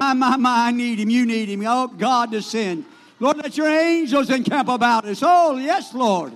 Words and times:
My, 0.00 0.14
my, 0.14 0.36
my, 0.36 0.66
I 0.66 0.70
need 0.70 1.00
him. 1.00 1.10
You 1.10 1.26
need 1.26 1.48
him. 1.48 1.64
Oh, 1.66 1.88
God, 1.88 2.30
to 2.32 2.40
send. 2.40 2.84
Lord, 3.20 3.36
let 3.38 3.56
your 3.56 3.68
angels 3.68 4.30
encamp 4.30 4.68
about 4.68 5.04
us. 5.04 5.22
Oh, 5.22 5.56
yes, 5.56 5.92
Lord. 5.92 6.32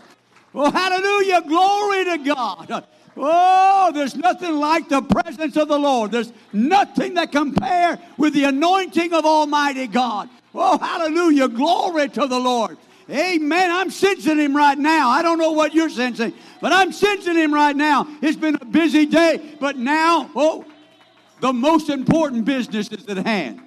Oh, 0.55 0.71
hallelujah. 0.71 1.43
Glory 1.43 2.05
to 2.05 2.19
God. 2.19 2.87
Oh, 3.17 3.91
there's 3.95 4.17
nothing 4.17 4.57
like 4.57 4.89
the 4.89 5.03
presence 5.03 5.57
of 5.57 5.69
the 5.69 5.79
Lord. 5.79 6.11
There's 6.11 6.33
nothing 6.53 7.15
that 7.15 7.31
compare 7.31 7.99
with 8.17 8.35
the 8.35 8.45
anointing 8.45 9.13
of 9.13 9.25
Almighty 9.25 9.87
God. 9.87 10.29
Oh, 10.55 10.79
hallelujah. 10.79 11.49
Glory 11.49 12.09
to 12.11 12.27
the 12.27 12.39
Lord. 12.39 12.77
Amen. 13.11 13.71
I'm 13.71 13.91
sensing 13.91 14.39
him 14.39 14.57
right 14.57 14.79
now. 14.79 15.11
I 15.11 15.23
don't 15.23 15.39
know 15.39 15.53
what 15.53 15.75
you're 15.75 15.91
sensing, 15.91 16.33
but 16.63 16.73
I'm 16.73 16.93
sensing 16.93 17.35
him 17.35 17.53
right 17.53 17.75
now. 17.75 18.07
It's 18.23 18.37
been 18.37 18.55
a 18.55 18.65
busy 18.65 19.05
day, 19.05 19.57
but 19.59 19.77
now, 19.77 20.31
oh, 20.37 20.65
the 21.41 21.53
most 21.53 21.89
important 21.89 22.45
business 22.45 22.89
is 22.89 23.05
at 23.09 23.27
hand. 23.27 23.61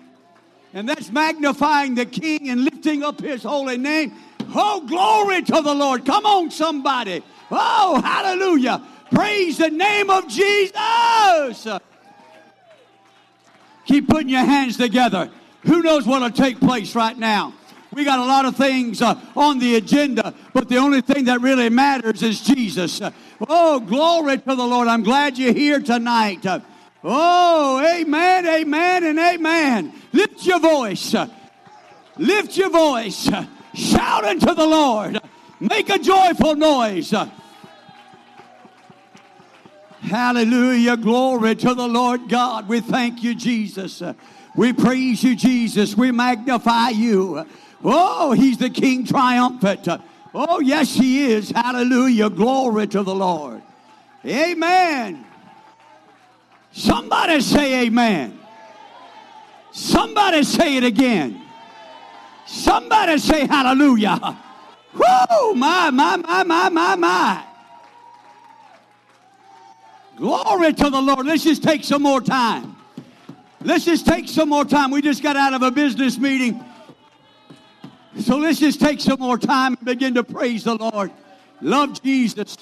And 0.74 0.88
that's 0.88 1.12
magnifying 1.12 1.96
the 1.96 2.06
King 2.06 2.50
and 2.50 2.64
lifting 2.64 3.04
up 3.04 3.20
his 3.20 3.44
holy 3.44 3.78
name. 3.78 4.14
Oh, 4.56 4.80
glory 4.88 5.42
to 5.42 5.62
the 5.62 5.76
Lord. 5.76 6.06
Come 6.06 6.26
on, 6.26 6.50
somebody. 6.52 7.22
Oh, 7.52 8.02
hallelujah. 8.02 8.82
Praise 9.14 9.58
the 9.58 9.70
name 9.70 10.10
of 10.10 10.30
Jesus. 10.30 11.68
Keep 13.88 14.08
putting 14.08 14.30
your 14.30 14.46
hands 14.46 14.78
together. 14.78 15.30
Who 15.66 15.82
knows 15.82 16.08
what 16.08 16.22
will 16.22 16.32
take 16.32 16.62
place 16.62 16.96
right 16.96 17.18
now? 17.18 17.54
We 17.96 18.04
got 18.04 18.20
a 18.20 18.26
lot 18.26 18.44
of 18.44 18.58
things 18.58 19.02
uh, 19.02 19.18
on 19.38 19.58
the 19.58 19.78
agenda, 19.78 20.34
but 20.52 20.68
the 20.68 20.76
only 20.76 21.00
thing 21.00 21.24
that 21.26 21.40
really 21.40 21.70
matters 21.70 22.22
is 22.24 22.42
Jesus. 22.42 23.00
oh, 23.48 23.80
glory 23.80 24.38
to 24.38 24.54
the 24.54 24.68
Lord. 24.68 24.90
I'm 24.90 25.02
glad 25.02 25.38
you're 25.38 25.54
here 25.54 25.80
tonight. 25.80 26.46
oh, 27.06 27.98
amen, 27.98 28.46
amen, 28.48 29.06
and 29.06 29.18
amen. 29.18 29.94
Lift 30.12 30.46
your 30.46 30.60
voice. 30.60 31.16
Lift 32.18 32.58
your 32.58 32.70
voice. 32.70 33.30
Shout 33.74 34.26
unto 34.26 34.54
the 34.54 34.68
Lord. 34.68 35.22
Make 35.62 35.90
a 35.90 35.98
joyful 35.98 36.56
noise. 36.56 37.14
Hallelujah. 40.02 40.98
Glory 40.98 41.56
to 41.56 41.74
the 41.74 41.88
Lord 41.88 42.28
God. 42.28 42.68
We 42.68 42.82
thank 42.82 43.24
you, 43.24 43.36
Jesus. 43.36 44.04
We 44.54 44.74
praise 44.74 45.24
you, 45.24 45.38
Jesus. 45.38 45.96
We 45.96 46.12
magnify 46.12 46.90
you. 46.90 47.46
Oh, 47.84 48.32
he's 48.32 48.58
the 48.58 48.70
King 48.70 49.06
triumphant. 49.06 49.88
Oh, 50.34 50.60
yes, 50.60 50.94
he 50.94 51.32
is. 51.32 51.52
Hallelujah. 51.52 52.30
Glory 52.30 52.88
to 52.88 53.04
the 53.04 53.16
Lord. 53.16 53.62
Amen. 54.26 55.26
Somebody 56.72 57.40
say 57.42 57.86
amen. 57.86 58.40
Somebody 59.72 60.44
say 60.44 60.78
it 60.78 60.84
again. 60.84 61.42
Somebody 62.46 63.18
say 63.18 63.46
hallelujah. 63.46 64.38
Whoo, 64.94 65.54
my, 65.56 65.90
my, 65.90 66.18
my, 66.18 66.44
my, 66.44 66.70
my, 66.70 66.96
my. 66.96 67.44
Glory 70.18 70.74
to 70.74 70.90
the 70.90 71.02
Lord. 71.02 71.26
Let's 71.26 71.44
just 71.44 71.64
take 71.64 71.84
some 71.84 72.02
more 72.02 72.22
time. 72.22 72.76
Let's 73.62 73.86
just 73.86 74.06
take 74.06 74.30
some 74.30 74.50
more 74.50 74.64
time. 74.64 74.92
We 74.92 75.02
just 75.02 75.22
got 75.22 75.36
out 75.36 75.54
of 75.54 75.62
a 75.62 75.72
business 75.72 76.18
meeting. 76.18 76.64
So 78.20 78.38
let's 78.38 78.60
just 78.60 78.80
take 78.80 79.02
some 79.02 79.20
more 79.20 79.38
time 79.38 79.74
and 79.74 79.86
begin 79.86 80.14
to 80.14 80.24
praise 80.24 80.64
the 80.64 80.76
Lord. 80.76 81.12
Love 81.62 82.02
Jesus. 82.02 82.58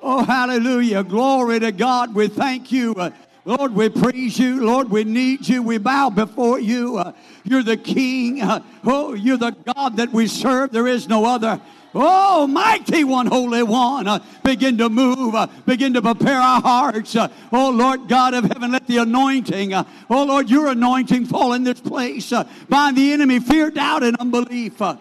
Oh, 0.00 0.24
hallelujah. 0.24 1.04
Glory 1.04 1.60
to 1.60 1.72
God. 1.72 2.14
We 2.14 2.28
thank 2.28 2.72
you. 2.72 2.94
Uh, 2.94 3.10
Lord, 3.44 3.74
we 3.74 3.90
praise 3.90 4.38
you. 4.38 4.64
Lord, 4.64 4.88
we 4.88 5.04
need 5.04 5.46
you. 5.46 5.62
We 5.62 5.76
bow 5.76 6.08
before 6.08 6.58
you. 6.58 6.96
Uh, 6.96 7.12
you're 7.42 7.62
the 7.62 7.76
King. 7.76 8.40
Uh, 8.40 8.60
oh, 8.84 9.12
you're 9.12 9.36
the 9.36 9.50
God 9.50 9.98
that 9.98 10.10
we 10.10 10.26
serve. 10.26 10.70
There 10.72 10.86
is 10.86 11.06
no 11.06 11.26
other. 11.26 11.60
Oh, 11.96 12.48
mighty 12.48 13.04
one, 13.04 13.26
holy 13.26 13.62
one, 13.62 14.08
uh, 14.08 14.18
begin 14.42 14.76
to 14.78 14.88
move, 14.88 15.36
uh, 15.36 15.46
begin 15.64 15.94
to 15.94 16.02
prepare 16.02 16.40
our 16.40 16.60
hearts. 16.60 17.14
Uh, 17.14 17.28
oh, 17.52 17.70
Lord 17.70 18.08
God 18.08 18.34
of 18.34 18.44
heaven, 18.44 18.72
let 18.72 18.88
the 18.88 18.98
anointing, 18.98 19.72
uh, 19.72 19.84
oh, 20.10 20.24
Lord, 20.24 20.50
your 20.50 20.66
anointing 20.66 21.26
fall 21.26 21.52
in 21.52 21.62
this 21.62 21.80
place. 21.80 22.32
Uh, 22.32 22.48
bind 22.68 22.96
the 22.96 23.12
enemy, 23.12 23.38
fear, 23.38 23.70
doubt, 23.70 24.02
and 24.02 24.16
unbelief. 24.16 24.82
Uh, 24.82 24.96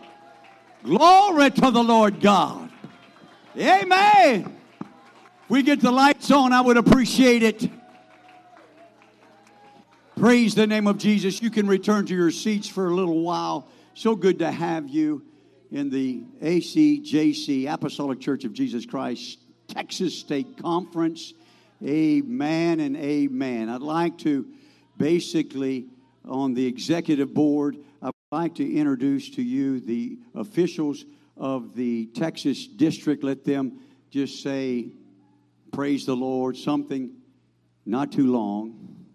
glory 0.83 1.49
to 1.49 1.71
the 1.71 1.83
Lord 1.83 2.21
God. 2.21 2.69
Amen. 3.57 4.55
we 5.49 5.63
get 5.63 5.81
the 5.81 5.91
lights 5.91 6.29
on, 6.29 6.53
I 6.53 6.61
would 6.61 6.77
appreciate 6.77 7.41
it. 7.41 7.71
Praise 10.15 10.53
the 10.53 10.67
name 10.67 10.85
of 10.85 10.99
Jesus. 10.99 11.41
You 11.41 11.49
can 11.49 11.67
return 11.67 12.05
to 12.05 12.15
your 12.15 12.29
seats 12.29 12.67
for 12.67 12.85
a 12.87 12.93
little 12.93 13.21
while. 13.21 13.67
So 13.95 14.15
good 14.15 14.39
to 14.39 14.51
have 14.51 14.87
you 14.87 15.23
in 15.73 15.89
the 15.89 16.23
ACJC, 16.43 17.67
Apostolic 17.67 18.19
Church 18.19 18.45
of 18.45 18.53
Jesus 18.53 18.85
Christ, 18.85 19.39
Texas 19.67 20.15
State 20.15 20.55
Conference. 20.61 21.33
Amen 21.83 22.79
and 22.79 22.95
amen. 22.95 23.69
I'd 23.69 23.81
like 23.81 24.19
to 24.19 24.45
basically, 24.97 25.87
on 26.25 26.53
the 26.53 26.63
executive 26.67 27.33
board, 27.33 27.77
I'd 28.03 28.11
like 28.31 28.53
to 28.55 28.71
introduce 28.71 29.31
to 29.31 29.41
you 29.41 29.79
the 29.79 30.19
officials 30.35 31.05
of 31.37 31.75
the 31.75 32.05
Texas 32.05 32.67
district. 32.67 33.23
Let 33.23 33.43
them 33.43 33.79
just 34.11 34.43
say, 34.43 34.89
Praise 35.71 36.05
the 36.05 36.15
Lord, 36.15 36.55
something 36.55 37.15
not 37.83 38.11
too 38.11 38.31
long. 38.31 39.07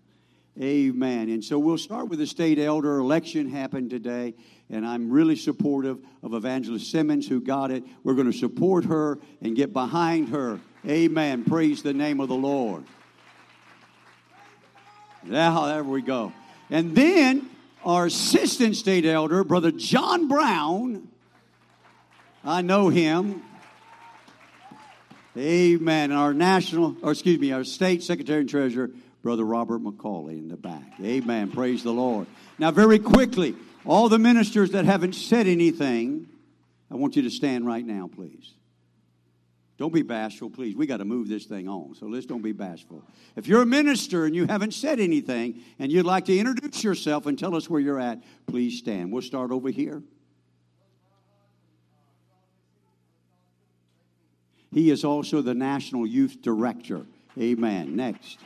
Amen. 0.61 1.29
And 1.29 1.45
so 1.45 1.57
we'll 1.57 1.79
start 1.79 2.09
with 2.09 2.19
the 2.19 2.27
state 2.27 2.59
elder. 2.59 2.99
Election 2.99 3.49
happened 3.49 3.91
today 3.91 4.35
and 4.71 4.87
I'm 4.87 5.11
really 5.11 5.37
supportive 5.37 5.99
of 6.23 6.35
Evangelist 6.35 6.91
Simmons 6.91 7.27
who 7.27 7.41
got 7.41 7.71
it. 7.71 7.85
We're 8.05 8.15
going 8.15 8.31
to 8.31 8.37
support 8.37 8.85
her 8.85 9.19
and 9.41 9.57
get 9.57 9.73
behind 9.73 10.29
her. 10.31 10.61
Amen. 10.87 11.45
Praise 11.45 11.83
the 11.83 11.95
name 11.95 12.21
of 12.21 12.29
the 12.29 12.35
Lord. 12.35 12.85
Now, 15.25 15.67
there 15.67 15.85
we 15.85 16.03
go. 16.03 16.33
And 16.71 16.95
then 16.95 17.49
our 17.85 18.07
assistant 18.07 18.77
state 18.77 19.05
elder, 19.05 19.45
Brother 19.45 19.71
John 19.71 20.29
Brown, 20.29 21.09
I 22.45 22.63
know 22.63 22.89
him. 22.89 23.43
Amen. 25.37 26.13
Our 26.13 26.35
national, 26.35 26.97
or 27.03 27.13
excuse 27.13 27.39
me, 27.39 27.53
our 27.53 27.65
state 27.65 28.03
secretary 28.03 28.41
and 28.41 28.49
treasurer, 28.49 28.91
Brother 29.23 29.45
Robert 29.45 29.83
McCauley 29.83 30.39
in 30.39 30.49
the 30.49 30.57
back. 30.57 30.93
Amen. 31.03 31.51
Praise 31.51 31.83
the 31.83 31.93
Lord. 31.93 32.27
Now, 32.59 32.71
very 32.71 32.99
quickly, 32.99 33.55
all 33.87 34.09
the 34.09 34.19
ministers 34.19 34.71
that 34.71 34.85
haven't 34.85 35.15
said 35.15 35.47
anything, 35.47 36.29
I 36.91 36.97
want 36.97 37.17
you 37.17 37.23
to 37.23 37.31
stand 37.31 37.67
right 37.67 37.85
now, 37.85 38.09
please. 38.13 38.55
Don't 39.79 39.93
be 39.93 40.03
bashful, 40.03 40.51
please. 40.51 40.75
We 40.75 40.87
got 40.87 40.97
to 40.97 41.05
move 41.05 41.29
this 41.29 41.45
thing 41.45 41.69
on, 41.69 41.95
so 41.95 42.07
let's 42.07 42.27
don't 42.27 42.43
be 42.43 42.51
bashful. 42.51 43.03
If 43.37 43.47
you're 43.47 43.63
a 43.63 43.67
minister 43.67 44.25
and 44.25 44.35
you 44.35 44.47
haven't 44.47 44.75
said 44.75 44.99
anything 44.99 45.61
and 45.79 45.93
you'd 45.93 46.05
like 46.05 46.25
to 46.25 46.37
introduce 46.37 46.83
yourself 46.83 47.27
and 47.27 47.39
tell 47.39 47.55
us 47.55 47.71
where 47.71 47.81
you're 47.81 48.01
at, 48.01 48.21
please 48.49 48.79
stand. 48.79 49.13
We'll 49.13 49.23
start 49.23 49.53
over 49.53 49.71
here. 49.71 50.03
He 54.73 54.91
is 54.91 55.05
also 55.05 55.43
the 55.43 55.55
National 55.55 56.07
Youth 56.07 56.43
Director. 56.43 57.07
Amen. 57.39 57.95
Next. 57.95 58.39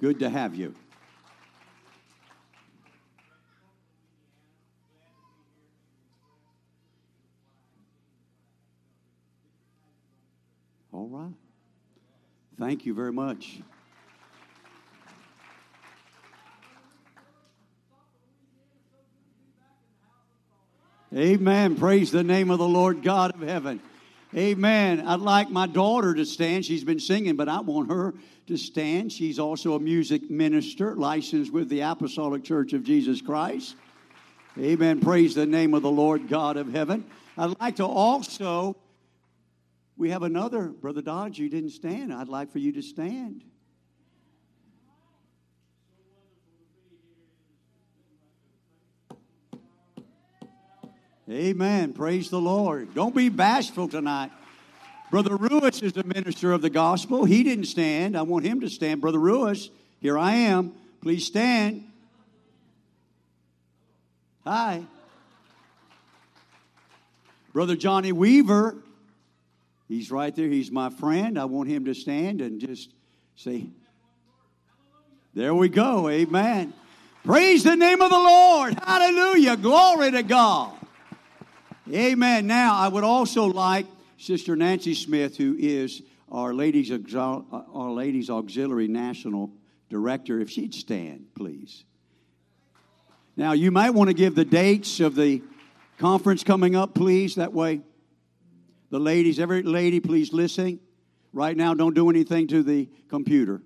Good 0.00 0.20
to 0.20 0.30
have 0.30 0.54
you. 0.54 0.74
All 10.92 11.08
right. 11.08 11.32
Thank 12.58 12.86
you 12.86 12.94
very 12.94 13.12
much. 13.12 13.60
Amen. 21.12 21.74
Praise 21.74 22.12
the 22.12 22.22
name 22.22 22.50
of 22.50 22.58
the 22.58 22.68
Lord 22.68 23.02
God 23.02 23.34
of 23.34 23.40
heaven. 23.40 23.80
Amen. 24.36 25.00
I'd 25.00 25.20
like 25.20 25.50
my 25.50 25.66
daughter 25.66 26.14
to 26.14 26.24
stand. 26.24 26.64
She's 26.64 26.84
been 26.84 27.00
singing, 27.00 27.34
but 27.34 27.48
I 27.48 27.60
want 27.60 27.90
her 27.90 28.14
to 28.48 28.56
stand. 28.56 29.12
She's 29.12 29.38
also 29.38 29.74
a 29.74 29.80
music 29.80 30.30
minister, 30.30 30.94
licensed 30.96 31.52
with 31.52 31.68
the 31.68 31.80
Apostolic 31.80 32.44
Church 32.44 32.72
of 32.72 32.82
Jesus 32.82 33.22
Christ. 33.22 33.76
Amen. 34.58 35.00
Praise 35.00 35.34
the 35.34 35.46
name 35.46 35.74
of 35.74 35.82
the 35.82 35.90
Lord 35.90 36.28
God 36.28 36.56
of 36.56 36.72
heaven. 36.72 37.04
I'd 37.36 37.58
like 37.60 37.76
to 37.76 37.84
also, 37.84 38.76
we 39.96 40.10
have 40.10 40.22
another, 40.22 40.68
Brother 40.68 41.02
Dodge, 41.02 41.38
you 41.38 41.48
didn't 41.48 41.70
stand. 41.70 42.12
I'd 42.12 42.28
like 42.28 42.50
for 42.50 42.58
you 42.58 42.72
to 42.72 42.82
stand. 42.82 43.44
Amen. 51.30 51.92
Praise 51.92 52.30
the 52.30 52.40
Lord. 52.40 52.94
Don't 52.94 53.14
be 53.14 53.28
bashful 53.28 53.86
tonight. 53.88 54.32
Brother 55.10 55.36
Ruiz 55.36 55.82
is 55.82 55.94
the 55.94 56.04
minister 56.04 56.52
of 56.52 56.60
the 56.60 56.68
gospel. 56.68 57.24
He 57.24 57.42
didn't 57.42 57.64
stand. 57.64 58.16
I 58.16 58.22
want 58.22 58.44
him 58.44 58.60
to 58.60 58.68
stand. 58.68 59.00
Brother 59.00 59.18
Ruiz, 59.18 59.70
here 60.00 60.18
I 60.18 60.34
am. 60.34 60.74
Please 61.00 61.26
stand. 61.26 61.84
Hi. 64.44 64.82
Brother 67.54 67.74
Johnny 67.74 68.12
Weaver, 68.12 68.76
he's 69.88 70.10
right 70.10 70.34
there. 70.36 70.48
He's 70.48 70.70
my 70.70 70.90
friend. 70.90 71.38
I 71.38 71.46
want 71.46 71.70
him 71.70 71.86
to 71.86 71.94
stand 71.94 72.42
and 72.42 72.60
just 72.60 72.90
say, 73.34 73.66
There 75.32 75.54
we 75.54 75.70
go. 75.70 76.10
Amen. 76.10 76.74
Praise 77.24 77.64
the 77.64 77.76
name 77.76 78.02
of 78.02 78.10
the 78.10 78.18
Lord. 78.18 78.78
Hallelujah. 78.84 79.56
Glory 79.56 80.10
to 80.10 80.22
God. 80.22 80.72
Amen. 81.90 82.46
Now, 82.46 82.76
I 82.76 82.88
would 82.88 83.04
also 83.04 83.46
like 83.46 83.86
Sister 84.18 84.56
Nancy 84.56 84.94
Smith, 84.94 85.36
who 85.36 85.56
is 85.56 86.02
our 86.30 86.52
Ladies, 86.52 86.90
uh, 86.90 87.40
our 87.72 87.90
Ladies 87.90 88.28
Auxiliary 88.28 88.88
National 88.88 89.52
Director, 89.88 90.40
if 90.40 90.50
she'd 90.50 90.74
stand, 90.74 91.26
please. 91.36 91.84
Now, 93.36 93.52
you 93.52 93.70
might 93.70 93.90
want 93.90 94.08
to 94.08 94.14
give 94.14 94.34
the 94.34 94.44
dates 94.44 94.98
of 94.98 95.14
the 95.14 95.40
conference 95.98 96.42
coming 96.42 96.74
up, 96.74 96.94
please. 96.94 97.36
That 97.36 97.52
way, 97.52 97.80
the 98.90 98.98
ladies, 98.98 99.38
every 99.38 99.62
lady, 99.62 100.00
please 100.00 100.32
listen. 100.32 100.80
Right 101.32 101.56
now, 101.56 101.74
don't 101.74 101.94
do 101.94 102.10
anything 102.10 102.48
to 102.48 102.64
the 102.64 102.88
computer. 103.08 103.62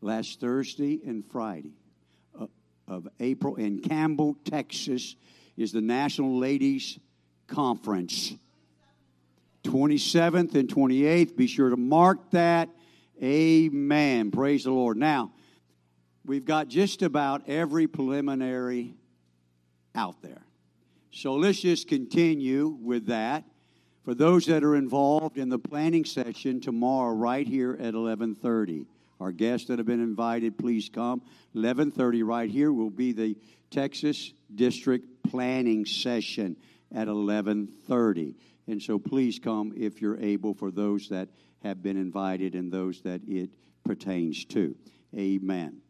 Last 0.00 0.40
Thursday 0.40 1.00
and 1.06 1.24
Friday 1.30 1.74
uh, 2.38 2.46
of 2.88 3.08
April 3.18 3.56
in 3.56 3.80
Campbell, 3.80 4.36
Texas, 4.44 5.16
is 5.56 5.72
the 5.72 5.80
National 5.80 6.38
Ladies 6.38 6.98
Conference. 7.46 8.34
27th 9.64 10.54
and 10.54 10.68
28th. 10.68 11.36
Be 11.36 11.46
sure 11.46 11.70
to 11.70 11.76
mark 11.76 12.30
that. 12.30 12.70
Amen. 13.22 14.30
Praise 14.30 14.64
the 14.64 14.70
Lord. 14.70 14.96
Now, 14.96 15.32
we've 16.24 16.46
got 16.46 16.68
just 16.68 17.02
about 17.02 17.48
every 17.48 17.86
preliminary 17.86 18.94
out 19.94 20.22
there. 20.22 20.42
So 21.10 21.34
let's 21.34 21.60
just 21.60 21.88
continue 21.88 22.68
with 22.68 23.06
that. 23.06 23.44
For 24.04 24.14
those 24.14 24.46
that 24.46 24.64
are 24.64 24.76
involved 24.76 25.36
in 25.36 25.50
the 25.50 25.58
planning 25.58 26.06
session 26.06 26.60
tomorrow, 26.60 27.14
right 27.14 27.46
here 27.46 27.72
at 27.72 27.94
1130. 27.94 28.86
Our 29.20 29.32
guests 29.32 29.68
that 29.68 29.78
have 29.78 29.86
been 29.86 30.02
invited, 30.02 30.58
please 30.58 30.88
come. 30.88 31.22
11:30 31.54 32.22
right 32.22 32.50
here 32.50 32.72
will 32.72 32.90
be 32.90 33.12
the 33.12 33.36
Texas 33.70 34.32
District 34.54 35.22
Planning 35.22 35.84
Session 35.84 36.56
at 36.92 37.06
11:30. 37.06 38.34
And 38.66 38.82
so 38.82 38.98
please 38.98 39.38
come 39.38 39.72
if 39.76 40.00
you're 40.00 40.18
able 40.18 40.54
for 40.54 40.70
those 40.70 41.08
that 41.08 41.28
have 41.62 41.82
been 41.82 41.96
invited 41.96 42.54
and 42.54 42.72
those 42.72 43.02
that 43.02 43.20
it 43.26 43.50
pertains 43.84 44.44
to. 44.46 44.74
Amen. 45.14 45.82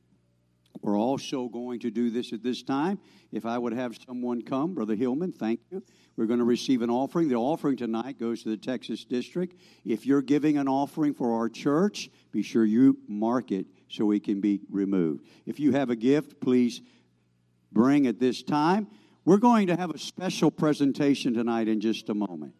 We're 0.82 0.98
also 0.98 1.48
going 1.48 1.80
to 1.80 1.90
do 1.90 2.10
this 2.10 2.32
at 2.32 2.42
this 2.42 2.62
time. 2.62 2.98
If 3.32 3.44
I 3.44 3.58
would 3.58 3.74
have 3.74 3.98
someone 4.06 4.42
come, 4.42 4.74
Brother 4.74 4.94
Hillman, 4.94 5.32
thank 5.32 5.60
you. 5.70 5.82
We're 6.20 6.26
going 6.26 6.40
to 6.40 6.44
receive 6.44 6.82
an 6.82 6.90
offering. 6.90 7.28
The 7.28 7.36
offering 7.36 7.78
tonight 7.78 8.20
goes 8.20 8.42
to 8.42 8.50
the 8.50 8.56
Texas 8.58 9.06
District. 9.06 9.58
If 9.86 10.04
you're 10.04 10.20
giving 10.20 10.58
an 10.58 10.68
offering 10.68 11.14
for 11.14 11.34
our 11.34 11.48
church, 11.48 12.10
be 12.30 12.42
sure 12.42 12.66
you 12.66 12.98
mark 13.08 13.52
it 13.52 13.64
so 13.88 14.10
it 14.10 14.22
can 14.22 14.38
be 14.38 14.60
removed. 14.68 15.24
If 15.46 15.58
you 15.58 15.72
have 15.72 15.88
a 15.88 15.96
gift, 15.96 16.38
please 16.38 16.82
bring 17.72 18.06
at 18.06 18.20
this 18.20 18.42
time. 18.42 18.88
We're 19.24 19.38
going 19.38 19.68
to 19.68 19.76
have 19.76 19.88
a 19.92 19.98
special 19.98 20.50
presentation 20.50 21.32
tonight 21.32 21.68
in 21.68 21.80
just 21.80 22.10
a 22.10 22.14
moment. 22.14 22.52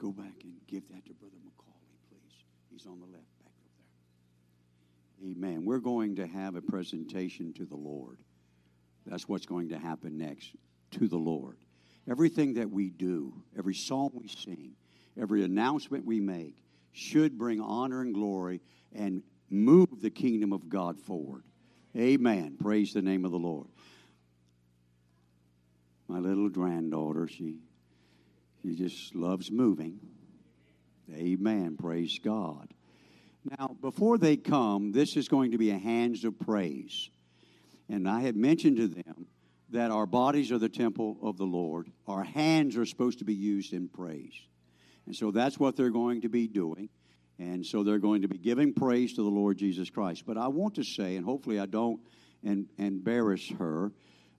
Go 0.00 0.12
back 0.12 0.32
and 0.44 0.59
give 0.70 0.88
that 0.88 1.04
to 1.06 1.12
Brother 1.14 1.36
McCauley, 1.44 1.98
please. 2.08 2.44
He's 2.70 2.86
on 2.86 3.00
the 3.00 3.06
left 3.06 3.38
back 3.42 3.52
up 3.64 3.72
there. 5.18 5.30
Amen. 5.30 5.64
We're 5.64 5.78
going 5.78 6.16
to 6.16 6.26
have 6.26 6.54
a 6.54 6.60
presentation 6.60 7.52
to 7.54 7.64
the 7.64 7.76
Lord. 7.76 8.18
That's 9.04 9.28
what's 9.28 9.46
going 9.46 9.70
to 9.70 9.78
happen 9.78 10.16
next 10.16 10.54
to 10.92 11.08
the 11.08 11.16
Lord. 11.16 11.56
Everything 12.08 12.54
that 12.54 12.70
we 12.70 12.90
do, 12.90 13.34
every 13.58 13.74
song 13.74 14.10
we 14.14 14.28
sing, 14.28 14.72
every 15.20 15.42
announcement 15.44 16.04
we 16.04 16.20
make 16.20 16.62
should 16.92 17.36
bring 17.36 17.60
honor 17.60 18.02
and 18.02 18.14
glory 18.14 18.60
and 18.94 19.22
move 19.48 20.00
the 20.00 20.10
kingdom 20.10 20.52
of 20.52 20.68
God 20.68 21.00
forward. 21.00 21.42
Amen. 21.96 22.56
Praise 22.60 22.92
the 22.92 23.02
name 23.02 23.24
of 23.24 23.32
the 23.32 23.38
Lord. 23.38 23.66
My 26.06 26.18
little 26.18 26.48
granddaughter, 26.48 27.26
she 27.26 27.58
she 28.62 28.74
just 28.74 29.14
loves 29.14 29.50
moving. 29.50 29.98
Amen. 31.14 31.76
Praise 31.76 32.18
God. 32.18 32.72
Now, 33.58 33.76
before 33.80 34.18
they 34.18 34.36
come, 34.36 34.92
this 34.92 35.16
is 35.16 35.28
going 35.28 35.52
to 35.52 35.58
be 35.58 35.70
a 35.70 35.78
hands 35.78 36.24
of 36.24 36.38
praise. 36.38 37.10
And 37.88 38.08
I 38.08 38.20
had 38.20 38.36
mentioned 38.36 38.76
to 38.76 38.88
them 38.88 39.26
that 39.70 39.90
our 39.90 40.06
bodies 40.06 40.52
are 40.52 40.58
the 40.58 40.68
temple 40.68 41.16
of 41.22 41.36
the 41.38 41.44
Lord. 41.44 41.90
Our 42.06 42.24
hands 42.24 42.76
are 42.76 42.84
supposed 42.84 43.20
to 43.20 43.24
be 43.24 43.34
used 43.34 43.72
in 43.72 43.88
praise. 43.88 44.34
And 45.06 45.16
so 45.16 45.30
that's 45.30 45.58
what 45.58 45.76
they're 45.76 45.90
going 45.90 46.20
to 46.22 46.28
be 46.28 46.46
doing. 46.46 46.88
And 47.38 47.64
so 47.64 47.82
they're 47.82 47.98
going 47.98 48.22
to 48.22 48.28
be 48.28 48.36
giving 48.36 48.74
praise 48.74 49.14
to 49.14 49.22
the 49.22 49.30
Lord 49.30 49.56
Jesus 49.56 49.88
Christ. 49.88 50.24
But 50.26 50.36
I 50.36 50.48
want 50.48 50.74
to 50.74 50.84
say, 50.84 51.16
and 51.16 51.24
hopefully 51.24 51.58
I 51.58 51.66
don't 51.66 52.00
embarrass 52.42 53.48
her, 53.58 53.92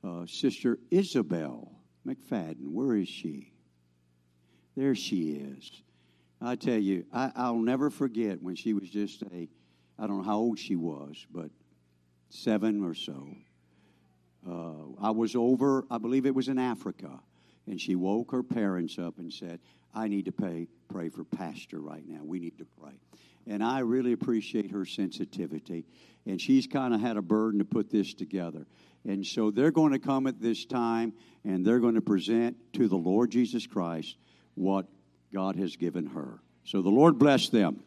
uh, 0.04 0.26
Sister 0.28 0.78
Isabel 0.92 1.72
McFadden, 2.08 2.68
where 2.68 2.96
is 2.96 3.08
she? 3.08 3.54
There 4.76 4.96
she 4.96 5.34
is. 5.34 5.82
I 6.42 6.56
tell 6.56 6.78
you, 6.78 7.06
I, 7.14 7.52
will 7.52 7.62
never 7.62 7.90
forget 7.90 8.42
when 8.42 8.56
she 8.56 8.74
was 8.74 8.90
just 8.90 9.22
a, 9.22 9.48
I 10.00 10.08
don't 10.08 10.18
know 10.18 10.24
how 10.24 10.38
old 10.38 10.58
she 10.58 10.76
was, 10.76 11.26
but 11.32 11.52
seven 12.30 12.84
or 12.84 12.96
so. 12.96 13.36
Uh, 14.48 15.00
I 15.00 15.12
was 15.12 15.36
over, 15.36 15.86
I 15.92 16.00
believe 16.00 16.26
it 16.26 16.34
was 16.34 16.48
in 16.48 16.58
Africa, 16.58 17.20
and 17.68 17.80
she 17.80 17.96
woke 17.96 18.32
her 18.32 18.42
parents 18.42 18.98
up 18.98 19.20
and 19.20 19.32
said, 19.32 19.60
I 19.94 20.08
need 20.08 20.26
to 20.26 20.32
pay, 20.32 20.68
pray 20.92 21.10
for 21.10 21.24
Pastor 21.24 21.80
right 21.80 22.04
now. 22.08 22.22
We 22.24 22.40
need 22.40 22.58
to 22.58 22.66
pray. 22.82 22.94
And 23.46 23.64
I 23.64 23.80
really 23.80 24.14
appreciate 24.14 24.72
her 24.72 24.86
sensitivity. 24.86 25.86
And 26.26 26.40
she's 26.40 26.66
kind 26.66 26.94
of 26.94 27.02
had 27.02 27.18
a 27.18 27.22
burden 27.22 27.60
to 27.60 27.66
put 27.66 27.92
this 27.92 28.14
together. 28.14 28.66
And 29.06 29.26
so 29.26 29.52
they're 29.52 29.72
going 29.72 29.92
to 29.92 30.00
come 30.00 30.28
at 30.28 30.40
this 30.40 30.66
time 30.66 31.14
and 31.44 31.66
they're 31.66 31.80
going 31.80 31.96
to 31.96 32.02
present 32.02 32.56
to 32.74 32.88
the 32.88 32.96
Lord 32.96 33.32
Jesus 33.32 33.66
Christ 33.66 34.16
what 34.54 34.88
God 35.34 35.56
has 35.56 35.76
given 35.76 36.08
her. 36.08 36.40
So 36.64 36.82
the 36.82 36.90
Lord 36.90 37.18
bless 37.18 37.50
them. 37.50 37.84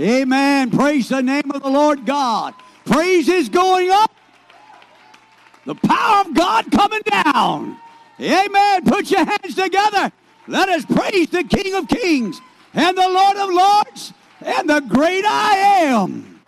Amen. 0.00 0.70
Praise 0.70 1.10
the 1.10 1.22
name 1.22 1.50
of 1.52 1.62
the 1.62 1.68
Lord 1.68 2.06
God. 2.06 2.54
Praise 2.86 3.28
is 3.28 3.48
going 3.48 3.90
up. 3.90 4.10
The 5.66 5.74
power 5.74 6.22
of 6.22 6.34
God 6.34 6.72
coming 6.72 7.02
down. 7.02 7.76
Amen. 8.18 8.84
Put 8.84 9.10
your 9.10 9.24
hands 9.24 9.54
together. 9.54 10.10
Let 10.46 10.68
us 10.70 10.84
praise 10.86 11.28
the 11.28 11.44
King 11.44 11.74
of 11.74 11.86
Kings 11.86 12.40
and 12.72 12.96
the 12.96 13.08
Lord 13.08 13.36
of 13.36 13.50
Lords 13.50 14.12
and 14.40 14.70
the 14.70 14.80
great 14.80 15.24
I 15.26 15.56
am. 15.82 16.40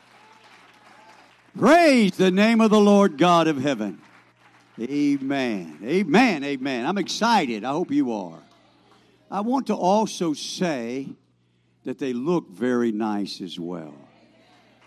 Praise 1.59 2.12
the 2.12 2.31
name 2.31 2.62
of 2.62 2.71
the 2.71 2.81
Lord 2.81 3.19
God 3.19 3.49
of 3.49 3.61
heaven. 3.61 4.01
Amen. 4.81 5.79
Amen. 5.85 6.43
Amen. 6.43 6.87
I'm 6.87 6.97
excited. 6.97 7.65
I 7.65 7.73
hope 7.73 7.91
you 7.91 8.12
are. 8.12 8.38
I 9.31 9.43
want 9.43 9.67
to 9.67 9.75
also 9.75 10.33
say 10.33 11.09
that 11.85 11.99
they 11.99 12.12
look 12.12 12.49
very 12.51 12.92
nice 12.92 13.40
as 13.40 13.59
well. 13.59 13.95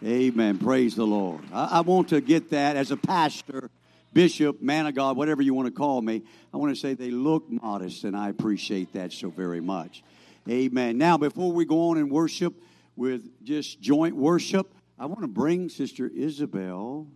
Amen. 0.03 0.58
Praise 0.58 0.95
the 0.95 1.05
Lord. 1.05 1.41
I, 1.53 1.65
I, 1.65 1.81
want 1.81 2.10
to 2.10 2.21
get 2.21 2.51
that 2.51 2.75
as 2.75 2.91
a 2.91 2.97
pastor, 2.97 3.69
bishop, 4.13 4.62
man 4.62 4.86
of 4.86 4.95
God, 4.95 5.17
whatever 5.17 5.41
you 5.41 5.53
want 5.53 5.67
to 5.67 5.73
call 5.73 6.01
me. 6.01 6.21
I 6.53 6.58
want 6.58 6.73
to 6.75 6.79
say 6.79 6.93
they 6.93 7.12
look 7.12 7.49
modest, 7.49 8.03
and 8.03 8.15
I 8.15 8.29
appreciate 8.29 8.93
that 8.93 9.13
so 9.13 9.29
very 9.29 9.62
much. 9.62 10.03
Amen. 10.49 10.97
Now, 10.97 11.17
before 11.17 11.51
we 11.51 11.65
go 11.65 11.89
on 11.89 11.97
and 11.97 12.12
worship 12.12 12.53
with 12.95 13.43
just 13.43 13.81
joint 13.81 14.15
worship, 14.15 14.73
I 14.99 15.05
want 15.08 15.21
to 15.21 15.27
bring 15.27 15.69
Sister 15.69 16.08
Isabel, 16.08 17.08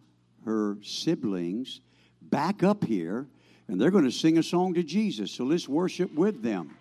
her 0.45 0.77
siblings, 0.81 1.81
back 2.21 2.63
up 2.63 2.83
here, 2.83 3.27
and 3.67 3.79
they're 3.79 3.91
going 3.91 4.05
to 4.05 4.11
sing 4.11 4.37
a 4.37 4.43
song 4.43 4.73
to 4.73 4.83
Jesus. 4.83 5.31
So 5.31 5.43
let's 5.43 5.69
worship 5.69 6.13
with 6.13 6.41
them. 6.41 6.75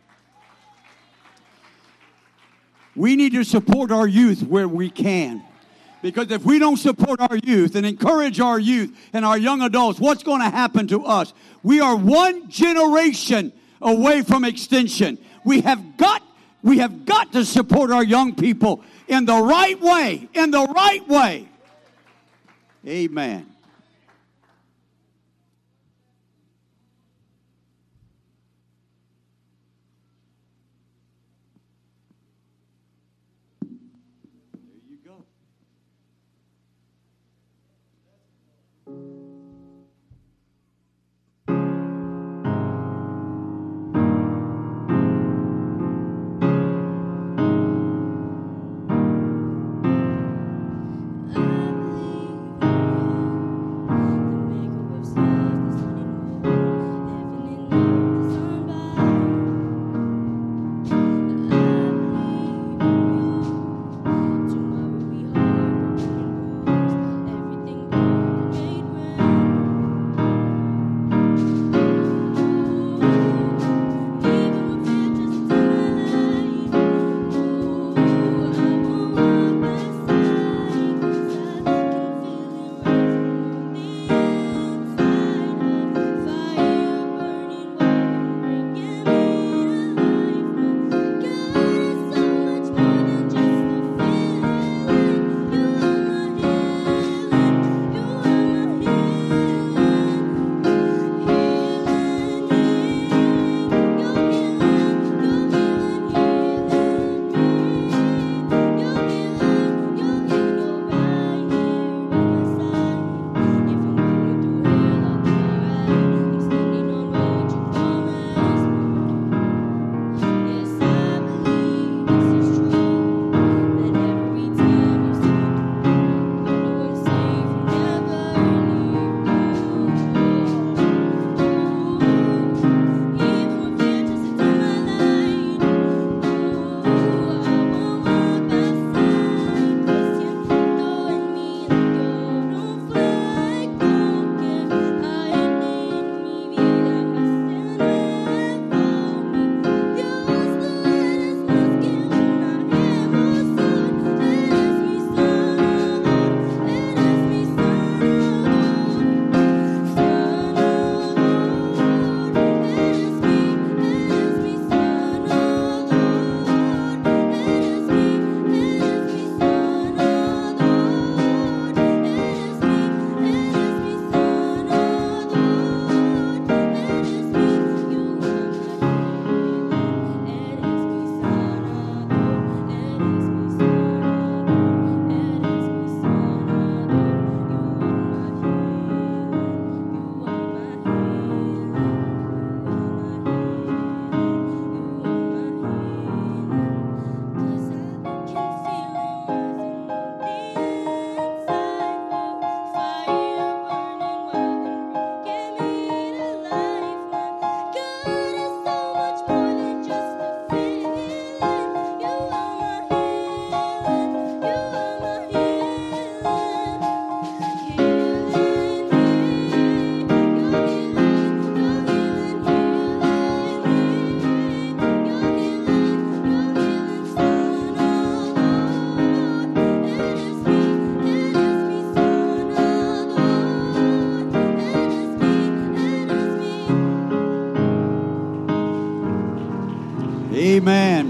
We 2.98 3.14
need 3.14 3.32
to 3.32 3.44
support 3.44 3.92
our 3.92 4.08
youth 4.08 4.42
where 4.42 4.66
we 4.66 4.90
can. 4.90 5.44
Because 6.02 6.30
if 6.30 6.44
we 6.44 6.58
don't 6.58 6.76
support 6.76 7.20
our 7.20 7.36
youth 7.36 7.74
and 7.74 7.86
encourage 7.86 8.40
our 8.40 8.58
youth 8.58 8.96
and 9.12 9.24
our 9.24 9.38
young 9.38 9.62
adults, 9.62 9.98
what's 9.98 10.22
going 10.22 10.40
to 10.40 10.50
happen 10.50 10.86
to 10.88 11.04
us? 11.04 11.32
We 11.62 11.80
are 11.80 11.96
one 11.96 12.50
generation 12.50 13.52
away 13.80 14.22
from 14.22 14.44
extinction. 14.44 15.18
We 15.44 15.60
have 15.62 15.96
got 15.96 16.22
we 16.62 16.78
have 16.78 17.06
got 17.06 17.32
to 17.32 17.44
support 17.44 17.92
our 17.92 18.02
young 18.02 18.34
people 18.34 18.82
in 19.06 19.24
the 19.24 19.40
right 19.40 19.80
way, 19.80 20.28
in 20.34 20.50
the 20.50 20.66
right 20.66 21.06
way. 21.06 21.48
Amen. 22.86 23.46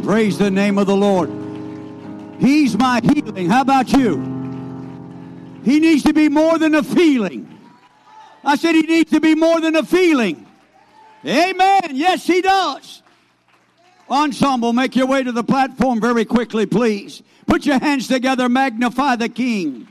Praise 0.09 0.38
the 0.38 0.51
name 0.51 0.79
of 0.79 0.87
the 0.87 0.97
Lord. 0.97 1.29
He's 2.40 2.79
my 2.79 3.03
healing. 3.03 3.51
How 3.51 3.61
about 3.61 3.92
you? 3.92 4.16
He 5.64 5.81
needs 5.81 6.03
to 6.05 6.14
be 6.14 6.31
more 6.31 6.59
than 6.59 6.75
a 6.75 6.83
feeling. 6.83 7.47
I 8.42 8.57
said 8.57 8.75
he 8.75 8.81
needs 8.81 9.11
to 9.11 9.21
be 9.21 9.35
more 9.35 9.61
than 9.61 9.77
a 9.77 9.83
feeling. 9.83 10.47
Amen. 11.27 11.90
Yes, 11.90 12.27
he 12.27 12.40
does. 12.40 13.03
Ensemble, 14.09 14.73
make 14.73 14.97
your 14.97 15.07
way 15.07 15.23
to 15.23 15.31
the 15.31 15.44
platform 15.44 16.01
very 16.01 16.25
quickly, 16.25 16.64
please. 16.64 17.23
Put 17.47 17.66
your 17.66 17.79
hands 17.79 18.09
together, 18.09 18.49
magnify 18.49 19.16
the 19.16 19.29
King. 19.29 19.88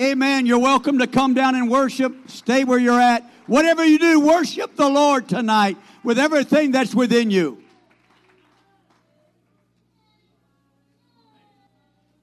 Amen. 0.00 0.46
You're 0.46 0.60
welcome 0.60 1.00
to 1.00 1.08
come 1.08 1.34
down 1.34 1.56
and 1.56 1.68
worship. 1.68 2.30
Stay 2.30 2.62
where 2.62 2.78
you're 2.78 3.00
at. 3.00 3.28
Whatever 3.48 3.84
you 3.84 3.98
do, 3.98 4.20
worship 4.20 4.76
the 4.76 4.88
Lord 4.88 5.28
tonight 5.28 5.78
with 6.04 6.16
everything 6.16 6.70
that's 6.70 6.94
within 6.94 7.32
you. 7.32 7.64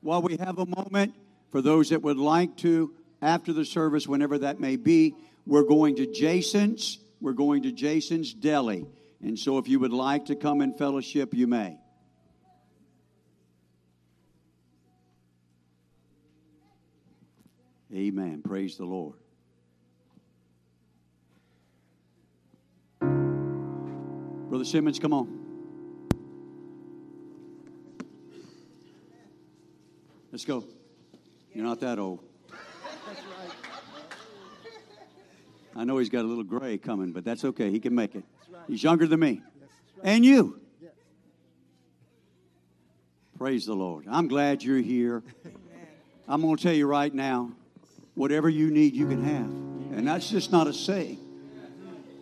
While 0.03 0.21
we 0.21 0.35
have 0.35 0.59
a 0.59 0.65
moment, 0.65 1.15
for 1.49 1.61
those 1.61 1.89
that 1.89 2.01
would 2.01 2.17
like 2.17 2.57
to, 2.57 2.93
after 3.21 3.53
the 3.53 3.63
service, 3.63 4.05
whenever 4.05 4.37
that 4.39 4.59
may 4.59 4.75
be, 4.75 5.15
we're 5.45 5.63
going 5.63 5.95
to 5.95 6.05
Jason's. 6.05 6.99
We're 7.21 7.31
going 7.31 7.63
to 7.63 7.71
Jason's 7.71 8.33
Deli. 8.33 8.85
And 9.21 9.39
so 9.39 9.57
if 9.57 9.69
you 9.69 9.79
would 9.79 9.93
like 9.93 10.25
to 10.25 10.35
come 10.35 10.59
in 10.61 10.73
fellowship, 10.73 11.33
you 11.33 11.47
may. 11.47 11.77
Amen. 17.93 18.41
Praise 18.43 18.75
the 18.75 18.85
Lord. 18.85 19.15
Brother 24.49 24.65
Simmons, 24.65 24.99
come 24.99 25.13
on. 25.13 25.42
Let's 30.33 30.45
go. 30.45 30.63
You're 31.53 31.63
not 31.63 31.79
that 31.81 31.99
old. 31.99 32.19
I 35.75 35.83
know 35.83 35.99
he's 35.99 36.09
got 36.09 36.25
a 36.25 36.27
little 36.27 36.43
gray 36.43 36.79
coming, 36.79 37.11
but 37.11 37.23
that's 37.23 37.45
okay. 37.45 37.69
He 37.69 37.79
can 37.79 37.93
make 37.93 38.15
it. 38.15 38.23
He's 38.67 38.81
younger 38.81 39.05
than 39.05 39.19
me. 39.19 39.43
And 40.03 40.25
you. 40.25 40.59
Praise 43.37 43.67
the 43.67 43.75
Lord. 43.75 44.05
I'm 44.09 44.27
glad 44.27 44.63
you're 44.63 44.79
here. 44.79 45.21
I'm 46.27 46.41
going 46.41 46.57
to 46.57 46.63
tell 46.63 46.73
you 46.73 46.87
right 46.87 47.13
now 47.13 47.51
whatever 48.15 48.49
you 48.49 48.71
need, 48.71 48.95
you 48.95 49.07
can 49.07 49.23
have. 49.23 49.95
And 49.95 50.07
that's 50.07 50.31
just 50.31 50.51
not 50.51 50.65
a 50.65 50.73
saying, 50.73 51.19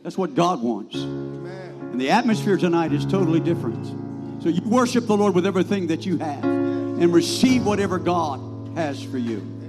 that's 0.03 0.17
what 0.17 0.35
God 0.35 0.61
wants. 0.61 0.95
And 0.95 2.01
the 2.01 2.09
atmosphere 2.09 2.57
tonight 2.57 2.91
is 2.91 3.05
totally 3.05 3.39
different. 3.39 4.43
So 4.43 4.49
you 4.49 4.67
worship 4.67 5.07
the 5.07 5.15
Lord 5.15 5.33
with 5.33 5.45
everything 5.45 5.87
that 5.87 6.05
you 6.05 6.17
have 6.17 6.60
and 7.01 7.11
receive 7.11 7.65
whatever 7.65 7.97
God 7.97 8.39
has 8.75 9.01
for 9.03 9.17
you. 9.17 9.60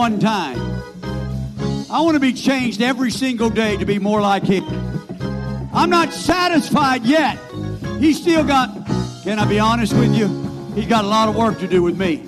one 0.00 0.18
time. 0.18 0.58
I 1.90 2.00
want 2.00 2.14
to 2.14 2.20
be 2.20 2.32
changed 2.32 2.80
every 2.80 3.10
single 3.10 3.50
day 3.50 3.76
to 3.76 3.84
be 3.84 3.98
more 3.98 4.22
like 4.22 4.44
Him. 4.44 4.64
I'm 5.74 5.90
not 5.90 6.14
satisfied 6.14 7.04
yet. 7.04 7.38
He's 7.98 8.18
still 8.18 8.42
got, 8.42 8.70
can 9.24 9.38
I 9.38 9.44
be 9.44 9.58
honest 9.58 9.92
with 9.92 10.14
you? 10.14 10.28
He's 10.74 10.86
got 10.86 11.04
a 11.04 11.06
lot 11.06 11.28
of 11.28 11.36
work 11.36 11.58
to 11.58 11.68
do 11.68 11.82
with 11.82 11.98
me. 11.98 12.24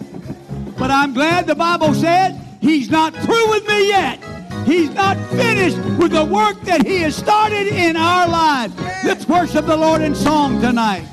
But 0.77 0.91
I'm 0.91 1.15
glad 1.15 1.47
the 1.47 1.55
Bible 1.55 1.95
said 1.95 2.39
He's 2.61 2.91
not 2.91 3.15
through 3.15 3.49
with 3.49 3.67
me 3.67 3.89
yet. 3.89 4.23
He's 4.67 4.91
not 4.91 5.17
finished 5.31 5.79
with 5.99 6.13
the 6.13 6.27
work 6.27 6.61
that 6.65 6.87
He 6.87 6.99
has 6.99 7.17
started 7.17 7.69
in 7.69 7.97
our 7.97 8.29
lives. 8.29 8.75
Let's 9.03 9.27
worship 9.27 9.65
the 9.65 9.79
Lord 9.79 10.03
in 10.03 10.15
song 10.15 10.61
tonight. 10.61 11.09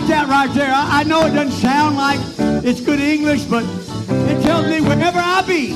Like 0.00 0.08
that 0.08 0.28
right 0.28 0.52
there. 0.54 0.72
I, 0.72 1.00
I 1.00 1.04
know 1.04 1.26
it 1.26 1.32
doesn't 1.32 1.60
sound 1.60 1.96
like 1.96 2.20
it's 2.64 2.80
good 2.80 3.00
English, 3.00 3.44
but 3.44 3.64
it 3.64 4.42
tells 4.42 4.66
me 4.66 4.80
wherever 4.80 5.18
I 5.18 5.42
be. 5.42 5.74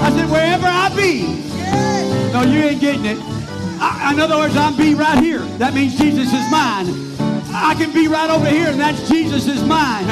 I 0.00 0.10
said, 0.10 0.30
wherever 0.30 0.66
I 0.66 0.88
be. 0.96 1.26
No, 2.32 2.42
you 2.42 2.60
ain't 2.60 2.80
getting 2.80 3.04
it. 3.04 3.18
I, 3.80 4.12
in 4.12 4.20
other 4.20 4.36
words, 4.36 4.56
I'm 4.56 4.76
be 4.76 4.94
right 4.94 5.22
here. 5.22 5.40
That 5.58 5.74
means 5.74 5.98
Jesus 5.98 6.32
is 6.32 6.50
mine. 6.50 6.86
I 7.52 7.74
can 7.76 7.92
be 7.92 8.08
right 8.08 8.30
over 8.30 8.46
here, 8.46 8.68
and 8.68 8.80
that's 8.80 9.08
Jesus 9.08 9.46
is 9.46 9.62
mine. 9.62 10.06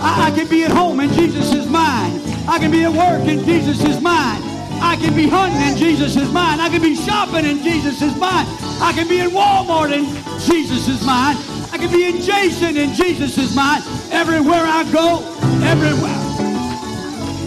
I, 0.00 0.28
I 0.28 0.36
can 0.36 0.48
be 0.48 0.64
at 0.64 0.72
home, 0.72 1.00
and 1.00 1.12
Jesus 1.12 1.54
is 1.54 1.66
mine. 1.68 2.20
I 2.48 2.58
can 2.58 2.70
be 2.70 2.84
at 2.84 2.92
work, 2.92 3.26
and 3.28 3.44
Jesus 3.46 3.82
is 3.84 4.00
mine. 4.00 4.42
I 4.82 4.96
can 5.00 5.14
be 5.14 5.26
hunting, 5.26 5.62
and 5.62 5.78
Jesus 5.78 6.16
is 6.16 6.30
mine. 6.32 6.60
I 6.60 6.68
can 6.68 6.82
be 6.82 6.96
shopping, 6.96 7.46
and 7.46 7.62
Jesus 7.62 8.02
is 8.02 8.14
mine. 8.16 8.46
I 8.80 8.92
can 8.94 9.08
be 9.08 9.20
in 9.20 9.30
Walmart, 9.30 9.92
and 9.92 10.06
Jesus 10.40 10.88
is 10.88 11.04
mine. 11.06 11.36
Can 11.80 11.90
be 11.90 12.04
in 12.08 12.20
Jason, 12.20 12.76
and 12.76 12.92
Jesus 12.92 13.38
is 13.38 13.56
mine. 13.56 13.80
Everywhere 14.10 14.60
I 14.66 14.84
go, 14.92 15.24
everywhere. 15.64 16.20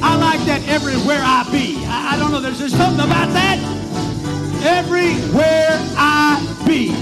I 0.02 0.18
like 0.18 0.40
that 0.48 0.68
everywhere 0.68 1.22
I 1.22 1.48
be. 1.52 1.86
I, 1.86 2.16
I 2.16 2.18
don't 2.18 2.32
know, 2.32 2.42
there's 2.42 2.58
just 2.58 2.76
something 2.76 3.06
about 3.06 3.30
that. 3.34 3.60
Everywhere 4.66 5.78
I 5.96 6.42
be. 6.66 6.96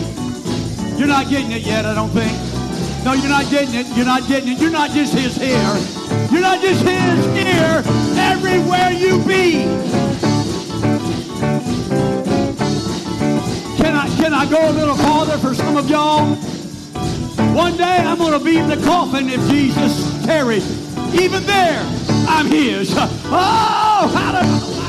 You're 1.00 1.08
not 1.08 1.30
getting 1.30 1.54
it 1.54 1.62
yet, 1.62 1.86
I 1.86 1.96
don't 1.96 2.10
think. 2.10 2.34
No, 3.06 3.14
you're 3.14 3.30
not 3.30 3.50
getting 3.50 3.76
it. 3.76 3.88
You're 3.96 4.06
not 4.06 4.28
getting 4.28 4.50
it. 4.52 4.60
You're 4.60 4.70
not 4.70 4.92
just 4.92 5.14
his 5.14 5.38
here. 5.38 5.78
You're 6.32 6.42
not 6.42 6.60
just 6.60 6.84
his 6.84 7.26
here. 7.32 7.82
Everywhere 8.20 8.92
you 8.92 9.24
be. 9.24 9.64
Can 13.78 13.96
I 13.96 14.10
can 14.18 14.34
I 14.34 14.46
go 14.50 14.70
a 14.70 14.74
little 14.74 14.96
farther 14.96 15.38
for 15.38 15.56
some 15.56 15.78
of 15.78 15.90
y'all? 15.90 16.38
One 17.62 17.78
day 17.78 17.98
I'm 17.98 18.18
going 18.18 18.38
to 18.38 18.44
be 18.44 18.58
in 18.58 18.68
the 18.68 18.78
coffin 18.78 19.30
if 19.30 19.40
Jesus 19.48 20.26
tarries. 20.26 20.66
Even 21.14 21.46
there, 21.46 21.80
I'm 22.28 22.48
his. 22.48 22.92
Oh, 23.34 24.12
hallelujah. 24.16 24.81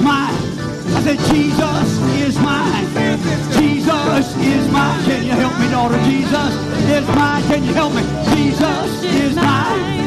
Mine. 0.00 0.34
I 0.94 1.00
said, 1.02 1.18
Jesus 1.32 1.88
is 2.20 2.38
mine. 2.38 2.86
Jesus 3.58 4.36
is 4.36 4.70
mine. 4.72 5.04
Can 5.04 5.24
you 5.24 5.32
help 5.32 5.58
me, 5.58 5.70
daughter? 5.70 6.02
Jesus 6.04 6.54
is 6.88 7.06
mine. 7.08 7.42
Can 7.44 7.64
you 7.64 7.72
help 7.74 7.94
me? 7.94 8.02
Jesus 8.34 9.02
is 9.04 9.36
mine. 9.36 9.97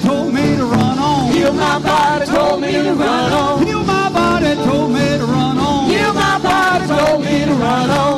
told 0.00 0.32
me 0.32 0.56
to 0.56 0.64
run 0.64 0.98
on. 0.98 1.32
Heal 1.32 1.52
my 1.52 1.78
body 1.78 2.26
told 2.26 2.60
me 2.60 2.72
to 2.72 2.94
run 2.94 3.32
on. 3.32 3.66
Heal 3.66 3.84
my 3.84 4.08
body 4.10 4.54
told 4.64 4.92
me 4.92 5.18
to 5.18 5.24
run 5.24 5.58
on. 5.58 5.90
Heal 5.90 6.12
my 6.14 6.38
body 6.38 6.86
told 6.86 7.24
me 7.24 7.44
to 7.44 7.54
run 7.54 7.90
on. 7.90 8.09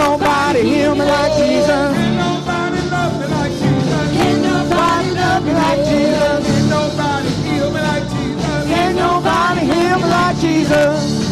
nobody 0.00 0.62
heal 0.62 0.94
me 0.94 1.04
like 1.04 1.32
Jesus. 1.36 1.92
Can 1.96 2.16
nobody 2.16 2.80
love 2.94 3.14
me 3.20 3.26
like 3.36 3.52
Jesus. 3.52 4.06
Can 4.16 4.42
nobody 4.42 5.10
love 5.20 5.44
me 5.44 5.52
like 5.52 5.80
Jesus. 5.90 6.40
Can 6.50 6.68
nobody 6.68 7.30
heal 7.44 7.68
me 7.74 7.80
like 7.88 8.06
Jesus. 8.14 8.62
Can 8.72 8.96
nobody 8.96 9.60
heal 9.72 9.96
me 10.02 10.08
like 10.16 10.36
Jesus. 10.38 11.29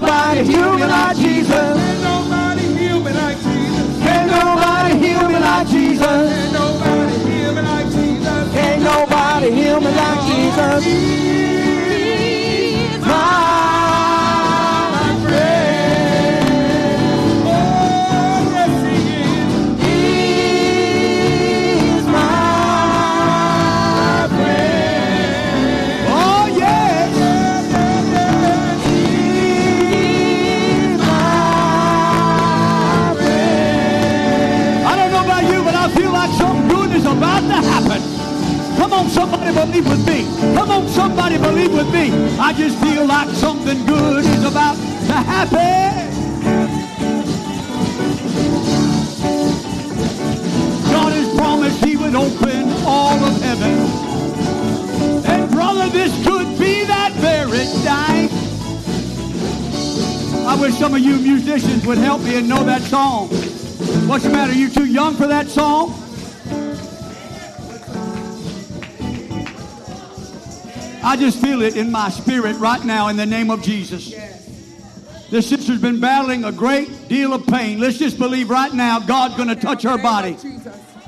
nobody 0.00 0.44
heal. 0.44 0.78
Can't 0.78 0.78
nobody 0.78 0.78
heal 0.78 0.78
like 0.86 1.16
Jesus. 1.16 1.58
Can't 4.02 4.30
nobody 4.30 4.98
heal 4.98 5.28
me 5.28 5.38
like 5.38 5.68
Jesus. 5.68 6.02
Can't 6.02 6.52
nobody 6.52 7.18
heal 7.18 7.52
me 7.52 7.62
like 7.62 7.86
Jesus. 7.90 8.52
Can't 8.52 8.82
nobody 8.82 9.50
heal 9.50 9.80
me 9.80 9.90
like 9.90 10.20
Jesus. 10.26 10.84
My 13.06 14.27
somebody 39.08 39.52
believe 39.52 39.88
with 39.88 40.06
me. 40.06 40.24
Come 40.54 40.70
on, 40.70 40.88
somebody 40.88 41.38
believe 41.38 41.72
with 41.72 41.92
me. 41.92 42.10
I 42.38 42.52
just 42.52 42.78
feel 42.78 43.06
like 43.06 43.28
something 43.30 43.84
good 43.86 44.24
is 44.24 44.44
about 44.44 44.76
to 44.76 45.14
happen. 45.14 46.08
God 50.90 51.12
has 51.12 51.36
promised 51.36 51.84
he 51.84 51.96
would 51.96 52.14
open 52.14 52.72
all 52.84 53.18
of 53.24 53.40
heaven. 53.40 53.74
And 55.26 55.50
brother, 55.50 55.88
this 55.88 56.12
could 56.26 56.58
be 56.58 56.84
that 56.84 57.12
very 57.14 57.66
night. 57.84 58.30
I 60.46 60.56
wish 60.60 60.74
some 60.74 60.94
of 60.94 61.00
you 61.00 61.18
musicians 61.18 61.84
would 61.86 61.98
help 61.98 62.22
me 62.22 62.38
and 62.38 62.48
know 62.48 62.64
that 62.64 62.82
song. 62.82 63.28
What's 64.08 64.24
the 64.24 64.30
matter? 64.30 64.52
You 64.52 64.70
too 64.70 64.86
young 64.86 65.14
for 65.14 65.26
that 65.26 65.48
song? 65.48 66.07
I 71.08 71.16
just 71.16 71.40
feel 71.40 71.62
it 71.62 71.74
in 71.74 71.90
my 71.90 72.10
spirit 72.10 72.58
right 72.58 72.84
now 72.84 73.08
in 73.08 73.16
the 73.16 73.24
name 73.24 73.50
of 73.50 73.62
Jesus. 73.62 74.14
This 75.30 75.48
sister's 75.48 75.80
been 75.80 76.00
battling 76.00 76.44
a 76.44 76.52
great 76.52 77.08
deal 77.08 77.32
of 77.32 77.46
pain. 77.46 77.80
Let's 77.80 77.96
just 77.96 78.18
believe 78.18 78.50
right 78.50 78.70
now 78.74 79.00
God's 79.00 79.34
going 79.34 79.48
to 79.48 79.56
touch 79.56 79.84
her 79.84 79.96
body. 79.96 80.36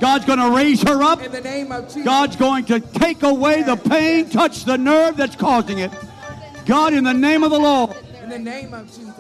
God's 0.01 0.24
going 0.24 0.38
to 0.38 0.57
raise 0.57 0.80
her 0.84 1.03
up. 1.03 1.22
In 1.22 1.30
the 1.30 1.42
name 1.42 1.70
of 1.70 1.84
Jesus. 1.88 2.03
God's 2.03 2.36
going 2.36 2.64
to 2.64 2.80
take 2.80 3.22
away 3.22 3.62
the 3.62 3.76
pain, 3.76 4.30
touch 4.30 4.64
the 4.64 4.78
nerve 4.78 5.18
that's 5.18 5.36
causing 5.36 5.80
it. 5.80 5.92
God, 6.64 6.94
in 6.94 7.05
the 7.05 7.12
name 7.12 7.42
of 7.42 7.51
the 7.51 7.59
Lord. 7.59 7.94
In 8.22 8.30
the 8.30 8.38
name 8.38 8.72
of 8.72 8.86
Jesus. 8.86 9.12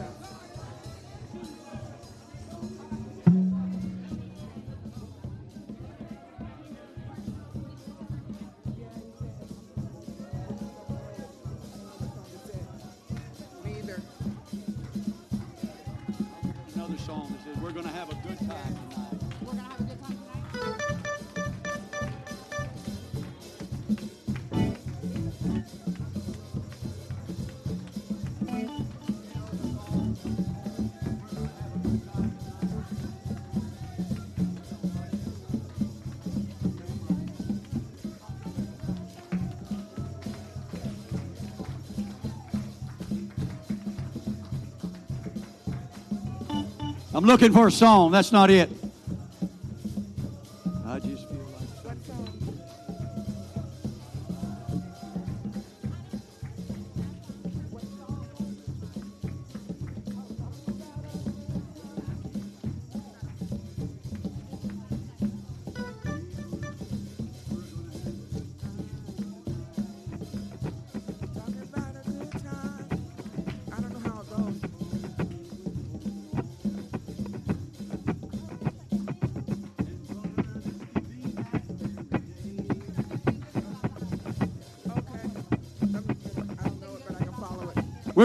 I'm 47.20 47.26
looking 47.26 47.52
for 47.52 47.66
a 47.66 47.70
song. 47.70 48.12
That's 48.12 48.32
not 48.32 48.48
it. 48.48 48.79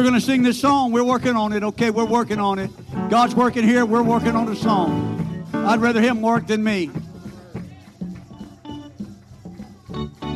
Going 0.06 0.14
to 0.14 0.22
sing 0.22 0.44
this 0.44 0.62
song. 0.62 0.92
We're 0.92 1.04
working 1.04 1.36
on 1.36 1.52
it. 1.52 1.64
Okay, 1.64 1.90
we're 1.90 2.06
working 2.06 2.40
on 2.40 2.60
it. 2.60 2.70
God's 3.10 3.34
working 3.34 3.64
here. 3.64 3.86
We're 3.86 4.04
working 4.04 4.36
on 4.36 4.46
the 4.46 4.56
song. 4.56 5.48
I'd 5.52 5.82
rather 5.82 6.00
Him 6.00 6.22
work 6.22 6.46
than 6.46 6.64
me. 6.64 6.92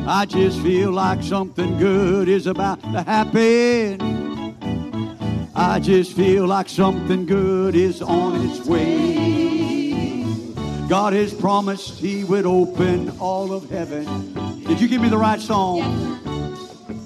I 0.08 0.26
just 0.26 0.60
feel 0.60 0.90
like 0.90 1.22
something 1.22 1.78
good 1.78 2.28
is 2.28 2.48
about 2.48 2.82
to 2.82 3.02
happen. 3.04 4.00
I 5.54 5.78
just 5.78 6.16
feel 6.16 6.48
like 6.48 6.68
something 6.68 7.24
good 7.24 7.76
is 7.76 8.02
on 8.02 8.44
its 8.44 8.66
way. 8.66 10.24
God 10.88 11.12
has 11.12 11.32
promised 11.32 12.00
He 12.00 12.24
would 12.24 12.44
open 12.44 13.16
all 13.20 13.52
of 13.52 13.70
heaven. 13.70 14.64
Did 14.64 14.80
you 14.80 14.88
give 14.88 15.00
me 15.00 15.08
the 15.08 15.18
right 15.18 15.40
song? 15.40 16.18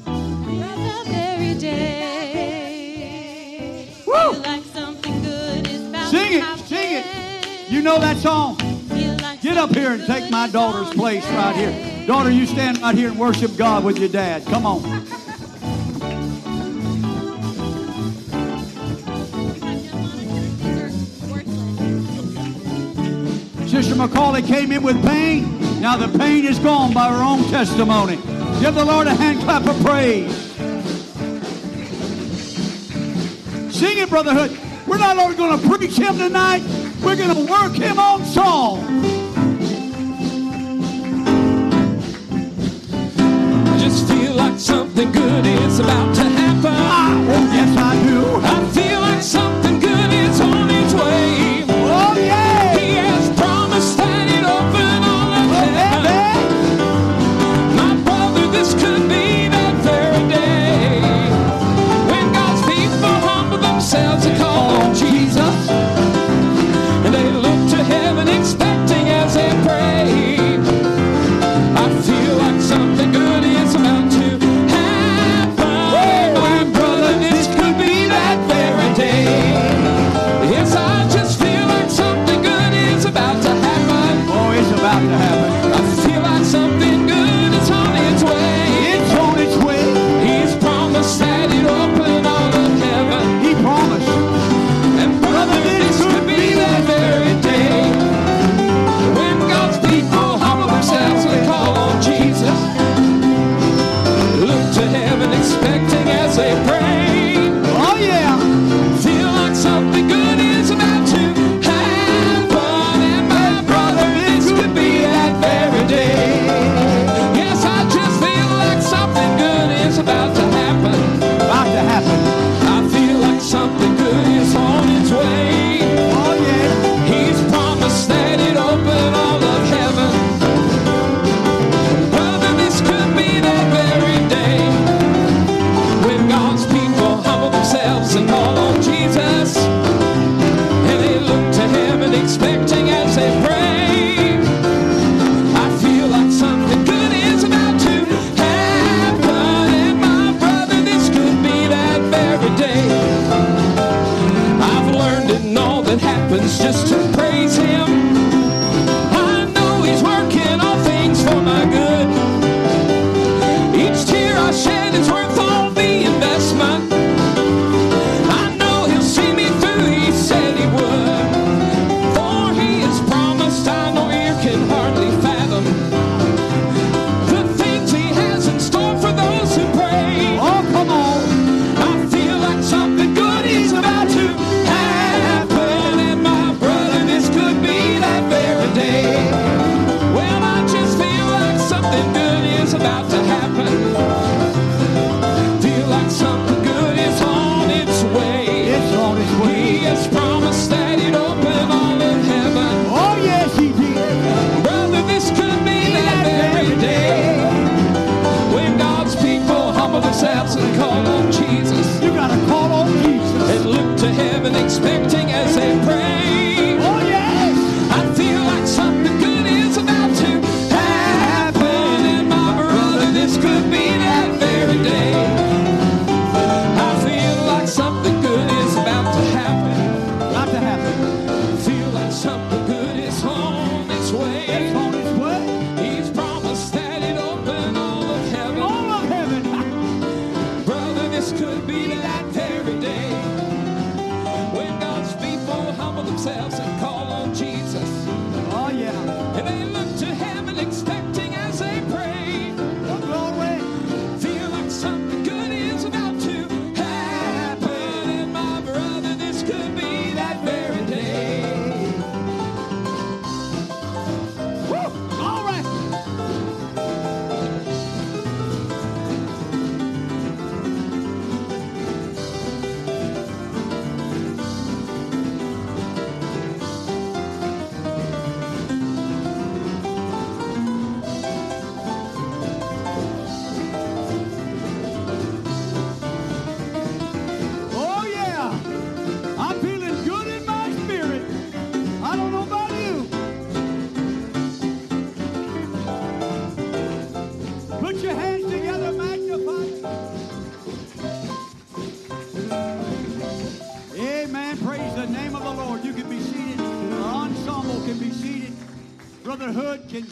the 0.06 1.02
very 1.04 1.54
day. 1.58 2.13
Woo! 4.14 4.38
Like 4.42 4.62
something 4.66 5.22
good 5.22 5.66
is 5.66 5.88
about 5.88 6.08
Sing 6.08 6.34
it, 6.34 6.58
sing 6.66 7.02
it. 7.02 7.70
You 7.70 7.82
know 7.82 7.98
that 7.98 8.16
song? 8.18 8.56
Like 9.20 9.40
Get 9.40 9.56
up 9.56 9.74
here 9.74 9.90
and 9.90 10.06
take 10.06 10.30
my 10.30 10.48
daughter's 10.48 10.94
place 10.94 11.26
right 11.30 11.56
here. 11.56 12.06
Daughter, 12.06 12.30
you 12.30 12.46
stand 12.46 12.80
right 12.80 12.94
here 12.94 13.08
and 13.08 13.18
worship 13.18 13.56
God 13.56 13.82
with 13.82 13.98
your 13.98 14.08
dad. 14.08 14.44
Come 14.46 14.66
on. 14.66 14.82
Sister 23.66 23.96
Macaulay 23.96 24.42
came 24.42 24.70
in 24.70 24.84
with 24.84 25.02
pain. 25.04 25.80
Now 25.80 25.96
the 25.96 26.16
pain 26.16 26.44
is 26.44 26.60
gone 26.60 26.94
by 26.94 27.08
her 27.08 27.20
own 27.20 27.42
testimony. 27.50 28.16
Give 28.60 28.74
the 28.76 28.84
Lord 28.84 29.08
a 29.08 29.14
hand 29.14 29.40
clap 29.40 29.66
of 29.66 29.76
praise. 29.84 30.43
Sing 33.84 33.98
it, 33.98 34.08
Brotherhood. 34.08 34.58
We're 34.86 34.96
not 34.96 35.18
only 35.18 35.36
going 35.36 35.60
to 35.60 35.68
preach 35.68 35.98
him 35.98 36.16
tonight, 36.16 36.62
we're 37.04 37.16
going 37.16 37.34
to 37.34 37.52
work 37.52 37.74
him 37.74 37.98
on 37.98 38.24
song. 38.24 38.78
I 43.68 43.78
just 43.78 44.08
feel 44.08 44.32
like 44.36 44.58
something 44.58 45.12
good 45.12 45.44
is 45.44 45.80
about 45.80 46.14
to 46.14 46.22
happen. 46.22 46.72
Oh, 47.28 47.50
yes, 47.52 47.76
I 47.76 47.94
do. 48.08 48.36
I 48.42 48.64
feel 48.72 49.00
like 49.00 49.22
something 49.22 49.63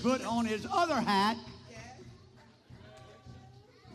put 0.03 0.26
on 0.26 0.44
his 0.44 0.66
other 0.72 1.00
hat 1.00 1.36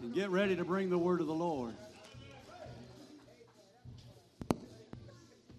and 0.01 0.13
get 0.13 0.29
ready 0.29 0.55
to 0.55 0.63
bring 0.63 0.89
the 0.89 0.97
word 0.97 1.19
of 1.19 1.27
the 1.27 1.33
Lord. 1.33 1.73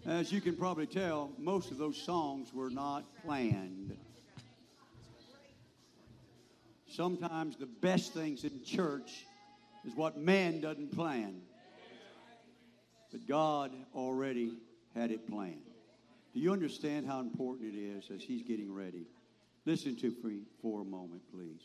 As 0.06 0.32
you 0.32 0.40
can 0.40 0.56
probably 0.56 0.86
tell, 0.86 1.30
most 1.36 1.70
of 1.70 1.76
those 1.76 1.98
songs 1.98 2.54
were 2.54 2.70
not 2.70 3.04
planned. 3.22 3.94
Sometimes 6.88 7.56
the 7.56 7.66
best 7.66 8.14
things 8.14 8.44
in 8.44 8.64
church 8.64 9.26
is 9.84 9.94
what 9.94 10.16
man 10.16 10.62
doesn't 10.62 10.96
plan. 10.96 11.42
But 13.12 13.26
God 13.28 13.72
already 13.94 14.54
had 14.94 15.10
it 15.10 15.28
planned. 15.28 15.60
Do 16.32 16.40
you 16.40 16.52
understand 16.54 17.06
how 17.06 17.20
important 17.20 17.74
it 17.74 17.78
is 17.78 18.10
as 18.10 18.22
He's 18.22 18.42
getting 18.42 18.72
ready? 18.72 19.08
Listen 19.68 19.94
to 19.96 20.10
me 20.24 20.44
for 20.62 20.80
a 20.80 20.84
moment, 20.84 21.20
please. 21.30 21.60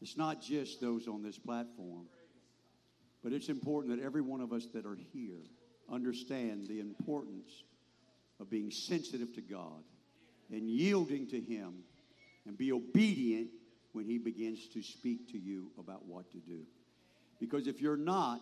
It's 0.00 0.16
not 0.16 0.40
just 0.40 0.80
those 0.80 1.08
on 1.08 1.24
this 1.24 1.36
platform, 1.36 2.06
but 3.20 3.32
it's 3.32 3.48
important 3.48 3.96
that 3.96 4.04
every 4.04 4.20
one 4.20 4.40
of 4.40 4.52
us 4.52 4.68
that 4.74 4.86
are 4.86 4.96
here 5.12 5.42
understand 5.90 6.68
the 6.68 6.78
importance 6.78 7.64
of 8.38 8.48
being 8.48 8.70
sensitive 8.70 9.34
to 9.34 9.40
God 9.40 9.82
and 10.52 10.68
yielding 10.68 11.26
to 11.30 11.40
Him 11.40 11.82
and 12.46 12.56
be 12.56 12.70
obedient 12.70 13.48
when 13.90 14.04
He 14.04 14.16
begins 14.16 14.68
to 14.68 14.80
speak 14.80 15.32
to 15.32 15.36
you 15.36 15.72
about 15.80 16.06
what 16.06 16.30
to 16.30 16.38
do. 16.38 16.60
Because 17.40 17.66
if 17.66 17.80
you're 17.80 17.96
not, 17.96 18.40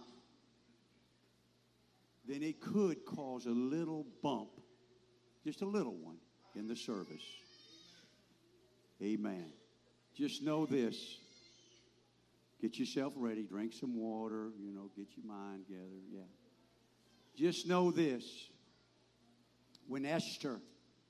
then 2.26 2.42
it 2.42 2.60
could 2.60 3.06
cause 3.06 3.46
a 3.46 3.50
little 3.50 4.04
bump, 4.22 4.50
just 5.42 5.62
a 5.62 5.66
little 5.66 5.96
one, 5.96 6.18
in 6.54 6.66
the 6.66 6.76
service. 6.76 7.24
Amen. 9.02 9.52
Just 10.14 10.42
know 10.42 10.66
this. 10.66 11.18
Get 12.60 12.78
yourself 12.78 13.12
ready, 13.16 13.44
drink 13.44 13.72
some 13.72 13.96
water, 13.96 14.50
you 14.60 14.72
know, 14.72 14.90
get 14.96 15.06
your 15.16 15.26
mind 15.26 15.66
together. 15.66 16.00
Yeah. 16.12 16.22
Just 17.36 17.68
know 17.68 17.92
this. 17.92 18.24
When 19.86 20.04
Esther 20.04 20.60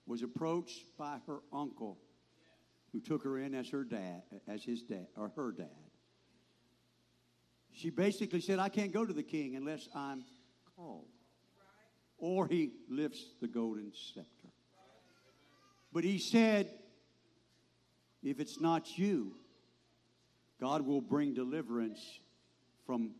was 0.07 0.22
approached 0.22 0.84
by 0.99 1.18
her 1.26 1.39
uncle, 1.53 1.99
who 2.93 3.01
took 3.01 3.24
her 3.24 3.39
in 3.39 3.55
as 3.55 3.68
her 3.70 3.84
dad, 3.84 4.22
as 4.47 4.62
his 4.62 4.82
dad, 4.82 5.07
or 5.16 5.32
her 5.36 5.53
dad, 5.53 5.66
she 7.72 7.91
basically 7.91 8.41
said, 8.41 8.59
I 8.59 8.68
can't 8.68 8.93
go 8.93 9.07
to 9.07 9.12
the 9.12 9.22
king 9.22 9.57
unless 9.57 9.89
I'm 9.95 10.24
called. 10.76 11.07
Or 12.18 12.47
he 12.47 12.72
lifts 12.89 13.24
the 13.41 13.47
golden 13.47 13.93
scepter. 13.95 14.49
But 15.93 16.05
he 16.05 16.18
said, 16.18 16.70
if 18.23 18.41
it's 18.41 18.61
not 18.61 18.99
you, 18.99 19.35
God 20.61 20.87
will 20.87 21.01
bring 21.01 21.35
deliverance 21.35 22.21
from 22.87 23.12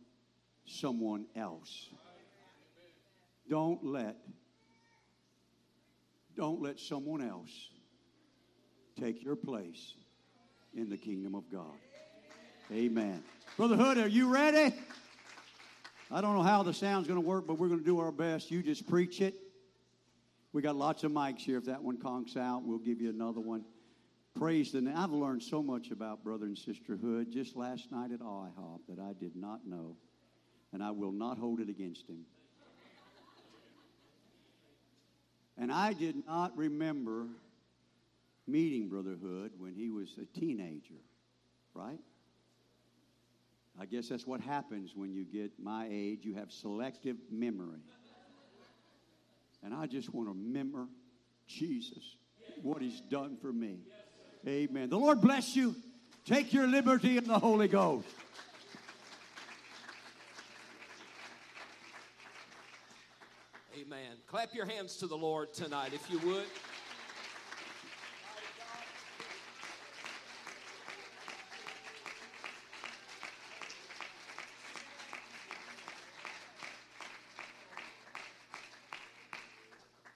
someone 0.65 1.25
else. 1.35 1.89
Don't 3.49 3.83
let 3.83 4.17
don't 6.35 6.61
let 6.61 6.79
someone 6.79 7.21
else 7.21 7.49
take 8.97 9.21
your 9.23 9.35
place 9.35 9.93
in 10.73 10.89
the 10.89 10.95
kingdom 10.95 11.35
of 11.35 11.51
God. 11.51 11.75
Amen. 12.71 13.21
Brother 13.57 13.75
Hood, 13.75 13.97
are 13.97 14.07
you 14.07 14.33
ready? 14.33 14.73
I 16.11 16.21
don't 16.21 16.35
know 16.35 16.43
how 16.43 16.63
the 16.63 16.73
sound's 16.73 17.07
going 17.07 17.21
to 17.21 17.27
work, 17.27 17.45
but 17.45 17.59
we're 17.59 17.67
going 17.67 17.81
to 17.81 17.85
do 17.85 17.99
our 17.99 18.11
best. 18.11 18.49
You 18.49 18.63
just 18.63 18.87
preach 18.87 19.19
it. 19.19 19.35
We 20.53 20.61
got 20.61 20.75
lots 20.75 21.03
of 21.03 21.11
mics 21.11 21.39
here. 21.39 21.57
If 21.57 21.65
that 21.65 21.83
one 21.83 21.97
conks 21.97 22.37
out, 22.37 22.63
we'll 22.63 22.79
give 22.79 23.01
you 23.01 23.09
another 23.09 23.41
one. 23.41 23.65
Praise 24.35 24.71
the 24.71 24.81
name. 24.81 24.93
I've 24.95 25.11
learned 25.11 25.43
so 25.43 25.61
much 25.61 25.91
about 25.91 26.23
brother 26.23 26.45
and 26.45 26.57
sisterhood 26.57 27.31
just 27.31 27.55
last 27.55 27.91
night 27.91 28.11
at 28.11 28.19
IHOP 28.19 28.79
that 28.87 28.99
I 28.99 29.13
did 29.19 29.35
not 29.35 29.67
know, 29.67 29.95
and 30.71 30.81
I 30.81 30.91
will 30.91 31.11
not 31.11 31.37
hold 31.37 31.59
it 31.59 31.69
against 31.69 32.07
him. 32.07 32.25
And 35.57 35.73
I 35.73 35.91
did 35.91 36.15
not 36.25 36.55
remember 36.55 37.27
meeting 38.47 38.87
Brotherhood 38.87 39.51
when 39.57 39.73
he 39.73 39.89
was 39.89 40.17
a 40.21 40.39
teenager, 40.39 41.01
right? 41.73 41.99
I 43.79 43.85
guess 43.85 44.09
that's 44.09 44.25
what 44.25 44.41
happens 44.41 44.93
when 44.95 45.13
you 45.13 45.25
get 45.25 45.51
my 45.57 45.87
age. 45.89 46.19
You 46.23 46.35
have 46.35 46.51
selective 46.51 47.17
memory. 47.29 47.79
And 49.63 49.73
I 49.73 49.85
just 49.85 50.13
want 50.13 50.27
to 50.27 50.33
remember 50.33 50.87
Jesus, 51.47 52.17
what 52.61 52.81
He's 52.81 53.01
done 53.01 53.37
for 53.41 53.51
me. 53.51 53.79
Amen. 54.47 54.89
The 54.89 54.97
Lord 54.97 55.21
bless 55.21 55.55
you. 55.55 55.75
Take 56.25 56.53
your 56.53 56.67
liberty 56.67 57.17
in 57.17 57.25
the 57.25 57.39
Holy 57.39 57.67
Ghost. 57.67 58.07
Amen. 63.79 64.17
Clap 64.27 64.53
your 64.53 64.65
hands 64.65 64.97
to 64.97 65.07
the 65.07 65.17
Lord 65.17 65.53
tonight, 65.53 65.91
if 65.93 66.09
you 66.09 66.19
would. 66.19 66.45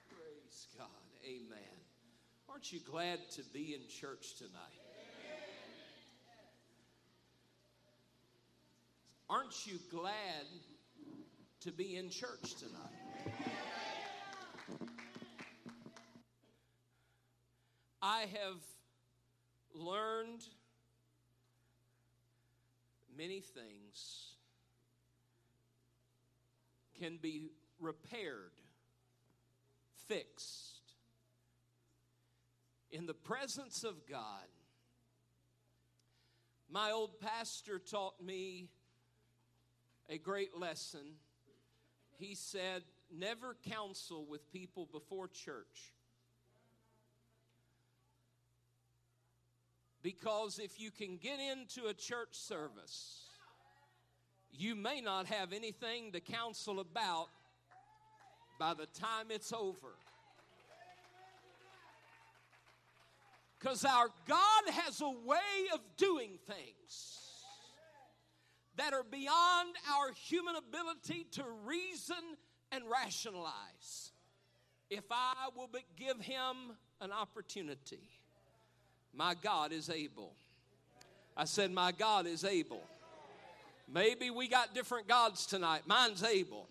Praise 0.08 0.66
God. 0.78 0.86
Amen. 1.24 1.58
Aren't 2.48 2.72
you 2.72 2.80
glad 3.14 3.30
to 3.30 3.42
be 3.52 3.74
in 3.74 3.80
church 3.88 4.34
tonight? 4.36 4.50
Aren't 9.30 9.66
you 9.66 9.78
glad 9.90 10.46
to 11.60 11.70
be 11.70 11.96
in 11.96 12.10
church 12.10 12.54
tonight? 12.58 13.34
I 18.02 18.20
have 18.20 18.60
learned 19.74 20.44
many 23.16 23.40
things 23.40 24.32
can 26.98 27.18
be 27.22 27.50
repaired, 27.80 28.52
fixed 30.08 30.73
in 32.94 33.06
the 33.06 33.14
presence 33.14 33.82
of 33.82 34.06
God. 34.08 34.46
My 36.70 36.92
old 36.92 37.18
pastor 37.18 37.80
taught 37.80 38.22
me 38.22 38.68
a 40.08 40.16
great 40.16 40.56
lesson. 40.56 41.16
He 42.18 42.36
said, 42.36 42.84
Never 43.12 43.56
counsel 43.68 44.24
with 44.28 44.50
people 44.52 44.88
before 44.90 45.28
church. 45.28 45.92
Because 50.00 50.60
if 50.60 50.80
you 50.80 50.90
can 50.90 51.16
get 51.16 51.38
into 51.40 51.88
a 51.88 51.94
church 51.94 52.32
service, 52.32 53.24
you 54.52 54.76
may 54.76 55.00
not 55.00 55.26
have 55.26 55.52
anything 55.52 56.12
to 56.12 56.20
counsel 56.20 56.78
about 56.78 57.28
by 58.58 58.72
the 58.74 58.86
time 58.86 59.26
it's 59.30 59.52
over. 59.52 59.96
Because 63.64 63.86
our 63.86 64.08
God 64.28 64.62
has 64.72 65.00
a 65.00 65.08
way 65.08 65.38
of 65.72 65.80
doing 65.96 66.32
things 66.46 67.18
that 68.76 68.92
are 68.92 69.02
beyond 69.02 69.70
our 69.90 70.12
human 70.12 70.54
ability 70.54 71.26
to 71.30 71.44
reason 71.64 72.36
and 72.72 72.84
rationalize. 72.92 74.12
If 74.90 75.04
I 75.10 75.48
will 75.56 75.70
but 75.72 75.80
give 75.96 76.20
him 76.20 76.76
an 77.00 77.10
opportunity, 77.10 78.10
my 79.14 79.34
God 79.34 79.72
is 79.72 79.88
able. 79.88 80.34
I 81.34 81.46
said, 81.46 81.72
My 81.72 81.90
God 81.90 82.26
is 82.26 82.44
able. 82.44 82.82
Maybe 83.90 84.28
we 84.28 84.46
got 84.46 84.74
different 84.74 85.08
gods 85.08 85.46
tonight. 85.46 85.84
Mine's 85.86 86.22
able. 86.22 86.68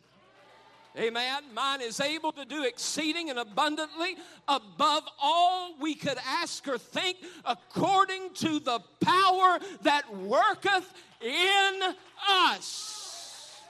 Amen. 0.96 1.41
Mine 1.56 1.82
is 1.82 2.00
able 2.00 2.32
to 2.34 2.46
do 2.46 2.64
exceeding 2.64 3.32
and 3.32 3.39
abundantly 3.39 4.16
above 4.48 5.04
all 5.20 5.76
we 5.80 5.96
could 5.96 6.20
ask 6.26 6.68
or 6.68 6.78
think, 6.78 7.18
according 7.46 8.34
to 8.36 8.60
the 8.60 8.80
power 9.02 9.58
that 9.82 10.04
worketh 10.16 10.94
in 11.20 11.96
us. 12.30 13.62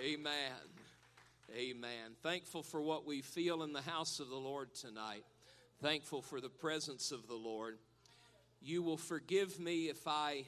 Amen. 0.00 0.52
Amen. 1.56 2.14
Thankful 2.22 2.62
for 2.62 2.80
what 2.80 3.04
we 3.04 3.20
feel 3.20 3.64
in 3.64 3.72
the 3.72 3.82
house 3.82 4.20
of 4.20 4.28
the 4.28 4.36
Lord 4.36 4.72
tonight. 4.72 5.24
Thankful 5.82 6.22
for 6.22 6.40
the 6.40 6.48
presence 6.48 7.10
of 7.10 7.26
the 7.26 7.34
Lord. 7.34 7.78
You 8.60 8.82
will 8.82 8.96
forgive 8.96 9.58
me 9.58 9.88
if 9.88 10.06
I 10.06 10.44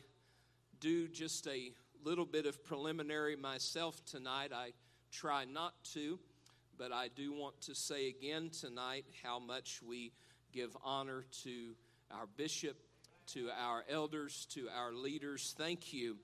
do 0.79 1.09
just 1.09 1.49
a 1.49 1.73
little 2.05 2.25
bit 2.25 2.47
of 2.47 2.65
preliminary 2.65 3.37
myself 3.37 4.05
tonight. 4.05 4.53
I 4.55 4.73
try 5.13 5.45
not 5.45 5.75
to, 5.93 6.19
but 6.79 6.93
I 6.93 7.09
do 7.09 7.33
want 7.33 7.61
to 7.63 7.75
say 7.75 8.09
again 8.09 8.51
tonight 8.51 9.05
how 9.23 9.39
much 9.39 9.81
we 9.87 10.13
give 10.53 10.77
honor 10.83 11.25
to 11.45 11.75
our 12.11 12.27
bishop, 12.37 12.77
to 13.29 13.51
our 13.51 13.85
elders, 13.89 14.47
to 14.55 14.69
our 14.75 14.93
leaders. 14.93 15.55
Thank 15.59 15.93
you 15.93 16.17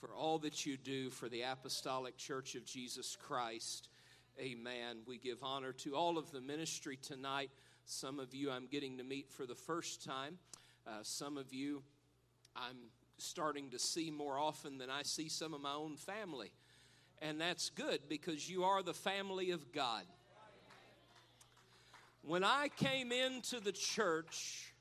for 0.00 0.14
all 0.14 0.38
that 0.40 0.66
you 0.66 0.76
do 0.76 1.10
for 1.10 1.28
the 1.28 1.42
Apostolic 1.42 2.16
Church 2.16 2.54
of 2.54 2.64
Jesus 2.64 3.16
Christ. 3.16 3.88
Amen. 4.38 4.98
We 5.06 5.18
give 5.18 5.38
honor 5.42 5.72
to 5.74 5.94
all 5.94 6.18
of 6.18 6.30
the 6.32 6.40
ministry 6.40 6.96
tonight. 6.96 7.50
Some 7.84 8.18
of 8.18 8.34
you 8.34 8.50
I'm 8.50 8.66
getting 8.66 8.98
to 8.98 9.04
meet 9.04 9.30
for 9.30 9.46
the 9.46 9.54
first 9.54 10.04
time. 10.04 10.38
Uh, 10.86 11.02
some 11.02 11.36
of 11.36 11.52
you 11.52 11.82
I'm 12.56 12.76
starting 13.22 13.70
to 13.70 13.78
see 13.78 14.10
more 14.10 14.38
often 14.38 14.78
than 14.78 14.90
I 14.90 15.02
see 15.02 15.28
some 15.28 15.54
of 15.54 15.60
my 15.60 15.74
own 15.74 15.96
family. 15.96 16.52
And 17.22 17.40
that's 17.40 17.70
good 17.70 18.00
because 18.08 18.48
you 18.48 18.64
are 18.64 18.82
the 18.82 18.94
family 18.94 19.50
of 19.50 19.72
God. 19.72 20.04
When 22.22 22.44
I 22.44 22.68
came 22.76 23.12
into 23.12 23.60
the 23.60 23.72
church, 23.72 24.72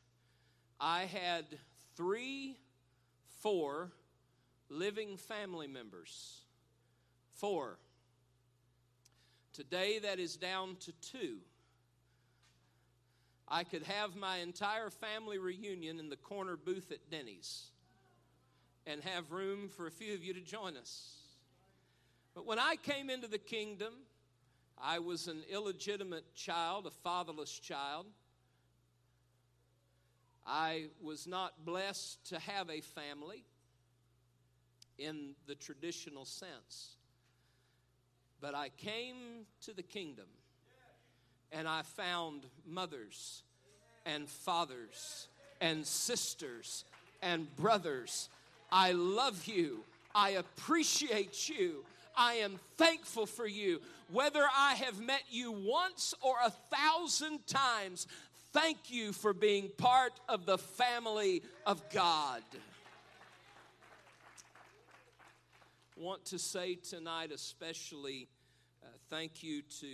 I 0.80 1.04
had 1.04 1.46
three, 1.96 2.58
four 3.42 3.92
living 4.70 5.18
family 5.18 5.68
members. 5.68 6.42
Four. 7.36 7.78
Today, 9.54 10.00
that 10.00 10.20
is 10.20 10.38
down 10.38 10.78
to 10.82 10.92
two. 11.02 11.38
I 13.48 13.64
could 13.64 13.84
have 13.84 14.16
my 14.16 14.38
entire 14.38 14.90
family 14.90 15.38
reunion 15.38 16.00
in 16.00 16.10
the 16.10 16.16
corner 16.16 16.56
booth 16.56 16.92
at 16.92 17.10
Denny's 17.10 17.72
and 18.90 19.04
have 19.04 19.32
room 19.32 19.70
for 19.70 19.86
a 19.86 19.92
few 19.92 20.16
of 20.16 20.24
you 20.24 20.34
to 20.34 20.42
join 20.42 20.76
us. 20.76 21.14
But 22.34 22.46
when 22.46 22.58
I 22.58 22.76
came 22.76 23.10
into 23.10 23.28
the 23.28 23.38
kingdom, 23.38 23.94
I 24.82 25.00
was 25.00 25.28
an 25.28 25.44
illegitimate 25.52 26.34
child, 26.34 26.88
a 26.88 26.92
fatherless 26.92 27.52
child. 27.60 28.08
I 30.48 30.86
was 31.02 31.28
not 31.28 31.66
blessed 31.66 32.30
to 32.30 32.40
have 32.40 32.70
a 32.70 32.82
family 32.82 33.44
in 34.98 35.36
the 35.48 35.56
traditional 35.56 36.26
sense. 36.26 36.96
But 38.42 38.56
I 38.56 38.70
came 38.70 39.46
to 39.66 39.74
the 39.74 39.84
kingdom 39.84 40.26
and 41.52 41.68
I 41.68 41.82
found 41.84 42.46
mothers 42.66 43.44
and 44.06 44.28
fathers 44.28 45.28
and 45.62 45.86
sisters 45.86 46.86
and 47.22 47.54
brothers. 47.56 48.30
I 48.72 48.92
love 48.92 49.46
you. 49.46 49.84
I 50.14 50.32
appreciate 50.32 51.50
you. 51.50 51.86
I 52.16 52.36
am 52.36 52.60
thankful 52.78 53.26
for 53.26 53.48
you. 53.48 53.82
Whether 54.12 54.44
I 54.56 54.74
have 54.76 55.00
met 55.00 55.24
you 55.30 55.52
once 55.52 56.14
or 56.22 56.36
a 56.44 56.52
thousand 56.76 57.46
times, 57.48 58.08
thank 58.52 58.90
you 58.90 59.14
for 59.14 59.34
being 59.34 59.70
part 59.78 60.14
of 60.28 60.46
the 60.46 60.58
family 60.58 61.44
of 61.66 61.82
God. 61.92 62.42
Want 65.96 66.26
to 66.26 66.40
say 66.40 66.76
tonight, 66.76 67.32
especially, 67.32 68.28
uh, 68.82 68.88
thank 69.10 69.44
you 69.44 69.62
to 69.82 69.88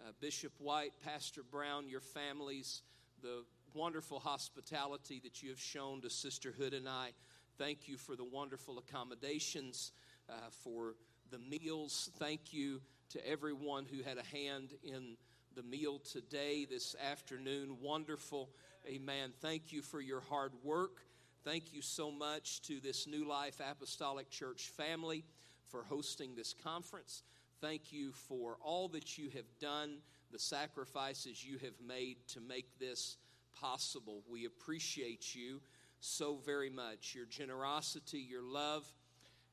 uh, 0.00 0.10
Bishop 0.20 0.52
White, 0.58 0.92
Pastor 1.04 1.42
Brown, 1.42 1.88
your 1.88 2.00
families, 2.00 2.82
the 3.22 3.44
wonderful 3.72 4.18
hospitality 4.18 5.20
that 5.22 5.42
you 5.42 5.50
have 5.50 5.60
shown 5.60 6.00
to 6.02 6.10
Sister 6.10 6.52
Hood 6.52 6.74
and 6.74 6.88
I. 6.88 7.10
Thank 7.58 7.88
you 7.88 7.96
for 7.96 8.16
the 8.16 8.24
wonderful 8.24 8.78
accommodations, 8.78 9.92
uh, 10.28 10.34
for 10.62 10.94
the 11.30 11.38
meals. 11.38 12.10
Thank 12.18 12.52
you 12.52 12.82
to 13.10 13.26
everyone 13.26 13.86
who 13.86 14.02
had 14.02 14.18
a 14.18 14.36
hand 14.36 14.74
in 14.82 15.16
the 15.54 15.62
meal 15.62 15.98
today, 15.98 16.66
this 16.66 16.94
afternoon. 17.10 17.78
Wonderful. 17.80 18.50
Amen. 18.86 19.32
Thank 19.40 19.72
you 19.72 19.80
for 19.80 20.02
your 20.02 20.20
hard 20.20 20.52
work. 20.62 21.00
Thank 21.44 21.72
you 21.72 21.80
so 21.80 22.10
much 22.10 22.60
to 22.62 22.78
this 22.78 23.06
New 23.06 23.26
Life 23.26 23.58
Apostolic 23.70 24.28
Church 24.28 24.70
family 24.76 25.24
for 25.68 25.82
hosting 25.82 26.34
this 26.34 26.52
conference. 26.52 27.22
Thank 27.62 27.90
you 27.90 28.12
for 28.12 28.58
all 28.62 28.88
that 28.88 29.16
you 29.16 29.30
have 29.30 29.58
done, 29.58 29.98
the 30.30 30.38
sacrifices 30.38 31.42
you 31.42 31.56
have 31.58 31.80
made 31.86 32.18
to 32.28 32.40
make 32.42 32.78
this 32.78 33.16
possible. 33.58 34.22
We 34.30 34.44
appreciate 34.44 35.34
you 35.34 35.62
so 36.00 36.38
very 36.44 36.70
much. 36.70 37.14
Your 37.14 37.26
generosity, 37.26 38.18
your 38.18 38.42
love. 38.42 38.84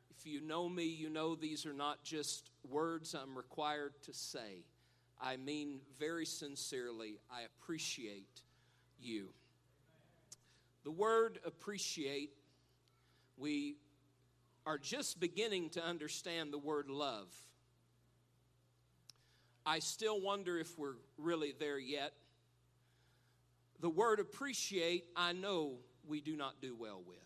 If 0.09 0.25
you 0.25 0.41
know 0.41 0.69
me, 0.69 0.85
you 0.85 1.09
know 1.09 1.35
these 1.35 1.65
are 1.65 1.73
not 1.73 2.03
just 2.03 2.49
words 2.69 3.13
I'm 3.13 3.35
required 3.35 3.93
to 4.03 4.13
say. 4.13 4.63
I 5.21 5.37
mean 5.37 5.79
very 5.99 6.25
sincerely, 6.25 7.19
I 7.31 7.41
appreciate 7.41 8.41
you. 8.99 9.29
The 10.83 10.91
word 10.91 11.39
appreciate, 11.45 12.31
we 13.37 13.77
are 14.65 14.77
just 14.77 15.19
beginning 15.19 15.69
to 15.71 15.83
understand 15.83 16.51
the 16.51 16.57
word 16.57 16.89
love. 16.89 17.33
I 19.65 19.79
still 19.79 20.19
wonder 20.19 20.57
if 20.57 20.77
we're 20.77 20.95
really 21.17 21.53
there 21.57 21.79
yet. 21.79 22.13
The 23.79 23.89
word 23.89 24.19
appreciate, 24.19 25.05
I 25.15 25.31
know 25.31 25.77
we 26.07 26.21
do 26.21 26.35
not 26.35 26.61
do 26.61 26.75
well 26.75 27.01
with. 27.05 27.17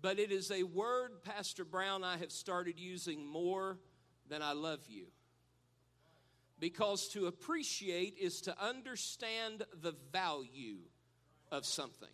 But 0.00 0.18
it 0.18 0.30
is 0.30 0.50
a 0.50 0.62
word, 0.62 1.22
Pastor 1.24 1.64
Brown, 1.64 2.04
I 2.04 2.18
have 2.18 2.30
started 2.30 2.78
using 2.78 3.26
more 3.26 3.78
than 4.28 4.42
I 4.42 4.52
love 4.52 4.80
you. 4.86 5.06
Because 6.60 7.08
to 7.08 7.26
appreciate 7.26 8.16
is 8.18 8.40
to 8.42 8.62
understand 8.62 9.64
the 9.80 9.94
value 10.12 10.78
of 11.50 11.64
something. 11.64 12.08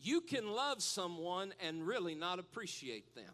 You 0.00 0.20
can 0.20 0.50
love 0.50 0.82
someone 0.82 1.52
and 1.60 1.86
really 1.86 2.14
not 2.14 2.38
appreciate 2.38 3.14
them. 3.14 3.32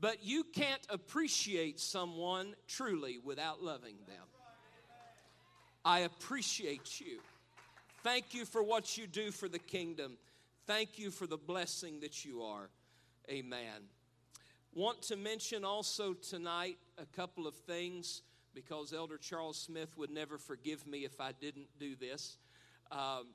But 0.00 0.22
you 0.22 0.44
can't 0.44 0.86
appreciate 0.90 1.80
someone 1.80 2.54
truly 2.68 3.18
without 3.18 3.62
loving 3.62 3.96
them. 4.06 4.24
I 5.84 6.00
appreciate 6.00 6.98
you. 6.98 7.18
Thank 8.02 8.32
you 8.32 8.46
for 8.46 8.62
what 8.62 8.96
you 8.96 9.06
do 9.06 9.30
for 9.30 9.48
the 9.48 9.58
kingdom. 9.58 10.16
Thank 10.66 10.98
you 10.98 11.10
for 11.10 11.26
the 11.26 11.36
blessing 11.36 12.00
that 12.00 12.24
you 12.24 12.42
are. 12.42 12.70
Amen. 13.28 13.88
Want 14.74 15.02
to 15.02 15.16
mention 15.16 15.62
also 15.62 16.14
tonight 16.14 16.78
a 16.96 17.04
couple 17.14 17.46
of 17.46 17.54
things 17.54 18.22
because 18.54 18.94
Elder 18.94 19.18
Charles 19.18 19.58
Smith 19.58 19.98
would 19.98 20.10
never 20.10 20.38
forgive 20.38 20.86
me 20.86 21.04
if 21.04 21.20
I 21.20 21.32
didn't 21.32 21.68
do 21.78 21.96
this. 21.96 22.38
Um, 22.90 23.26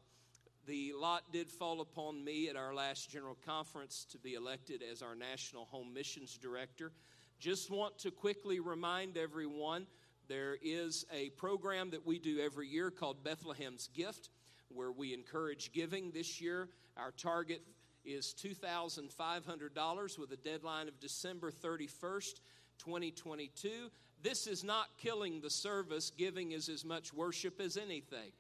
the 0.66 0.94
lot 1.00 1.32
did 1.32 1.50
fall 1.50 1.82
upon 1.82 2.24
me 2.24 2.50
at 2.50 2.56
our 2.56 2.74
last 2.74 3.12
general 3.12 3.38
conference 3.46 4.08
to 4.12 4.18
be 4.18 4.34
elected 4.34 4.82
as 4.82 5.04
our 5.04 5.16
National 5.16 5.66
Home 5.66 5.94
Missions 5.94 6.38
Director. 6.42 6.92
Just 7.40 7.70
want 7.70 8.00
to 8.00 8.12
quickly 8.12 8.60
remind 8.60 9.18
everyone 9.18 9.86
there 10.30 10.56
is 10.62 11.06
a 11.12 11.32
program 11.32 11.90
that 11.90 12.06
we 12.06 12.20
do 12.20 12.40
every 12.40 12.68
year 12.68 12.92
called 12.92 13.24
Bethlehem's 13.24 13.90
Gift, 13.94 14.30
where 14.70 14.92
we 14.92 15.14
encourage 15.14 15.74
giving. 15.74 16.12
This 16.12 16.40
year, 16.40 16.70
our 16.96 17.12
target 17.12 17.62
is 18.06 18.34
$2,500 18.42 20.20
with 20.20 20.32
a 20.32 20.38
deadline 20.38 20.88
of 20.88 21.00
December 21.00 21.52
31st. 21.52 22.40
2022. 22.78 23.92
This 24.24 24.48
is 24.48 24.64
not 24.64 24.88
killing 24.98 25.42
the 25.42 25.50
service. 25.50 26.14
Giving 26.18 26.54
is 26.54 26.70
as 26.70 26.86
much 26.86 27.14
worship 27.14 27.60
as 27.60 27.76
anything 27.76 28.32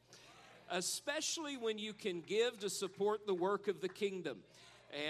especially 0.71 1.57
when 1.57 1.77
you 1.77 1.93
can 1.93 2.21
give 2.21 2.59
to 2.59 2.69
support 2.69 3.25
the 3.25 3.33
work 3.33 3.67
of 3.67 3.81
the 3.81 3.89
kingdom. 3.89 4.37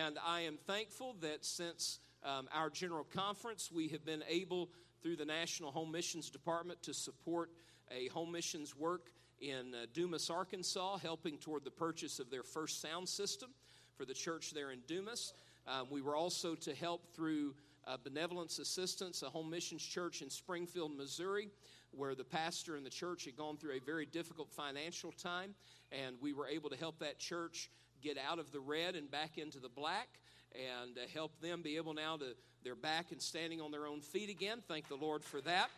And 0.01 0.17
I 0.25 0.41
am 0.41 0.57
thankful 0.67 1.15
that 1.21 1.45
since 1.45 1.99
um, 2.23 2.47
our 2.53 2.69
general 2.69 3.03
conference, 3.03 3.71
we 3.71 3.89
have 3.89 4.05
been 4.05 4.23
able, 4.27 4.69
through 5.01 5.15
the 5.15 5.25
National 5.25 5.71
Home 5.71 5.91
Missions 5.91 6.29
Department, 6.29 6.81
to 6.83 6.93
support 6.93 7.51
a 7.91 8.07
home 8.09 8.31
missions 8.31 8.75
work 8.75 9.11
in 9.39 9.73
uh, 9.73 9.85
Dumas, 9.93 10.29
Arkansas, 10.29 10.97
helping 10.97 11.37
toward 11.37 11.63
the 11.63 11.71
purchase 11.71 12.19
of 12.19 12.29
their 12.29 12.43
first 12.43 12.81
sound 12.81 13.07
system 13.07 13.49
for 13.95 14.05
the 14.05 14.13
church 14.13 14.51
there 14.53 14.71
in 14.71 14.79
Dumas. 14.87 15.33
Um, 15.67 15.87
we 15.89 16.01
were 16.01 16.15
also 16.15 16.55
to 16.55 16.73
help 16.73 17.13
through 17.15 17.55
uh, 17.87 17.97
Benevolence 18.03 18.59
Assistance, 18.59 19.23
a 19.23 19.29
home 19.29 19.49
missions 19.49 19.83
church 19.83 20.21
in 20.21 20.29
Springfield, 20.29 20.95
Missouri, 20.95 21.49
where 21.91 22.15
the 22.15 22.23
pastor 22.23 22.75
and 22.75 22.85
the 22.85 22.89
church 22.89 23.25
had 23.25 23.35
gone 23.35 23.57
through 23.57 23.73
a 23.73 23.79
very 23.79 24.05
difficult 24.05 24.51
financial 24.51 25.11
time, 25.11 25.55
and 25.91 26.15
we 26.21 26.33
were 26.33 26.47
able 26.47 26.69
to 26.69 26.77
help 26.77 26.99
that 26.99 27.17
church 27.17 27.69
get 28.01 28.17
out 28.17 28.39
of 28.39 28.51
the 28.51 28.59
red 28.59 28.95
and 28.95 29.09
back 29.09 29.37
into 29.37 29.59
the 29.59 29.69
black 29.69 30.19
and 30.55 30.97
uh, 30.97 31.01
help 31.13 31.39
them 31.41 31.61
be 31.61 31.77
able 31.77 31.93
now 31.93 32.17
to 32.17 32.35
they're 32.63 32.75
back 32.75 33.11
and 33.11 33.21
standing 33.21 33.61
on 33.61 33.71
their 33.71 33.87
own 33.87 34.01
feet 34.01 34.29
again 34.29 34.59
thank 34.67 34.87
the 34.87 34.95
lord 34.95 35.23
for 35.23 35.41
that 35.41 35.69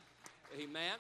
amen 0.60 0.98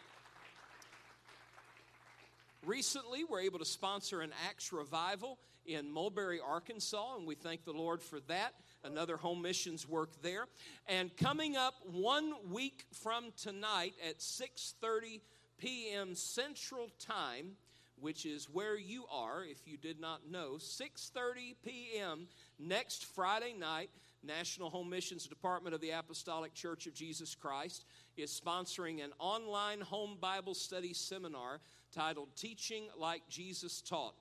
recently 2.65 3.23
we're 3.23 3.41
able 3.41 3.59
to 3.59 3.65
sponsor 3.65 4.21
an 4.21 4.31
acts 4.47 4.71
revival 4.71 5.37
in 5.65 5.91
mulberry 5.91 6.39
arkansas 6.39 7.15
and 7.17 7.25
we 7.25 7.35
thank 7.35 7.63
the 7.65 7.71
lord 7.71 8.01
for 8.01 8.19
that 8.21 8.53
another 8.83 9.17
home 9.17 9.41
missions 9.41 9.87
work 9.87 10.09
there. 10.21 10.47
And 10.87 11.15
coming 11.17 11.55
up 11.55 11.75
one 11.85 12.33
week 12.49 12.85
from 12.91 13.31
tonight 13.37 13.93
at 14.07 14.19
6:30 14.19 15.21
p.m. 15.57 16.15
Central 16.15 16.89
Time, 16.99 17.57
which 17.99 18.25
is 18.25 18.49
where 18.49 18.77
you 18.77 19.05
are 19.11 19.43
if 19.43 19.67
you 19.67 19.77
did 19.77 19.99
not 19.99 20.29
know, 20.29 20.53
6:30 20.57 21.55
p.m. 21.63 22.27
next 22.61 23.05
Friday 23.05 23.53
night, 23.57 23.89
National 24.23 24.69
Home 24.69 24.89
Missions 24.89 25.25
Department 25.25 25.73
of 25.73 25.81
the 25.81 25.91
Apostolic 25.91 26.53
Church 26.53 26.85
of 26.85 26.93
Jesus 26.93 27.33
Christ 27.33 27.85
is 28.17 28.39
sponsoring 28.39 29.03
an 29.03 29.11
online 29.19 29.81
home 29.81 30.17
Bible 30.21 30.53
study 30.53 30.93
seminar 30.93 31.59
titled 31.91 32.29
Teaching 32.35 32.83
Like 32.97 33.23
Jesus 33.29 33.81
Taught. 33.81 34.13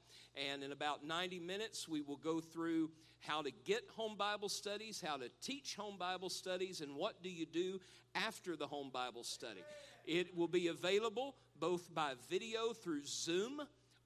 And 0.51 0.63
in 0.63 0.73
about 0.73 1.05
90 1.05 1.41
minutes, 1.41 1.89
we 1.89 2.01
will 2.01 2.17
go 2.17 2.41
through 2.41 2.91
how 3.21 3.43
to 3.43 3.51
get 3.65 3.83
home 3.95 4.17
Bible 4.17 4.49
studies, 4.49 5.03
how 5.07 5.17
to 5.19 5.29
teach 5.43 5.75
home 5.75 5.97
Bible 5.99 6.31
studies, 6.31 6.81
and 6.81 6.97
what 6.97 7.23
do 7.23 7.29
you 7.29 7.45
do 7.45 7.79
after 8.15 8.57
the 8.57 8.67
home 8.67 8.91
Bible 8.91 9.23
study. 9.23 9.61
It 10.07 10.35
will 10.35 10.49
be 10.49 10.69
available 10.69 11.37
both 11.59 11.95
by 11.95 12.15
video 12.31 12.73
through 12.73 13.05
Zoom 13.05 13.61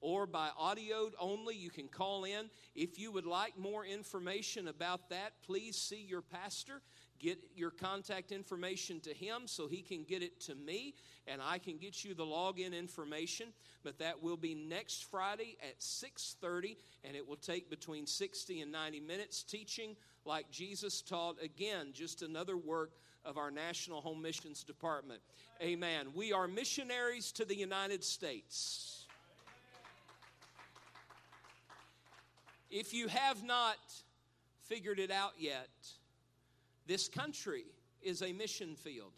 or 0.05 0.27
by 0.27 0.49
audio 0.55 1.09
only. 1.19 1.55
You 1.55 1.71
can 1.71 1.87
call 1.87 2.25
in. 2.25 2.51
If 2.75 2.99
you 2.99 3.11
would 3.11 3.25
like 3.25 3.57
more 3.57 3.83
information 3.83 4.67
about 4.67 5.09
that, 5.09 5.33
please 5.43 5.75
see 5.75 6.05
your 6.07 6.21
pastor. 6.21 6.83
Get 7.17 7.39
your 7.55 7.71
contact 7.71 8.31
information 8.31 8.99
to 8.99 9.13
him 9.15 9.47
so 9.47 9.67
he 9.67 9.81
can 9.81 10.03
get 10.03 10.21
it 10.21 10.39
to 10.41 10.53
me 10.53 10.93
and 11.25 11.41
I 11.41 11.57
can 11.57 11.77
get 11.77 12.05
you 12.05 12.13
the 12.13 12.23
login 12.23 12.77
information. 12.77 13.47
But 13.83 13.97
that 13.97 14.21
will 14.21 14.37
be 14.37 14.53
next 14.53 15.05
Friday 15.05 15.57
at 15.67 15.81
6:30 15.81 16.77
and 17.03 17.15
it 17.15 17.27
will 17.27 17.35
take 17.35 17.71
between 17.71 18.05
60 18.05 18.61
and 18.61 18.71
90 18.71 18.99
minutes 18.99 19.41
teaching 19.41 19.95
like 20.23 20.51
Jesus 20.51 21.01
taught. 21.01 21.41
Again, 21.41 21.93
just 21.93 22.21
another 22.21 22.57
work 22.57 22.91
of 23.23 23.39
our 23.39 23.49
National 23.49 24.01
Home 24.01 24.21
Missions 24.21 24.63
Department. 24.63 25.21
Amen. 25.63 26.13
We 26.13 26.31
are 26.31 26.47
missionaries 26.47 27.31
to 27.31 27.45
the 27.45 27.55
United 27.55 28.03
States. 28.03 28.94
If 32.69 32.93
you 32.93 33.07
have 33.07 33.43
not 33.43 33.77
figured 34.63 34.99
it 34.99 35.11
out 35.11 35.33
yet, 35.37 35.69
this 36.87 37.07
country 37.07 37.65
is 38.01 38.21
a 38.21 38.31
mission 38.33 38.75
field. 38.75 39.11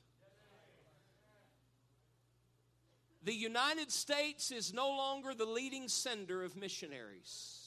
The 3.23 3.33
United 3.33 3.91
States 3.91 4.51
is 4.51 4.73
no 4.73 4.87
longer 4.87 5.33
the 5.33 5.45
leading 5.45 5.89
sender 5.89 6.43
of 6.43 6.55
missionaries. 6.55 7.63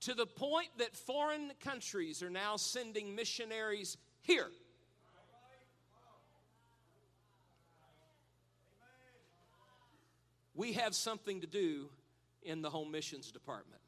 To 0.00 0.14
the 0.14 0.24
point 0.24 0.68
that 0.78 0.96
foreign 0.96 1.52
countries 1.60 2.22
are 2.22 2.30
now 2.30 2.56
sending 2.56 3.14
missionaries 3.14 3.98
here. 4.22 4.48
We 10.54 10.72
have 10.72 10.94
something 10.94 11.42
to 11.42 11.46
do 11.46 11.90
in 12.42 12.62
the 12.62 12.70
home 12.70 12.90
missions 12.90 13.30
department. 13.30 13.81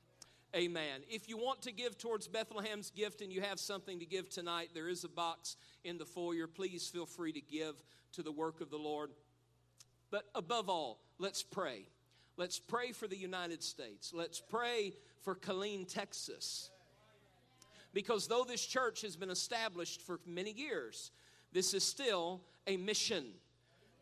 Amen. 0.54 1.00
If 1.08 1.28
you 1.28 1.36
want 1.36 1.62
to 1.62 1.72
give 1.72 1.98
towards 1.98 2.28
Bethlehem's 2.28 2.90
gift 2.90 3.22
and 3.22 3.32
you 3.32 3.40
have 3.40 3.58
something 3.58 3.98
to 3.98 4.06
give 4.06 4.28
tonight, 4.28 4.70
there 4.72 4.88
is 4.88 5.02
a 5.02 5.08
box 5.08 5.56
in 5.82 5.98
the 5.98 6.04
foyer. 6.04 6.46
Please 6.46 6.86
feel 6.86 7.06
free 7.06 7.32
to 7.32 7.40
give 7.40 7.74
to 8.12 8.22
the 8.22 8.30
work 8.30 8.60
of 8.60 8.70
the 8.70 8.76
Lord. 8.76 9.10
But 10.12 10.26
above 10.32 10.68
all, 10.68 11.00
let's 11.18 11.42
pray. 11.42 11.86
Let's 12.36 12.60
pray 12.60 12.92
for 12.92 13.08
the 13.08 13.16
United 13.16 13.64
States. 13.64 14.12
Let's 14.14 14.40
pray 14.40 14.92
for 15.22 15.34
Killeen, 15.34 15.92
Texas. 15.92 16.70
Because 17.92 18.28
though 18.28 18.44
this 18.44 18.64
church 18.64 19.02
has 19.02 19.16
been 19.16 19.30
established 19.30 20.02
for 20.02 20.20
many 20.24 20.52
years, 20.52 21.10
this 21.52 21.74
is 21.74 21.82
still 21.82 22.40
a 22.68 22.76
mission. 22.76 23.24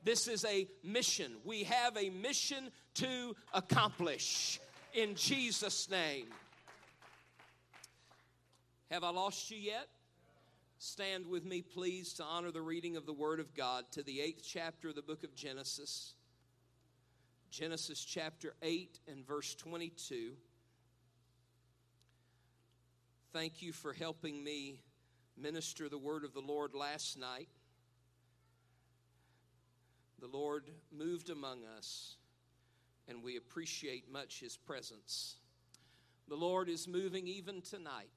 This 0.05 0.29
is 0.29 0.45
a 0.45 0.67
mission. 0.85 1.33
We 1.45 1.65
have 1.65 1.97
a 1.97 2.11
mission 2.11 2.71
to 2.95 3.37
accomplish 3.55 4.61
in 4.93 5.15
Jesus' 5.15 5.91
name. 5.91 6.27
Have 8.93 9.05
I 9.05 9.11
lost 9.11 9.51
you 9.51 9.57
yet? 9.57 9.89
Stand 10.77 11.27
with 11.27 11.47
me, 11.47 11.63
please, 11.63 12.13
to 12.15 12.25
honor 12.25 12.51
the 12.51 12.61
reading 12.61 12.95
of 12.95 13.07
the 13.07 13.13
Word 13.15 13.41
of 13.41 13.55
God 13.55 13.87
to 13.93 14.03
the 14.03 14.21
eighth 14.21 14.43
chapter 14.47 14.91
of 14.91 14.95
the 14.95 15.01
book 15.01 15.25
of 15.25 15.35
Genesis. 15.35 16.13
Genesis 17.51 18.05
chapter 18.05 18.53
8 18.61 18.99
and 19.11 19.27
verse 19.27 19.55
22. 19.55 20.33
Thank 23.33 23.63
you 23.63 23.73
for 23.73 23.95
helping 23.95 24.45
me 24.45 24.83
minister 25.39 25.89
the 25.89 25.97
word 25.97 26.23
of 26.23 26.35
the 26.35 26.41
Lord 26.41 26.75
last 26.75 27.19
night. 27.19 27.49
The 30.21 30.29
Lord 30.29 30.69
moved 30.95 31.31
among 31.31 31.61
us, 31.79 32.17
and 33.09 33.23
we 33.23 33.39
appreciate 33.39 34.13
much 34.13 34.41
his 34.41 34.59
presence. 34.59 35.37
The 36.29 36.37
Lord 36.37 36.69
is 36.69 36.87
moving 36.87 37.27
even 37.27 37.63
tonight. 37.63 38.11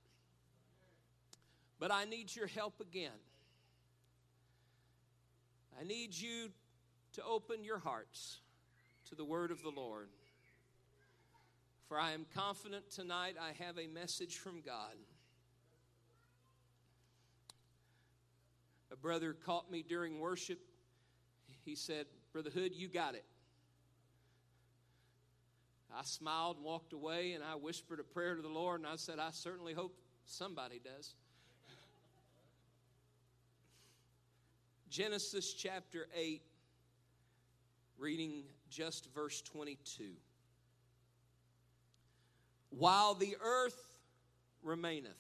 But 1.80 1.92
I 1.92 2.06
need 2.06 2.36
your 2.36 2.48
help 2.48 2.80
again. 2.80 3.12
I 5.80 5.84
need 5.84 6.16
you 6.16 6.52
to 7.14 7.24
open 7.24 7.64
your 7.64 7.80
hearts 7.80 8.40
to 9.10 9.16
the 9.16 9.26
word 9.26 9.52
of 9.52 9.62
the 9.62 9.70
Lord. 9.70 10.10
For 11.88 12.00
I 12.00 12.12
am 12.14 12.26
confident 12.34 12.90
tonight 12.90 13.36
I 13.40 13.52
have 13.64 13.78
a 13.78 13.88
message 13.88 14.38
from 14.38 14.62
God. 14.62 14.96
A 18.92 18.96
brother 18.96 19.34
caught 19.34 19.70
me 19.70 19.84
during 19.88 20.20
worship. 20.20 20.60
He 21.64 21.76
said, 21.76 22.06
Brother 22.32 22.50
Hood, 22.50 22.74
you 22.74 22.88
got 22.88 23.16
it. 23.16 23.26
I 25.94 26.04
smiled 26.04 26.58
and 26.58 26.66
walked 26.66 26.94
away, 26.94 27.34
and 27.34 27.44
I 27.44 27.56
whispered 27.56 28.00
a 28.00 28.04
prayer 28.04 28.36
to 28.36 28.42
the 28.42 28.50
Lord, 28.50 28.82
and 28.82 28.90
I 28.90 28.96
said, 28.96 29.20
I 29.20 29.30
certainly 29.32 29.74
hope 29.74 29.96
somebody 30.26 30.82
does. 30.84 31.14
Genesis 34.96 35.52
chapter 35.52 36.08
8, 36.16 36.42
reading 37.98 38.44
just 38.70 39.14
verse 39.14 39.42
22. 39.42 40.06
While 42.70 43.14
the 43.14 43.36
earth 43.44 43.92
remaineth, 44.64 45.12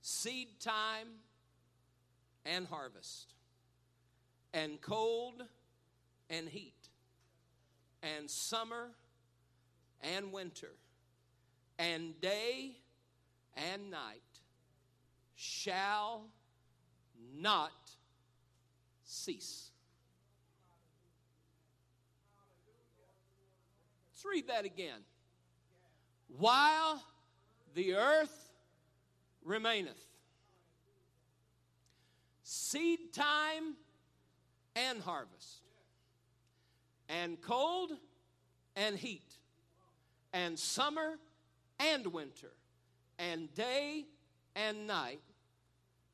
seed 0.00 0.48
time 0.58 1.08
and 2.46 2.66
harvest, 2.66 3.34
and 4.54 4.80
cold 4.80 5.42
and 6.30 6.48
heat, 6.48 6.88
and 8.02 8.30
summer 8.30 8.88
and 10.00 10.32
winter, 10.32 10.72
and 11.78 12.18
day 12.22 12.78
and 13.54 13.90
night 13.90 14.22
shall 15.34 16.22
not 17.36 17.72
cease. 19.04 19.70
Let's 24.12 24.24
read 24.24 24.48
that 24.48 24.64
again. 24.64 25.00
While 26.36 27.02
the 27.74 27.94
earth 27.94 28.52
remaineth, 29.44 29.98
seed 32.42 33.12
time 33.12 33.76
and 34.76 35.00
harvest, 35.00 35.62
and 37.08 37.40
cold 37.40 37.92
and 38.76 38.96
heat, 38.96 39.34
and 40.32 40.58
summer 40.58 41.18
and 41.78 42.06
winter, 42.08 42.52
and 43.18 43.52
day 43.54 44.04
and 44.54 44.86
night 44.86 45.22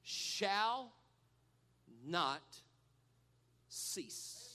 shall 0.02 0.92
not 2.06 2.42
cease. 3.68 4.54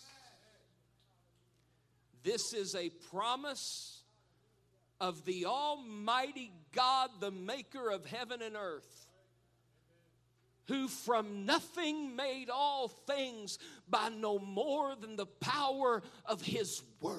This 2.23 2.53
is 2.53 2.75
a 2.75 2.89
promise 3.11 4.01
of 4.99 5.25
the 5.25 5.45
Almighty 5.45 6.51
God, 6.71 7.09
the 7.19 7.31
maker 7.31 7.89
of 7.89 8.05
heaven 8.05 8.41
and 8.41 8.55
earth, 8.55 9.07
who 10.67 10.87
from 10.87 11.45
nothing 11.45 12.15
made 12.15 12.49
all 12.49 12.87
things 12.87 13.57
by 13.89 14.09
no 14.09 14.37
more 14.37 14.95
than 14.95 15.15
the 15.15 15.25
power 15.25 16.03
of 16.25 16.41
his 16.41 16.83
word, 17.01 17.17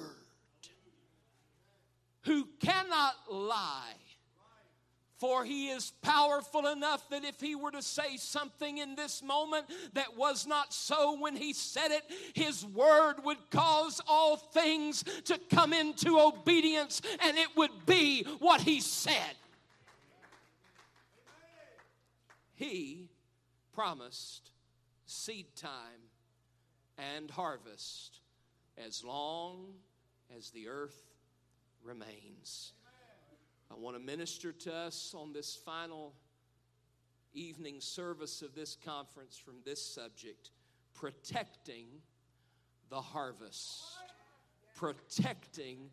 who 2.21 2.47
cannot 2.61 3.15
lie. 3.29 3.93
For 5.23 5.45
he 5.45 5.69
is 5.69 5.93
powerful 6.01 6.67
enough 6.67 7.09
that 7.09 7.23
if 7.23 7.39
he 7.39 7.55
were 7.55 7.71
to 7.71 7.81
say 7.81 8.17
something 8.17 8.79
in 8.79 8.95
this 8.95 9.23
moment 9.23 9.67
that 9.93 10.17
was 10.17 10.45
not 10.45 10.73
so 10.73 11.17
when 11.17 11.37
he 11.37 11.53
said 11.53 11.91
it, 11.91 12.03
his 12.33 12.65
word 12.65 13.23
would 13.23 13.37
cause 13.49 14.01
all 14.05 14.35
things 14.35 15.01
to 15.23 15.39
come 15.49 15.71
into 15.71 16.19
obedience 16.19 17.01
and 17.21 17.37
it 17.37 17.47
would 17.55 17.85
be 17.85 18.25
what 18.39 18.59
he 18.59 18.81
said. 18.81 19.35
He 22.55 23.07
promised 23.71 24.51
seed 25.05 25.45
time 25.55 26.09
and 26.97 27.31
harvest 27.31 28.19
as 28.77 29.05
long 29.05 29.67
as 30.37 30.49
the 30.49 30.67
earth 30.67 31.01
remains. 31.81 32.73
I 33.73 33.79
want 33.79 33.97
to 33.97 34.03
minister 34.03 34.51
to 34.51 34.73
us 34.73 35.15
on 35.17 35.33
this 35.33 35.55
final 35.55 36.13
evening 37.33 37.81
service 37.81 38.43
of 38.43 38.53
this 38.53 38.77
conference 38.85 39.35
from 39.35 39.55
this 39.65 39.83
subject 39.83 40.51
protecting 40.93 41.87
the 42.91 43.01
harvest. 43.01 43.81
Protecting 44.75 45.89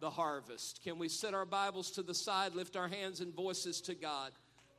the 0.00 0.08
harvest. 0.08 0.80
Can 0.82 0.98
we 0.98 1.08
set 1.08 1.34
our 1.34 1.44
Bibles 1.44 1.90
to 1.92 2.02
the 2.02 2.14
side, 2.14 2.54
lift 2.54 2.76
our 2.76 2.88
hands 2.88 3.20
and 3.20 3.34
voices 3.34 3.82
to 3.82 3.94
God? 3.94 4.32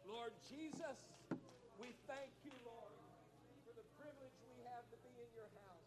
Lord 0.08 0.32
Jesus, 0.50 0.98
we 1.78 1.94
thank 2.10 2.34
you, 2.42 2.56
Lord, 2.66 2.98
for 3.62 3.78
the 3.78 3.86
privilege 3.94 4.34
we 4.50 4.58
have 4.74 4.90
to 4.90 4.98
be 5.06 5.14
in 5.22 5.30
your 5.38 5.50
house. 5.54 5.86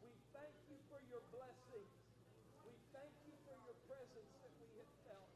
We 0.00 0.08
thank 0.32 0.54
you 0.64 0.80
for 0.88 0.96
your 1.12 1.20
blessings. 1.28 1.92
We 2.64 2.72
thank 2.88 3.12
you 3.28 3.36
for 3.44 3.52
your 3.68 3.76
presence 3.84 4.32
that 4.40 4.52
we 4.64 4.68
have 4.80 4.92
felt. 5.04 5.28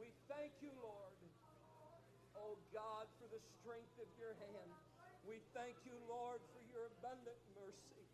We 0.00 0.10
thank 0.26 0.50
you, 0.58 0.74
Lord, 0.82 1.14
oh 2.34 2.58
God, 2.74 3.06
for 3.22 3.30
the 3.30 3.38
strength 3.60 3.94
of 4.02 4.10
your 4.18 4.34
hand. 4.34 4.74
We 5.22 5.38
thank 5.52 5.76
you, 5.84 5.96
Lord, 6.08 6.40
for 6.56 6.64
your 6.72 6.88
abundant 6.96 7.36
mercy. 7.52 8.04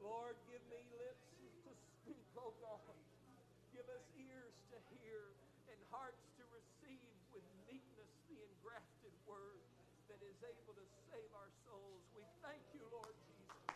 Lord, 0.00 0.36
give 0.48 0.64
me 0.72 0.80
lips 0.96 1.28
to 1.68 1.72
speak, 2.00 2.24
oh 2.40 2.52
God. 2.64 2.96
Give 3.72 3.84
us 3.92 4.04
ears 4.16 4.56
to 4.72 4.78
hear 4.96 5.20
and 5.68 5.80
hearts 5.92 6.24
to 6.40 6.42
receive 6.56 7.12
with 7.36 7.44
meekness 7.68 8.08
the 8.32 8.40
engrafted 8.40 9.12
word 9.28 9.60
that 10.08 10.20
is 10.24 10.38
able 10.40 10.72
to 10.72 10.86
save 11.12 11.30
our 11.36 11.52
souls. 11.68 12.00
We 12.16 12.24
thank 12.40 12.64
you, 12.72 12.84
Lord 12.88 13.12
Jesus. 13.28 13.68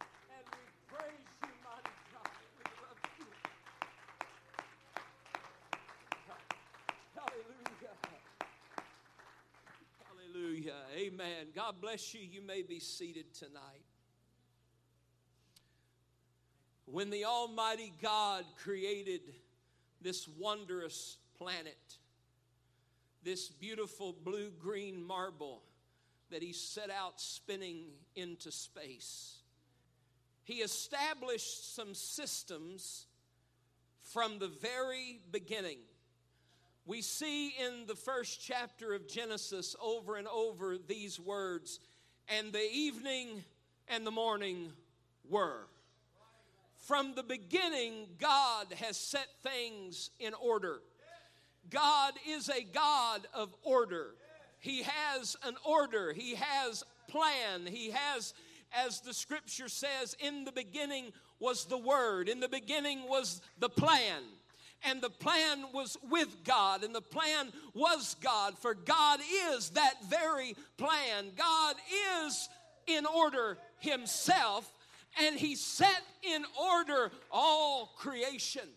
And 0.00 0.44
we 0.56 0.64
praise 0.88 1.28
you, 1.44 1.52
mighty 1.60 1.96
God. 2.16 2.32
We 2.56 2.64
love 2.80 3.00
you. 3.20 3.28
Hallelujah. 10.00 10.45
Hallelujah. 10.56 10.72
Amen. 10.96 11.46
God 11.54 11.74
bless 11.80 12.14
you. 12.14 12.20
You 12.20 12.40
may 12.40 12.62
be 12.62 12.78
seated 12.80 13.34
tonight. 13.34 13.84
When 16.86 17.10
the 17.10 17.24
Almighty 17.24 17.92
God 18.00 18.44
created 18.62 19.20
this 20.00 20.28
wondrous 20.38 21.18
planet, 21.36 21.76
this 23.22 23.48
beautiful 23.48 24.14
blue 24.24 24.50
green 24.50 25.02
marble 25.02 25.62
that 26.30 26.42
He 26.42 26.52
set 26.52 26.90
out 26.90 27.20
spinning 27.20 27.88
into 28.14 28.50
space, 28.50 29.38
He 30.44 30.54
established 30.54 31.74
some 31.74 31.92
systems 31.94 33.06
from 34.00 34.38
the 34.38 34.48
very 34.48 35.20
beginning. 35.30 35.78
We 36.86 37.02
see 37.02 37.48
in 37.48 37.86
the 37.88 37.96
first 37.96 38.40
chapter 38.40 38.94
of 38.94 39.08
Genesis 39.08 39.74
over 39.82 40.16
and 40.16 40.28
over 40.28 40.78
these 40.78 41.18
words, 41.18 41.80
and 42.28 42.52
the 42.52 42.70
evening 42.72 43.44
and 43.88 44.06
the 44.06 44.12
morning 44.12 44.70
were. 45.28 45.66
From 46.86 47.14
the 47.16 47.24
beginning, 47.24 48.06
God 48.20 48.66
has 48.76 48.96
set 48.96 49.26
things 49.42 50.10
in 50.20 50.32
order. 50.34 50.80
God 51.68 52.14
is 52.28 52.48
a 52.48 52.62
God 52.62 53.26
of 53.34 53.52
order. 53.64 54.14
He 54.60 54.84
has 54.84 55.36
an 55.44 55.56
order, 55.64 56.12
He 56.12 56.36
has 56.36 56.84
plan, 57.08 57.66
He 57.66 57.90
has 57.90 58.32
as 58.72 59.00
the 59.00 59.14
scripture 59.14 59.68
says, 59.68 60.16
in 60.18 60.44
the 60.44 60.52
beginning 60.52 61.12
was 61.38 61.64
the 61.66 61.78
Word, 61.78 62.28
in 62.28 62.40
the 62.40 62.48
beginning 62.48 63.08
was 63.08 63.40
the 63.58 63.68
plan. 63.68 64.22
And 64.86 65.02
the 65.02 65.10
plan 65.10 65.66
was 65.74 65.96
with 66.08 66.44
God, 66.44 66.84
and 66.84 66.94
the 66.94 67.00
plan 67.00 67.52
was 67.74 68.14
God, 68.22 68.56
for 68.58 68.74
God 68.74 69.20
is 69.50 69.70
that 69.70 69.94
very 70.08 70.54
plan. 70.76 71.32
God 71.36 71.74
is 72.24 72.48
in 72.86 73.04
order 73.04 73.58
Himself, 73.80 74.72
and 75.20 75.36
He 75.36 75.56
set 75.56 76.02
in 76.22 76.44
order 76.72 77.10
all 77.32 77.94
creation. 77.98 78.68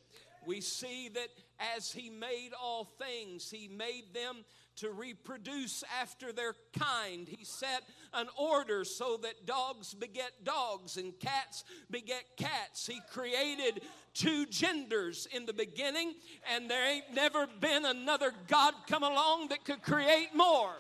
we 0.46 0.62
see 0.62 1.10
that 1.10 1.28
as 1.76 1.92
he 1.92 2.10
made 2.10 2.52
all 2.60 2.86
things, 2.86 3.52
he 3.52 3.68
made 3.68 4.14
them 4.14 4.46
to 4.78 4.92
reproduce 4.92 5.84
after 6.02 6.32
their 6.32 6.56
kind. 6.78 7.28
He 7.28 7.44
set 7.44 7.84
an 8.14 8.28
order 8.38 8.86
so 8.86 9.18
that 9.24 9.46
dogs 9.46 9.94
beget 9.94 10.32
dogs 10.46 10.96
and 10.96 11.18
cats 11.20 11.66
beget 11.92 12.24
cats. 12.38 12.88
He 12.88 13.02
created 13.12 13.82
two 14.14 14.46
genders 14.46 15.28
in 15.36 15.46
the 15.46 15.54
beginning, 15.54 16.14
and 16.54 16.70
there 16.70 16.90
ain't 16.90 17.14
never 17.14 17.48
been 17.60 17.86
another 17.86 18.32
God 18.48 18.74
come 18.88 19.04
along 19.04 19.50
that 19.50 19.66
could 19.66 19.82
create 19.82 20.30
more. 20.36 20.74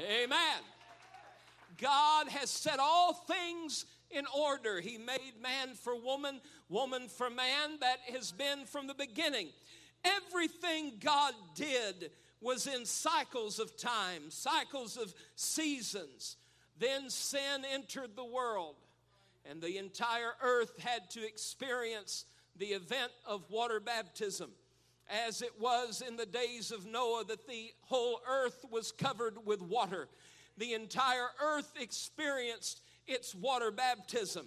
Amen. 0.00 0.62
God 1.78 2.28
has 2.28 2.50
set 2.50 2.78
all 2.78 3.12
things 3.12 3.86
in 4.10 4.24
order. 4.36 4.80
He 4.80 4.98
made 4.98 5.34
man 5.42 5.74
for 5.74 5.94
woman, 5.98 6.40
woman 6.68 7.08
for 7.08 7.30
man. 7.30 7.78
That 7.80 7.98
has 8.12 8.32
been 8.32 8.66
from 8.66 8.86
the 8.86 8.94
beginning. 8.94 9.48
Everything 10.04 10.92
God 11.00 11.34
did 11.54 12.10
was 12.40 12.66
in 12.66 12.84
cycles 12.84 13.58
of 13.58 13.76
time, 13.76 14.30
cycles 14.30 14.96
of 14.96 15.14
seasons. 15.34 16.36
Then 16.78 17.08
sin 17.10 17.64
entered 17.72 18.14
the 18.14 18.24
world, 18.24 18.76
and 19.48 19.60
the 19.60 19.78
entire 19.78 20.32
earth 20.42 20.78
had 20.80 21.10
to 21.10 21.26
experience 21.26 22.24
the 22.56 22.66
event 22.66 23.12
of 23.26 23.50
water 23.50 23.80
baptism. 23.80 24.50
As 25.08 25.40
it 25.40 25.52
was 25.60 26.02
in 26.06 26.16
the 26.16 26.26
days 26.26 26.72
of 26.72 26.86
Noah, 26.86 27.24
that 27.28 27.46
the 27.46 27.70
whole 27.82 28.20
earth 28.28 28.64
was 28.70 28.90
covered 28.90 29.46
with 29.46 29.62
water. 29.62 30.08
The 30.58 30.74
entire 30.74 31.28
earth 31.40 31.72
experienced 31.80 32.80
its 33.06 33.34
water 33.34 33.70
baptism. 33.70 34.46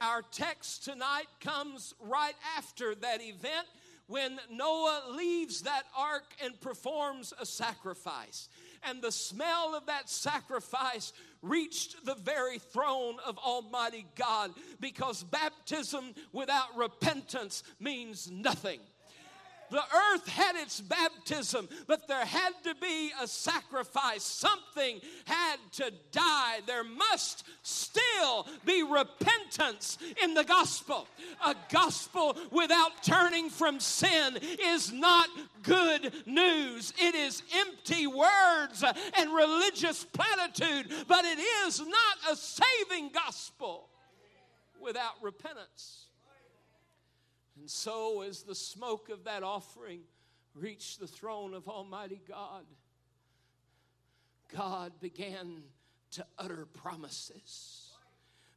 Our 0.00 0.22
text 0.22 0.84
tonight 0.84 1.28
comes 1.40 1.94
right 2.00 2.34
after 2.56 2.94
that 2.96 3.20
event 3.20 3.66
when 4.06 4.40
Noah 4.50 5.02
leaves 5.10 5.62
that 5.62 5.84
ark 5.96 6.24
and 6.42 6.60
performs 6.60 7.32
a 7.38 7.46
sacrifice. 7.46 8.48
And 8.82 9.02
the 9.02 9.12
smell 9.12 9.74
of 9.74 9.86
that 9.86 10.08
sacrifice 10.08 11.12
reached 11.42 12.04
the 12.04 12.14
very 12.14 12.58
throne 12.58 13.16
of 13.26 13.38
Almighty 13.38 14.06
God 14.16 14.52
because 14.80 15.22
baptism 15.22 16.14
without 16.32 16.76
repentance 16.76 17.62
means 17.78 18.30
nothing. 18.30 18.80
The 19.70 19.82
earth 19.82 20.28
had 20.28 20.56
its 20.56 20.80
baptism, 20.80 21.68
but 21.86 22.08
there 22.08 22.24
had 22.24 22.52
to 22.64 22.74
be 22.74 23.12
a 23.20 23.26
sacrifice. 23.26 24.22
Something 24.22 25.00
had 25.24 25.56
to 25.72 25.92
die. 26.12 26.60
There 26.66 26.84
must 26.84 27.44
still 27.62 28.46
be 28.64 28.82
repentance 28.82 29.98
in 30.22 30.34
the 30.34 30.44
gospel. 30.44 31.06
A 31.46 31.54
gospel 31.70 32.36
without 32.50 33.02
turning 33.02 33.48
from 33.50 33.80
sin 33.80 34.38
is 34.42 34.92
not 34.92 35.28
good 35.62 36.12
news. 36.26 36.92
It 36.98 37.14
is 37.14 37.42
empty 37.54 38.06
words 38.06 38.84
and 39.18 39.34
religious 39.34 40.04
platitude, 40.04 40.92
but 41.06 41.24
it 41.24 41.38
is 41.38 41.80
not 41.80 42.32
a 42.32 42.36
saving 42.36 43.10
gospel 43.12 43.88
without 44.80 45.14
repentance. 45.22 46.06
And 47.60 47.68
so, 47.68 48.22
as 48.22 48.42
the 48.42 48.54
smoke 48.54 49.10
of 49.10 49.24
that 49.24 49.42
offering 49.42 50.00
reached 50.54 50.98
the 50.98 51.06
throne 51.06 51.52
of 51.52 51.68
Almighty 51.68 52.22
God, 52.26 52.64
God 54.56 54.92
began 54.98 55.62
to 56.12 56.24
utter 56.38 56.66
promises. 56.72 57.92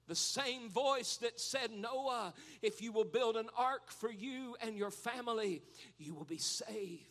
The 0.08 0.16
same 0.16 0.70
voice 0.70 1.18
that 1.18 1.38
said, 1.38 1.72
Noah, 1.72 2.34
if 2.62 2.82
you 2.82 2.94
will 2.94 3.04
build 3.04 3.36
an 3.36 3.50
ark 3.58 3.92
for 3.92 4.10
you 4.10 4.56
and 4.62 4.78
your 4.78 4.90
family, 4.90 5.64
you 5.98 6.16
will 6.16 6.24
be 6.24 6.38
saved. 6.38 7.04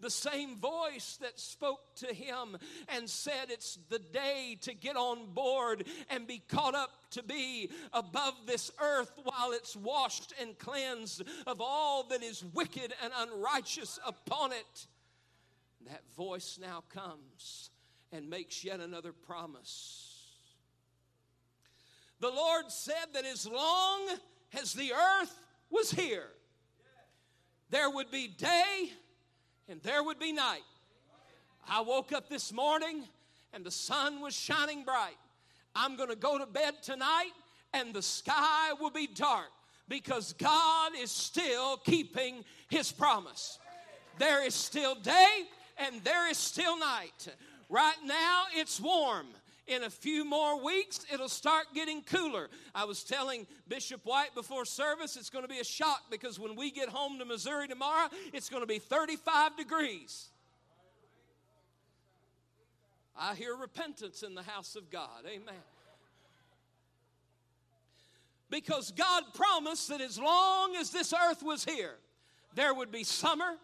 The 0.00 0.10
same 0.10 0.56
voice 0.56 1.18
that 1.20 1.38
spoke 1.38 1.94
to 1.96 2.14
him 2.14 2.56
and 2.88 3.08
said, 3.08 3.50
It's 3.50 3.78
the 3.90 3.98
day 3.98 4.56
to 4.62 4.72
get 4.72 4.96
on 4.96 5.32
board 5.34 5.84
and 6.08 6.26
be 6.26 6.42
caught 6.48 6.74
up 6.74 6.90
to 7.10 7.22
be 7.22 7.70
above 7.92 8.34
this 8.46 8.70
earth 8.80 9.12
while 9.22 9.52
it's 9.52 9.76
washed 9.76 10.32
and 10.40 10.58
cleansed 10.58 11.22
of 11.46 11.60
all 11.60 12.04
that 12.04 12.22
is 12.22 12.44
wicked 12.54 12.94
and 13.02 13.12
unrighteous 13.16 13.98
upon 14.06 14.52
it. 14.52 14.86
That 15.86 16.02
voice 16.16 16.58
now 16.60 16.82
comes 16.88 17.70
and 18.12 18.28
makes 18.28 18.64
yet 18.64 18.80
another 18.80 19.12
promise. 19.12 20.10
The 22.20 22.30
Lord 22.30 22.70
said 22.70 23.06
that 23.14 23.24
as 23.24 23.46
long 23.46 24.08
as 24.58 24.72
the 24.74 24.92
earth 24.92 25.34
was 25.70 25.90
here, 25.90 26.28
there 27.70 27.88
would 27.88 28.10
be 28.10 28.28
day 28.28 28.90
and 29.70 29.80
there 29.82 30.02
would 30.02 30.18
be 30.18 30.32
night. 30.32 30.64
I 31.68 31.80
woke 31.80 32.12
up 32.12 32.28
this 32.28 32.52
morning 32.52 33.04
and 33.52 33.64
the 33.64 33.70
sun 33.70 34.20
was 34.20 34.34
shining 34.34 34.82
bright. 34.84 35.16
I'm 35.76 35.96
going 35.96 36.08
to 36.08 36.16
go 36.16 36.38
to 36.38 36.46
bed 36.46 36.82
tonight 36.82 37.30
and 37.72 37.94
the 37.94 38.02
sky 38.02 38.72
will 38.80 38.90
be 38.90 39.06
dark 39.06 39.50
because 39.88 40.32
God 40.32 40.92
is 40.98 41.12
still 41.12 41.76
keeping 41.76 42.44
his 42.68 42.90
promise. 42.90 43.58
There 44.18 44.44
is 44.44 44.54
still 44.54 44.96
day 44.96 45.44
and 45.78 46.02
there 46.02 46.28
is 46.28 46.36
still 46.36 46.76
night. 46.78 47.28
Right 47.68 47.98
now 48.04 48.44
it's 48.52 48.80
warm. 48.80 49.28
In 49.70 49.84
a 49.84 49.90
few 49.90 50.24
more 50.24 50.60
weeks, 50.60 51.06
it'll 51.14 51.28
start 51.28 51.66
getting 51.72 52.02
cooler. 52.02 52.48
I 52.74 52.84
was 52.86 53.04
telling 53.04 53.46
Bishop 53.68 54.00
White 54.04 54.34
before 54.34 54.64
service, 54.64 55.16
it's 55.16 55.30
going 55.30 55.44
to 55.44 55.48
be 55.48 55.60
a 55.60 55.64
shock 55.64 56.02
because 56.10 56.40
when 56.40 56.56
we 56.56 56.72
get 56.72 56.88
home 56.88 57.20
to 57.20 57.24
Missouri 57.24 57.68
tomorrow, 57.68 58.08
it's 58.32 58.48
going 58.48 58.64
to 58.64 58.66
be 58.66 58.80
35 58.80 59.56
degrees. 59.56 60.30
I 63.16 63.36
hear 63.36 63.54
repentance 63.54 64.24
in 64.24 64.34
the 64.34 64.42
house 64.42 64.74
of 64.74 64.90
God. 64.90 65.24
Amen. 65.24 65.54
Because 68.50 68.90
God 68.90 69.22
promised 69.34 69.88
that 69.90 70.00
as 70.00 70.18
long 70.18 70.74
as 70.74 70.90
this 70.90 71.14
earth 71.14 71.44
was 71.44 71.64
here, 71.64 71.94
there 72.56 72.74
would 72.74 72.90
be 72.90 73.04
summer 73.04 73.54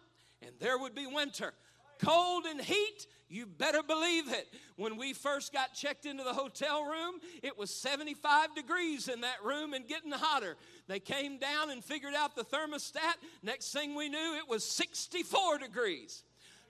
and 0.41 0.51
there 0.59 0.77
would 0.77 0.95
be 0.95 1.05
winter. 1.05 1.53
Cold 1.99 2.45
and 2.45 2.61
heat 2.61 3.07
you 3.29 3.45
better 3.45 3.83
believe 3.83 4.31
it. 4.31 4.47
When 4.77 4.97
we 4.97 5.13
first 5.13 5.51
got 5.51 5.73
checked 5.73 6.05
into 6.05 6.23
the 6.23 6.33
hotel 6.33 6.83
room, 6.83 7.15
it 7.43 7.57
was 7.57 7.73
75 7.73 8.55
degrees 8.55 9.07
in 9.07 9.21
that 9.21 9.43
room 9.43 9.73
and 9.73 9.87
getting 9.87 10.11
hotter. 10.11 10.55
They 10.87 10.99
came 10.99 11.37
down 11.37 11.69
and 11.69 11.83
figured 11.83 12.13
out 12.13 12.35
the 12.35 12.43
thermostat. 12.43 13.15
Next 13.43 13.73
thing 13.73 13.95
we 13.95 14.07
knew, 14.07 14.35
it 14.37 14.47
was 14.49 14.63
64 14.63 15.57
degrees. 15.59 16.23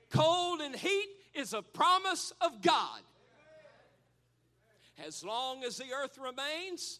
Cold 0.09 0.61
and 0.61 0.75
heat 0.75 1.07
is 1.35 1.53
a 1.53 1.61
promise 1.61 2.33
of 2.41 2.61
God. 2.61 3.01
As 5.05 5.23
long 5.23 5.63
as 5.63 5.77
the 5.77 5.93
earth 5.93 6.17
remains, 6.17 6.99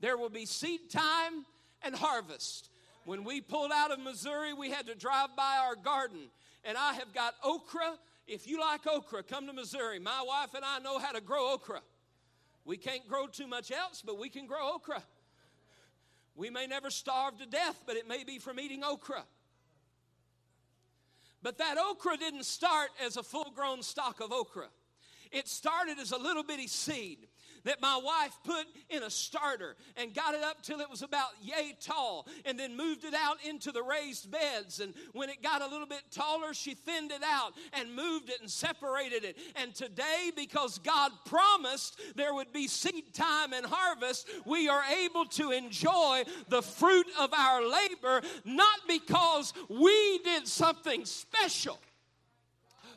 there 0.00 0.18
will 0.18 0.28
be 0.28 0.44
seed 0.44 0.90
time 0.90 1.46
and 1.82 1.94
harvest. 1.94 2.68
When 3.06 3.24
we 3.24 3.40
pulled 3.40 3.72
out 3.72 3.90
of 3.90 4.00
Missouri, 4.00 4.52
we 4.52 4.70
had 4.70 4.86
to 4.86 4.94
drive 4.94 5.34
by 5.34 5.56
our 5.62 5.74
garden, 5.76 6.28
and 6.62 6.76
I 6.76 6.92
have 6.92 7.14
got 7.14 7.34
okra 7.42 7.94
if 8.28 8.46
you 8.46 8.60
like 8.60 8.86
okra, 8.86 9.22
come 9.22 9.46
to 9.46 9.52
Missouri. 9.52 9.98
My 9.98 10.22
wife 10.26 10.54
and 10.54 10.64
I 10.64 10.78
know 10.78 10.98
how 10.98 11.12
to 11.12 11.20
grow 11.20 11.54
okra. 11.54 11.80
We 12.64 12.76
can't 12.76 13.08
grow 13.08 13.26
too 13.26 13.46
much 13.46 13.72
else, 13.72 14.02
but 14.04 14.18
we 14.18 14.28
can 14.28 14.46
grow 14.46 14.74
okra. 14.74 15.02
We 16.36 16.50
may 16.50 16.66
never 16.66 16.90
starve 16.90 17.38
to 17.38 17.46
death, 17.46 17.82
but 17.86 17.96
it 17.96 18.06
may 18.06 18.24
be 18.24 18.38
from 18.38 18.60
eating 18.60 18.84
okra. 18.84 19.24
But 21.42 21.58
that 21.58 21.78
okra 21.78 22.16
didn't 22.18 22.44
start 22.44 22.90
as 23.04 23.16
a 23.16 23.22
full 23.22 23.50
grown 23.54 23.82
stalk 23.82 24.20
of 24.20 24.32
okra, 24.32 24.68
it 25.32 25.48
started 25.48 25.98
as 25.98 26.12
a 26.12 26.18
little 26.18 26.42
bitty 26.42 26.66
seed 26.66 27.26
that 27.64 27.80
my 27.80 28.00
wife 28.02 28.36
put 28.44 28.66
in 28.90 29.02
a 29.02 29.10
starter 29.10 29.76
and 29.96 30.14
got 30.14 30.34
it 30.34 30.42
up 30.42 30.62
till 30.62 30.80
it 30.80 30.90
was 30.90 31.02
about 31.02 31.30
yay 31.42 31.76
tall 31.80 32.26
and 32.44 32.58
then 32.58 32.76
moved 32.76 33.04
it 33.04 33.14
out 33.14 33.38
into 33.44 33.72
the 33.72 33.82
raised 33.82 34.30
beds. 34.30 34.80
And 34.80 34.94
when 35.12 35.28
it 35.28 35.42
got 35.42 35.62
a 35.62 35.66
little 35.66 35.86
bit 35.86 36.02
taller, 36.10 36.54
she 36.54 36.74
thinned 36.74 37.10
it 37.10 37.22
out 37.24 37.52
and 37.72 37.94
moved 37.94 38.30
it 38.30 38.40
and 38.40 38.50
separated 38.50 39.24
it. 39.24 39.36
And 39.56 39.74
today, 39.74 40.30
because 40.34 40.78
God 40.78 41.12
promised 41.24 42.00
there 42.16 42.34
would 42.34 42.52
be 42.52 42.68
seed 42.68 43.12
time 43.14 43.52
and 43.52 43.66
harvest, 43.66 44.28
we 44.44 44.68
are 44.68 44.82
able 45.04 45.24
to 45.26 45.50
enjoy 45.50 46.24
the 46.48 46.62
fruit 46.62 47.06
of 47.18 47.32
our 47.32 47.66
labor, 47.66 48.22
not 48.44 48.80
because 48.86 49.52
we 49.68 50.18
did 50.18 50.46
something 50.46 51.04
special 51.04 51.78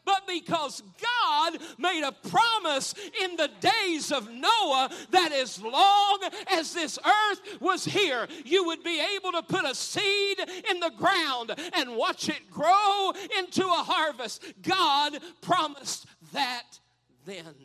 but 0.06 0.28
because 0.28 0.82
God 1.02 1.57
made 1.78 2.03
a 2.03 2.11
promise 2.30 2.94
in 3.23 3.36
the 3.36 3.49
days 3.60 4.11
of 4.11 4.30
Noah 4.32 4.90
that 5.11 5.32
as 5.32 5.61
long 5.61 6.19
as 6.52 6.73
this 6.73 6.98
earth 7.06 7.61
was 7.61 7.86
here, 7.86 8.28
you 8.45 8.65
would 8.65 8.84
be 8.84 9.02
able 9.15 9.32
to 9.34 9.44
put 9.44 9.65
a 9.65 9.76
seed 9.76 10.40
in 10.69 10.80
the 10.80 10.91
ground 10.98 11.53
and 11.73 11.95
watch 11.95 12.30
it 12.30 12.49
grow 12.49 13.14
into 13.38 13.64
a 13.65 13.84
harvest. 13.84 14.44
God 14.61 15.18
promised 15.41 16.06
that 16.34 16.80
then. 17.26 17.56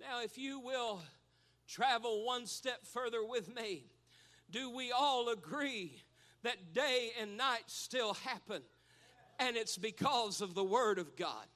Now, 0.00 0.22
if 0.22 0.38
you 0.38 0.60
will 0.60 1.02
travel 1.66 2.24
one 2.24 2.46
step 2.46 2.86
further 2.86 3.24
with 3.24 3.54
me, 3.54 3.84
do 4.50 4.70
we 4.70 4.90
all 4.90 5.28
agree 5.28 6.02
that 6.42 6.72
day 6.72 7.10
and 7.20 7.36
night 7.36 7.64
still 7.66 8.14
happen? 8.14 8.62
And 9.38 9.56
it's 9.56 9.76
because 9.76 10.40
of 10.40 10.54
the 10.54 10.64
Word 10.64 10.98
of 10.98 11.16
God. 11.16 11.46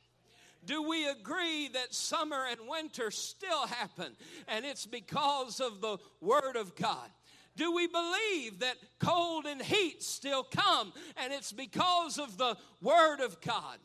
Do 0.64 0.82
we 0.82 1.08
agree 1.08 1.68
that 1.68 1.92
summer 1.92 2.44
and 2.48 2.68
winter 2.68 3.10
still 3.10 3.66
happen? 3.66 4.12
And 4.46 4.64
it's 4.64 4.86
because 4.86 5.60
of 5.60 5.80
the 5.80 5.98
Word 6.20 6.56
of 6.56 6.76
God. 6.76 7.10
Do 7.56 7.74
we 7.74 7.86
believe 7.86 8.60
that 8.60 8.76
cold 8.98 9.46
and 9.46 9.60
heat 9.60 10.02
still 10.02 10.44
come? 10.44 10.92
And 11.16 11.32
it's 11.32 11.52
because 11.52 12.18
of 12.18 12.38
the 12.38 12.56
Word 12.80 13.20
of 13.20 13.40
God. 13.40 13.78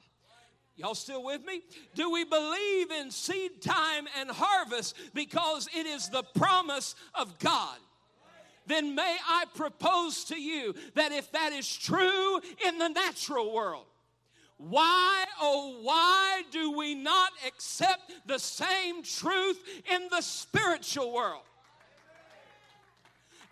Y'all 0.75 0.93
still 0.93 1.23
with 1.23 1.43
me? 1.43 1.61
Do 1.95 2.11
we 2.11 2.23
believe 2.23 2.91
in 2.91 3.09
seed 3.09 3.63
time 3.63 4.05
and 4.19 4.29
harvest 4.29 4.95
because 5.15 5.67
it 5.75 5.87
is 5.87 6.09
the 6.09 6.21
promise 6.35 6.93
of 7.15 7.39
God? 7.39 7.77
Then 8.67 8.95
may 8.95 9.17
I 9.27 9.45
propose 9.55 10.25
to 10.25 10.39
you 10.39 10.75
that 10.95 11.11
if 11.11 11.31
that 11.31 11.53
is 11.53 11.75
true 11.75 12.39
in 12.65 12.77
the 12.77 12.89
natural 12.89 13.53
world, 13.53 13.85
why, 14.57 15.25
oh, 15.39 15.77
why 15.81 16.43
do 16.51 16.71
we 16.71 16.95
not 16.95 17.31
accept 17.45 18.11
the 18.25 18.39
same 18.39 19.03
truth 19.03 19.59
in 19.91 20.07
the 20.09 20.21
spiritual 20.21 21.13
world? 21.13 21.43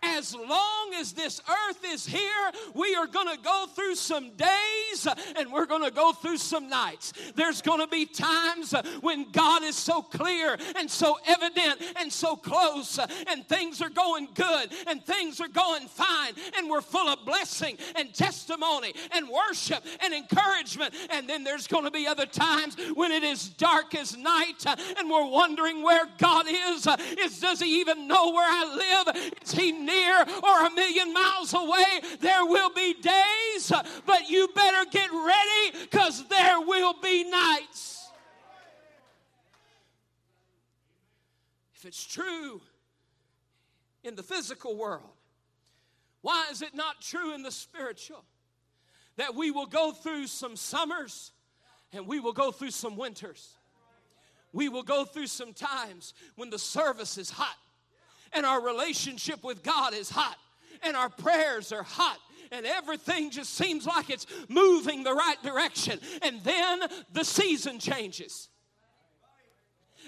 As 0.06 0.36
long 0.36 0.94
as 0.98 1.14
this 1.14 1.42
earth 1.50 1.80
is 1.86 2.06
here, 2.06 2.52
we 2.74 2.96
are 2.96 3.08
going 3.08 3.36
to 3.36 3.42
go 3.42 3.66
through 3.74 3.96
some 3.96 4.32
days 4.32 5.08
and 5.38 5.52
we're 5.52 5.66
going 5.66 5.84
to 5.84 5.92
go 5.92 6.14
through 6.14 6.38
some 6.38 6.70
nights. 6.70 7.14
There's 7.36 7.62
going 7.62 7.80
to 7.80 7.88
be 7.88 8.06
times 8.06 8.74
uh, 8.74 8.84
when 9.02 9.32
God 9.32 9.64
is 9.64 9.76
so 9.76 10.02
clear 10.02 10.58
and 10.78 10.90
so 10.90 11.18
evident 11.26 11.82
and 12.00 12.12
so 12.12 12.36
close, 12.36 13.00
uh, 13.00 13.08
and 13.28 13.48
things 13.48 13.82
are 13.82 13.90
going 13.90 14.28
good 14.34 14.70
and 14.88 15.04
things 15.04 15.42
are 15.42 15.48
going 15.48 15.88
fine, 15.88 16.34
and 16.58 16.70
we're 16.70 16.82
full 16.82 17.08
of 17.08 17.26
blessing 17.26 17.78
and 17.96 18.14
testimony 18.14 18.94
and 19.12 19.28
worship 19.28 19.84
and 20.02 20.14
encouragement. 20.14 20.94
And 21.10 21.28
then 21.28 21.44
there's 21.44 21.68
going 21.68 21.86
to 21.86 21.92
be 21.92 22.08
other 22.08 22.26
times 22.26 22.78
when 22.94 23.12
it 23.12 23.24
is 23.24 23.50
dark 23.50 23.96
as 23.96 24.16
night 24.16 24.66
uh, 24.66 24.76
and 24.98 25.10
we're 25.10 25.28
wondering 25.28 25.84
where 25.84 26.06
God 26.18 26.46
is. 26.48 26.88
Is 27.20 27.40
does 27.40 27.60
He 27.60 27.80
even 27.80 28.08
know 28.08 28.32
where 28.32 28.48
I 28.48 29.06
live? 29.06 29.34
Is 29.44 29.52
He 29.52 29.72
near 29.72 29.95
or 30.44 30.66
a 30.66 30.72
million 30.72 31.14
miles 31.14 31.54
away. 31.54 32.02
There 32.20 32.46
will 32.46 32.70
be 32.70 32.94
days, 32.94 33.72
but 34.06 34.30
you 34.30 34.48
better 34.56 34.90
get 34.90 35.10
ready 35.12 35.78
because 35.84 36.28
there 36.28 36.62
will 36.62 36.96
be 37.02 37.30
nights. 37.30 38.10
If 41.76 41.86
it's 41.86 42.06
true 42.06 42.62
in 44.04 44.16
the 44.16 44.24
physical 44.24 44.76
world, 44.76 45.10
why 46.22 46.48
is 46.52 46.62
it 46.62 46.74
not 46.74 47.02
true 47.02 47.34
in 47.36 47.44
the 47.44 47.52
spiritual? 47.52 48.24
That 49.18 49.36
we 49.36 49.52
will 49.52 49.68
go 49.68 49.92
through 49.92 50.28
some 50.28 50.56
summers 50.56 51.32
and 51.94 52.08
we 52.08 52.20
will 52.20 52.34
go 52.34 52.52
through 52.52 52.72
some 52.72 52.98
winters. 52.98 53.56
We 54.52 54.70
will 54.70 54.84
go 54.84 55.06
through 55.06 55.28
some 55.28 55.54
times 55.54 56.14
when 56.36 56.50
the 56.50 56.60
service 56.60 57.18
is 57.18 57.30
hot 57.30 57.58
and 58.36 58.46
our 58.46 58.62
relationship 58.62 59.44
with 59.44 59.64
God 59.64 59.94
is 59.94 60.10
hot 60.10 60.38
and 60.84 60.96
our 60.96 61.10
prayers 61.10 61.72
are 61.72 61.84
hot 61.84 62.20
and 62.52 62.66
everything 62.66 63.32
just 63.32 63.54
seems 63.54 63.86
like 63.86 64.10
it's 64.10 64.26
moving 64.50 65.04
the 65.04 65.14
right 65.14 65.42
direction. 65.44 66.00
And 66.22 66.44
then 66.44 66.82
the 67.14 67.26
season 67.26 67.80
changes. 67.80 68.50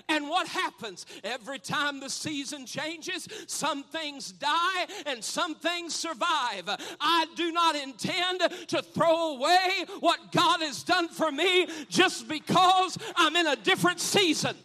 And 0.10 0.30
what 0.30 0.48
happens? 0.48 1.06
Every 1.24 1.60
time 1.60 2.00
the 2.00 2.10
season 2.10 2.66
changes, 2.66 3.28
some 3.48 3.84
things 3.84 4.32
die 4.32 4.86
and 5.06 5.24
some 5.24 5.56
things 5.56 5.96
survive. 5.96 6.70
I 7.02 7.26
do 7.36 7.52
not 7.52 7.76
intend 7.76 8.42
to 8.68 8.82
throw 8.82 9.36
away 9.36 9.86
what 10.00 10.32
God 10.32 10.62
has 10.62 10.84
done 10.84 11.10
for 11.10 11.32
me 11.32 11.68
just 11.90 12.28
because 12.28 12.98
I'm 13.16 13.36
in 13.36 13.48
a 13.48 13.56
different 13.56 14.00
season. 14.00 14.56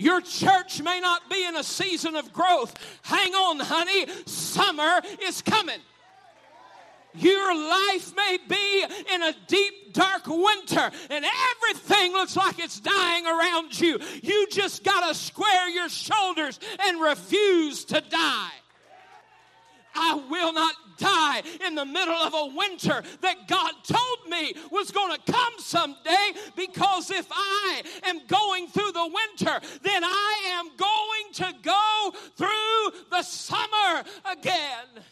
Your 0.00 0.22
church 0.22 0.80
may 0.80 0.98
not 0.98 1.28
be 1.28 1.44
in 1.44 1.56
a 1.56 1.62
season 1.62 2.16
of 2.16 2.32
growth. 2.32 2.74
Hang 3.02 3.34
on, 3.34 3.60
honey. 3.60 4.06
Summer 4.24 5.02
is 5.22 5.42
coming. 5.42 5.78
Your 7.14 7.54
life 7.54 8.14
may 8.16 8.38
be 8.48 8.84
in 9.12 9.22
a 9.22 9.34
deep, 9.46 9.92
dark 9.92 10.26
winter 10.26 10.90
and 11.10 11.24
everything 11.52 12.12
looks 12.12 12.36
like 12.36 12.58
it's 12.58 12.80
dying 12.80 13.26
around 13.26 13.78
you. 13.78 13.98
You 14.22 14.46
just 14.50 14.84
got 14.84 15.06
to 15.06 15.14
square 15.14 15.68
your 15.68 15.88
shoulders 15.88 16.58
and 16.86 17.00
refuse 17.00 17.84
to 17.86 18.00
die. 18.00 18.52
I 19.94 20.14
will 20.30 20.52
not 20.54 20.74
die 21.00 21.42
in 21.66 21.74
the 21.74 21.84
middle 21.84 22.14
of 22.14 22.34
a 22.34 22.54
winter 22.54 23.02
that 23.22 23.48
God 23.48 23.72
told 23.82 24.30
me 24.30 24.54
was 24.70 24.90
going 24.90 25.16
to 25.16 25.32
come 25.32 25.54
someday 25.58 26.32
because 26.56 27.10
if 27.10 27.26
I 27.32 27.82
am 28.04 28.20
going 28.26 28.68
through 28.68 28.92
the 28.92 29.10
winter, 29.12 29.60
then 29.82 30.04
I 30.04 30.42
am 30.52 30.68
going 30.76 31.32
to 31.34 31.54
go 31.62 32.12
through 32.36 33.00
the 33.10 33.22
summer 33.22 34.04
again. 34.30 35.02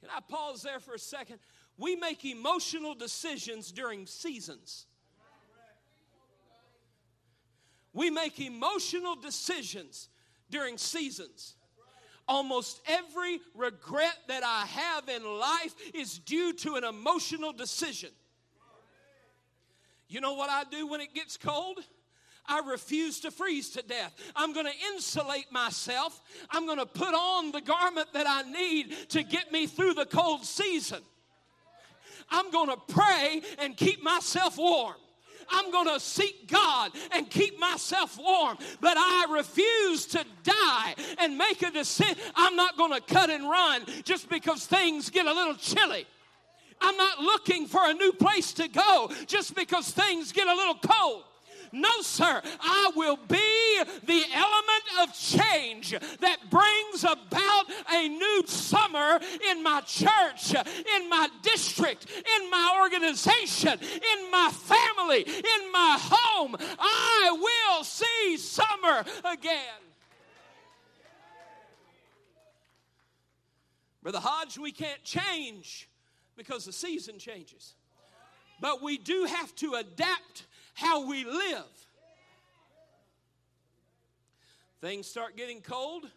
Can 0.00 0.10
I 0.16 0.20
pause 0.28 0.62
there 0.62 0.80
for 0.80 0.94
a 0.94 0.98
second? 0.98 1.38
We 1.76 1.96
make 1.96 2.24
emotional 2.24 2.94
decisions 2.94 3.72
during 3.72 4.06
seasons. 4.06 4.86
We 7.92 8.10
make 8.10 8.38
emotional 8.38 9.16
decisions 9.16 10.09
during 10.50 10.78
seasons. 10.78 11.54
Almost 12.28 12.80
every 12.86 13.40
regret 13.56 14.16
that 14.28 14.44
I 14.44 14.66
have 14.66 15.08
in 15.08 15.24
life 15.24 15.74
is 15.94 16.18
due 16.18 16.52
to 16.54 16.76
an 16.76 16.84
emotional 16.84 17.52
decision. 17.52 18.10
You 20.08 20.20
know 20.20 20.34
what 20.34 20.50
I 20.50 20.64
do 20.64 20.86
when 20.86 21.00
it 21.00 21.14
gets 21.14 21.36
cold? 21.36 21.78
I 22.46 22.60
refuse 22.68 23.20
to 23.20 23.30
freeze 23.30 23.70
to 23.70 23.82
death. 23.82 24.12
I'm 24.34 24.52
going 24.52 24.66
to 24.66 24.72
insulate 24.92 25.52
myself. 25.52 26.20
I'm 26.50 26.66
going 26.66 26.78
to 26.78 26.86
put 26.86 27.14
on 27.14 27.52
the 27.52 27.60
garment 27.60 28.12
that 28.12 28.26
I 28.28 28.42
need 28.50 29.08
to 29.10 29.22
get 29.22 29.52
me 29.52 29.66
through 29.66 29.94
the 29.94 30.06
cold 30.06 30.44
season. 30.44 31.00
I'm 32.28 32.50
going 32.50 32.68
to 32.68 32.76
pray 32.88 33.42
and 33.58 33.76
keep 33.76 34.02
myself 34.02 34.58
warm. 34.58 34.96
I'm 35.50 35.70
going 35.70 35.88
to 35.88 36.00
seek 36.00 36.48
God 36.48 36.92
and 37.12 37.28
keep 37.28 37.58
myself 37.58 38.18
warm. 38.18 38.58
But 38.80 38.96
I 38.96 39.26
refuse 39.30 40.06
to 40.06 40.24
die 40.42 40.94
and 41.18 41.36
make 41.36 41.62
a 41.62 41.70
decision. 41.70 42.16
I'm 42.34 42.56
not 42.56 42.76
going 42.76 42.92
to 42.92 43.00
cut 43.00 43.30
and 43.30 43.48
run 43.48 43.82
just 44.04 44.28
because 44.28 44.66
things 44.66 45.10
get 45.10 45.26
a 45.26 45.32
little 45.32 45.54
chilly. 45.54 46.06
I'm 46.80 46.96
not 46.96 47.20
looking 47.20 47.66
for 47.66 47.80
a 47.84 47.92
new 47.92 48.12
place 48.12 48.52
to 48.54 48.68
go 48.68 49.10
just 49.26 49.54
because 49.54 49.90
things 49.90 50.32
get 50.32 50.48
a 50.48 50.54
little 50.54 50.76
cold. 50.76 51.24
No, 51.72 52.00
sir. 52.02 52.42
I 52.60 52.90
will 52.96 53.16
be 53.16 53.82
the 54.04 54.24
element 54.34 54.84
of 55.02 55.14
change 55.14 55.90
that 55.90 56.50
brings 56.50 57.04
about 57.04 57.64
a 57.92 58.08
new 58.08 58.42
summer 58.46 59.20
in 59.50 59.62
my 59.62 59.80
church, 59.82 60.54
in 60.54 61.08
my 61.08 61.28
district, 61.42 62.06
in 62.10 62.50
my 62.50 62.80
organization, 62.82 63.78
in 63.80 64.30
my 64.30 64.50
family, 64.52 65.22
in 65.22 65.72
my 65.72 65.98
home. 66.00 66.56
I 66.78 67.36
will 67.40 67.84
see 67.84 68.36
summer 68.36 69.04
again. 69.24 69.80
Brother 74.02 74.20
Hodge, 74.20 74.58
we 74.58 74.72
can't 74.72 75.02
change 75.04 75.88
because 76.36 76.64
the 76.64 76.72
season 76.72 77.18
changes. 77.18 77.74
But 78.60 78.82
we 78.82 78.98
do 78.98 79.24
have 79.24 79.54
to 79.56 79.74
adapt 79.74 80.46
how 80.80 81.06
we 81.06 81.24
live. 81.24 81.64
Things 84.80 85.06
start 85.06 85.36
getting 85.36 85.60
cold. 85.60 86.08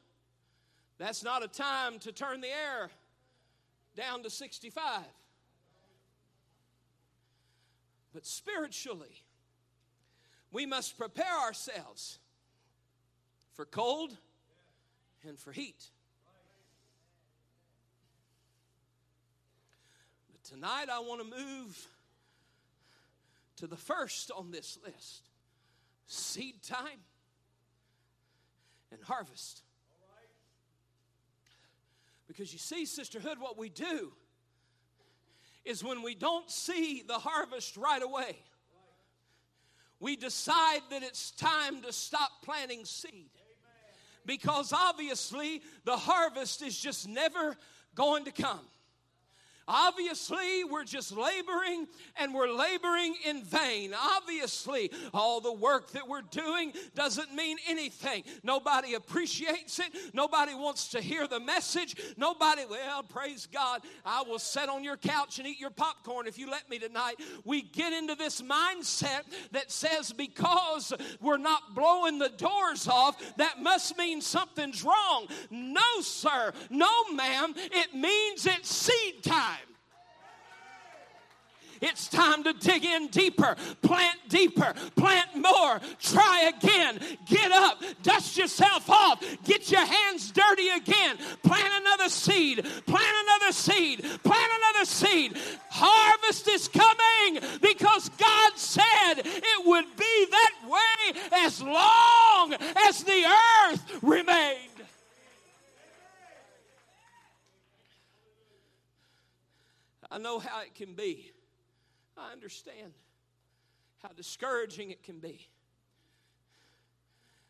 That's 0.97 1.23
not 1.23 1.43
a 1.43 1.49
time 1.49 1.99
to 1.99 2.13
turn 2.13 2.39
the 2.39 2.47
air 2.47 2.89
down 3.95 4.23
to 4.23 4.29
65. 4.29 5.01
But 8.13 8.25
spiritually, 8.25 9.23
we 10.51 10.65
must 10.65 10.97
prepare 10.97 11.39
ourselves 11.45 12.19
for 13.53 13.65
cold 13.65 14.15
and 15.27 15.37
for 15.37 15.51
heat. 15.51 15.89
But 20.31 20.43
tonight 20.43 20.85
I 20.91 20.99
want 20.99 21.21
to 21.21 21.37
move 21.37 21.87
to 23.57 23.67
the 23.67 23.77
first 23.77 24.31
on 24.35 24.51
this 24.51 24.77
list 24.85 25.29
seed 26.05 26.61
time 26.63 26.99
and 28.91 29.01
harvest. 29.03 29.63
Because 32.27 32.51
you 32.53 32.59
see, 32.59 32.85
sisterhood, 32.85 33.37
what 33.39 33.57
we 33.57 33.69
do 33.69 34.11
is 35.65 35.83
when 35.83 36.01
we 36.01 36.15
don't 36.15 36.49
see 36.49 37.03
the 37.07 37.19
harvest 37.19 37.77
right 37.77 38.01
away, 38.01 38.37
we 39.99 40.15
decide 40.15 40.81
that 40.89 41.03
it's 41.03 41.31
time 41.31 41.81
to 41.81 41.93
stop 41.93 42.29
planting 42.43 42.85
seed. 42.85 43.29
Because 44.25 44.73
obviously 44.73 45.61
the 45.85 45.97
harvest 45.97 46.61
is 46.61 46.77
just 46.77 47.07
never 47.07 47.55
going 47.95 48.25
to 48.25 48.31
come. 48.31 48.65
Obviously, 49.67 50.63
we're 50.63 50.83
just 50.83 51.15
laboring 51.15 51.87
and 52.17 52.33
we're 52.33 52.51
laboring 52.51 53.15
in 53.25 53.43
vain. 53.43 53.93
Obviously, 53.93 54.91
all 55.13 55.39
the 55.39 55.53
work 55.53 55.91
that 55.91 56.07
we're 56.07 56.21
doing 56.21 56.73
doesn't 56.95 57.33
mean 57.33 57.57
anything. 57.67 58.23
Nobody 58.43 58.95
appreciates 58.95 59.79
it. 59.79 59.87
Nobody 60.13 60.53
wants 60.53 60.89
to 60.89 61.01
hear 61.01 61.27
the 61.27 61.39
message. 61.39 61.95
Nobody, 62.17 62.63
well, 62.69 63.03
praise 63.03 63.47
God, 63.51 63.81
I 64.05 64.23
will 64.23 64.39
sit 64.39 64.69
on 64.69 64.83
your 64.83 64.97
couch 64.97 65.39
and 65.39 65.47
eat 65.47 65.59
your 65.59 65.69
popcorn 65.69 66.27
if 66.27 66.37
you 66.37 66.49
let 66.49 66.69
me 66.69 66.79
tonight. 66.79 67.15
We 67.45 67.61
get 67.61 67.93
into 67.93 68.15
this 68.15 68.41
mindset 68.41 69.21
that 69.51 69.71
says 69.71 70.11
because 70.11 70.93
we're 71.21 71.37
not 71.37 71.73
blowing 71.73 72.19
the 72.19 72.29
doors 72.29 72.87
off, 72.87 73.17
that 73.37 73.61
must 73.61 73.97
mean 73.97 74.21
something's 74.21 74.83
wrong. 74.83 75.27
No, 75.49 76.01
sir. 76.01 76.51
No, 76.69 76.91
ma'am. 77.13 77.53
It 77.55 77.93
means 77.93 78.45
it's 78.45 78.69
seed 78.69 79.23
time. 79.23 79.53
It's 81.83 82.07
time 82.07 82.45
to 82.45 82.53
dig 82.53 82.85
in 82.85 83.07
deeper, 83.07 83.57
plant 83.81 84.17
deeper, 84.29 84.73
plant 84.95 85.35
more, 85.35 85.81
try 85.99 86.49
again, 86.55 86.97
get 87.27 87.51
up, 87.51 87.83
dust 88.01 88.37
yourself 88.37 88.89
off, 88.89 89.21
get 89.43 89.69
your 89.69 89.85
hands 89.85 90.31
dirty 90.31 90.69
again, 90.69 91.17
plant 91.43 91.73
another 91.81 92.07
seed, 92.07 92.63
plant 92.85 93.15
another 93.25 93.51
seed, 93.51 94.01
plant 94.23 94.51
another 94.61 94.85
seed. 94.85 95.37
Harvest 95.69 96.47
is 96.47 96.69
coming 96.69 97.43
because 97.61 98.07
God 98.11 98.53
said 98.55 99.15
it 99.17 99.65
would 99.65 99.85
be 99.97 100.25
that 100.31 100.53
way 100.65 101.21
as 101.33 101.61
long 101.61 102.53
as 102.87 103.03
the 103.03 103.25
earth 103.67 103.99
remained. 104.01 104.69
I 110.09 110.17
know 110.17 110.39
how 110.39 110.61
it 110.61 110.73
can 110.75 110.93
be. 110.93 111.32
I 112.17 112.31
understand 112.31 112.93
how 114.01 114.09
discouraging 114.09 114.91
it 114.91 115.03
can 115.03 115.19
be 115.19 115.47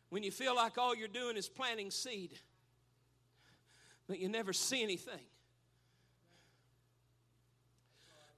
when 0.09 0.21
you 0.21 0.29
feel 0.29 0.55
like 0.55 0.77
all 0.77 0.95
you're 0.95 1.07
doing 1.07 1.37
is 1.37 1.49
planting 1.49 1.89
seed, 1.89 2.37
but 4.07 4.19
you 4.19 4.29
never 4.29 4.53
see 4.53 4.83
anything. 4.83 5.25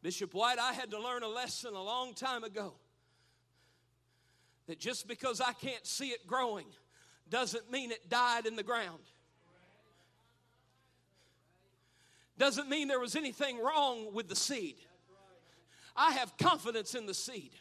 Bishop 0.01 0.33
White, 0.33 0.57
I 0.57 0.71
had 0.71 0.91
to 0.91 1.01
learn 1.01 1.23
a 1.23 1.27
lesson 1.27 1.73
a 1.73 1.83
long 1.83 2.13
time 2.13 2.45
ago 2.45 2.75
that 4.67 4.79
just 4.79 5.07
because 5.07 5.41
I 5.41 5.51
can't 5.51 5.85
see 5.85 6.09
it 6.09 6.25
growing 6.25 6.67
doesn't 7.29 7.69
mean 7.69 7.91
it 7.91 8.09
died 8.09 8.45
in 8.45 8.55
the 8.55 8.63
ground. 8.63 9.01
Doesn't 12.37 12.69
mean 12.69 12.87
there 12.87 12.99
was 12.99 13.15
anything 13.15 13.59
wrong 13.59 14.13
with 14.13 14.29
the 14.29 14.35
seed. 14.35 14.75
I 15.95 16.11
have 16.13 16.35
confidence 16.37 16.95
in 16.95 17.05
the 17.05 17.13
seed. 17.13 17.51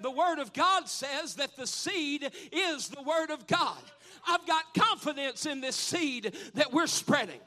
The 0.00 0.10
Word 0.10 0.38
of 0.38 0.52
God 0.52 0.88
says 0.88 1.36
that 1.36 1.56
the 1.56 1.66
seed 1.66 2.30
is 2.52 2.88
the 2.88 3.02
Word 3.02 3.30
of 3.30 3.46
God. 3.46 3.78
I've 4.26 4.46
got 4.46 4.74
confidence 4.74 5.46
in 5.46 5.60
this 5.60 5.76
seed 5.76 6.34
that 6.54 6.72
we're 6.72 6.86
spreading. 6.86 7.40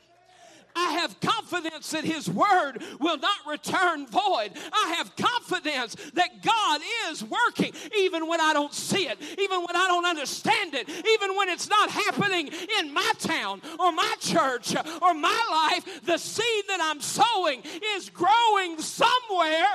I 0.76 0.92
have 0.92 1.20
confidence 1.20 1.90
that 1.92 2.04
His 2.04 2.30
Word 2.30 2.84
will 3.00 3.18
not 3.18 3.38
return 3.48 4.06
void. 4.06 4.52
I 4.72 4.94
have 4.98 5.16
confidence 5.16 5.96
that 6.14 6.44
God 6.44 6.82
is 7.10 7.24
working 7.24 7.74
even 7.98 8.28
when 8.28 8.40
I 8.40 8.54
don't 8.54 8.74
see 8.74 9.08
it, 9.08 9.18
even 9.40 9.62
when 9.62 9.76
I 9.76 9.88
don't 9.88 10.06
understand 10.06 10.76
it, 10.76 10.88
even 10.88 11.36
when 11.36 11.50
it's 11.50 11.68
not 11.68 11.90
happening 11.90 12.50
in 12.80 12.94
my 12.94 13.12
town 13.18 13.62
or 13.80 13.92
my 13.92 14.14
church 14.20 14.76
or 15.02 15.14
my 15.16 15.72
life. 15.74 16.02
The 16.06 16.20
seed 16.20 16.64
that 16.68 16.80
I'm 16.80 17.02
sowing 17.02 17.64
is 17.96 18.10
growing 18.10 18.80
somewhere. 18.80 19.66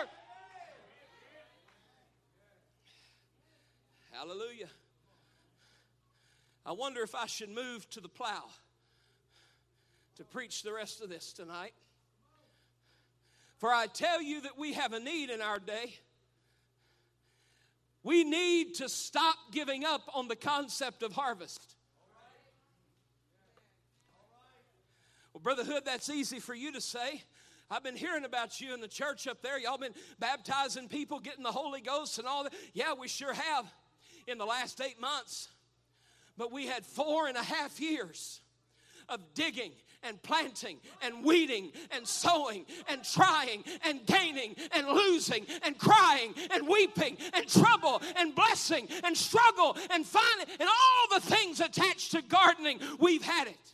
Hallelujah. 4.22 4.68
I 6.64 6.70
wonder 6.70 7.02
if 7.02 7.12
I 7.12 7.26
should 7.26 7.48
move 7.48 7.90
to 7.90 8.00
the 8.00 8.08
plow 8.08 8.44
to 10.14 10.22
preach 10.22 10.62
the 10.62 10.72
rest 10.72 11.02
of 11.02 11.08
this 11.08 11.32
tonight. 11.32 11.72
For 13.58 13.70
I 13.70 13.88
tell 13.88 14.22
you 14.22 14.42
that 14.42 14.56
we 14.56 14.74
have 14.74 14.92
a 14.92 15.00
need 15.00 15.30
in 15.30 15.42
our 15.42 15.58
day. 15.58 15.96
We 18.04 18.22
need 18.22 18.76
to 18.76 18.88
stop 18.88 19.34
giving 19.50 19.84
up 19.84 20.08
on 20.14 20.28
the 20.28 20.36
concept 20.36 21.02
of 21.02 21.12
harvest. 21.14 21.74
Well, 25.32 25.40
Brother 25.40 25.64
Hood, 25.64 25.82
that's 25.84 26.08
easy 26.08 26.38
for 26.38 26.54
you 26.54 26.70
to 26.70 26.80
say. 26.80 27.24
I've 27.68 27.82
been 27.82 27.96
hearing 27.96 28.24
about 28.24 28.60
you 28.60 28.72
in 28.72 28.80
the 28.80 28.86
church 28.86 29.26
up 29.26 29.42
there. 29.42 29.58
Y'all 29.58 29.78
been 29.78 29.94
baptizing 30.20 30.86
people, 30.86 31.18
getting 31.18 31.42
the 31.42 31.50
Holy 31.50 31.80
Ghost 31.80 32.20
and 32.20 32.28
all 32.28 32.44
that. 32.44 32.52
Yeah, 32.72 32.92
we 32.94 33.08
sure 33.08 33.34
have 33.34 33.66
in 34.26 34.38
the 34.38 34.46
last 34.46 34.80
eight 34.80 35.00
months. 35.00 35.48
But 36.36 36.52
we 36.52 36.66
had 36.66 36.84
four 36.84 37.28
and 37.28 37.36
a 37.36 37.42
half 37.42 37.80
years 37.80 38.40
of 39.08 39.20
digging 39.34 39.72
and 40.02 40.20
planting 40.22 40.78
and 41.02 41.24
weeding 41.24 41.70
and 41.90 42.06
sowing 42.06 42.64
and 42.88 43.04
trying 43.04 43.62
and 43.84 44.04
gaining 44.06 44.56
and 44.74 44.88
losing 44.88 45.46
and 45.64 45.78
crying 45.78 46.34
and 46.50 46.66
weeping 46.66 47.16
and 47.34 47.48
trouble 47.48 48.02
and 48.16 48.34
blessing 48.34 48.88
and 49.04 49.16
struggle 49.16 49.76
and 49.90 50.04
finding 50.04 50.46
and 50.58 50.68
all 50.68 51.18
the 51.18 51.26
things 51.26 51.60
attached 51.60 52.12
to 52.12 52.22
gardening. 52.22 52.80
We've 52.98 53.22
had 53.22 53.48
it. 53.48 53.71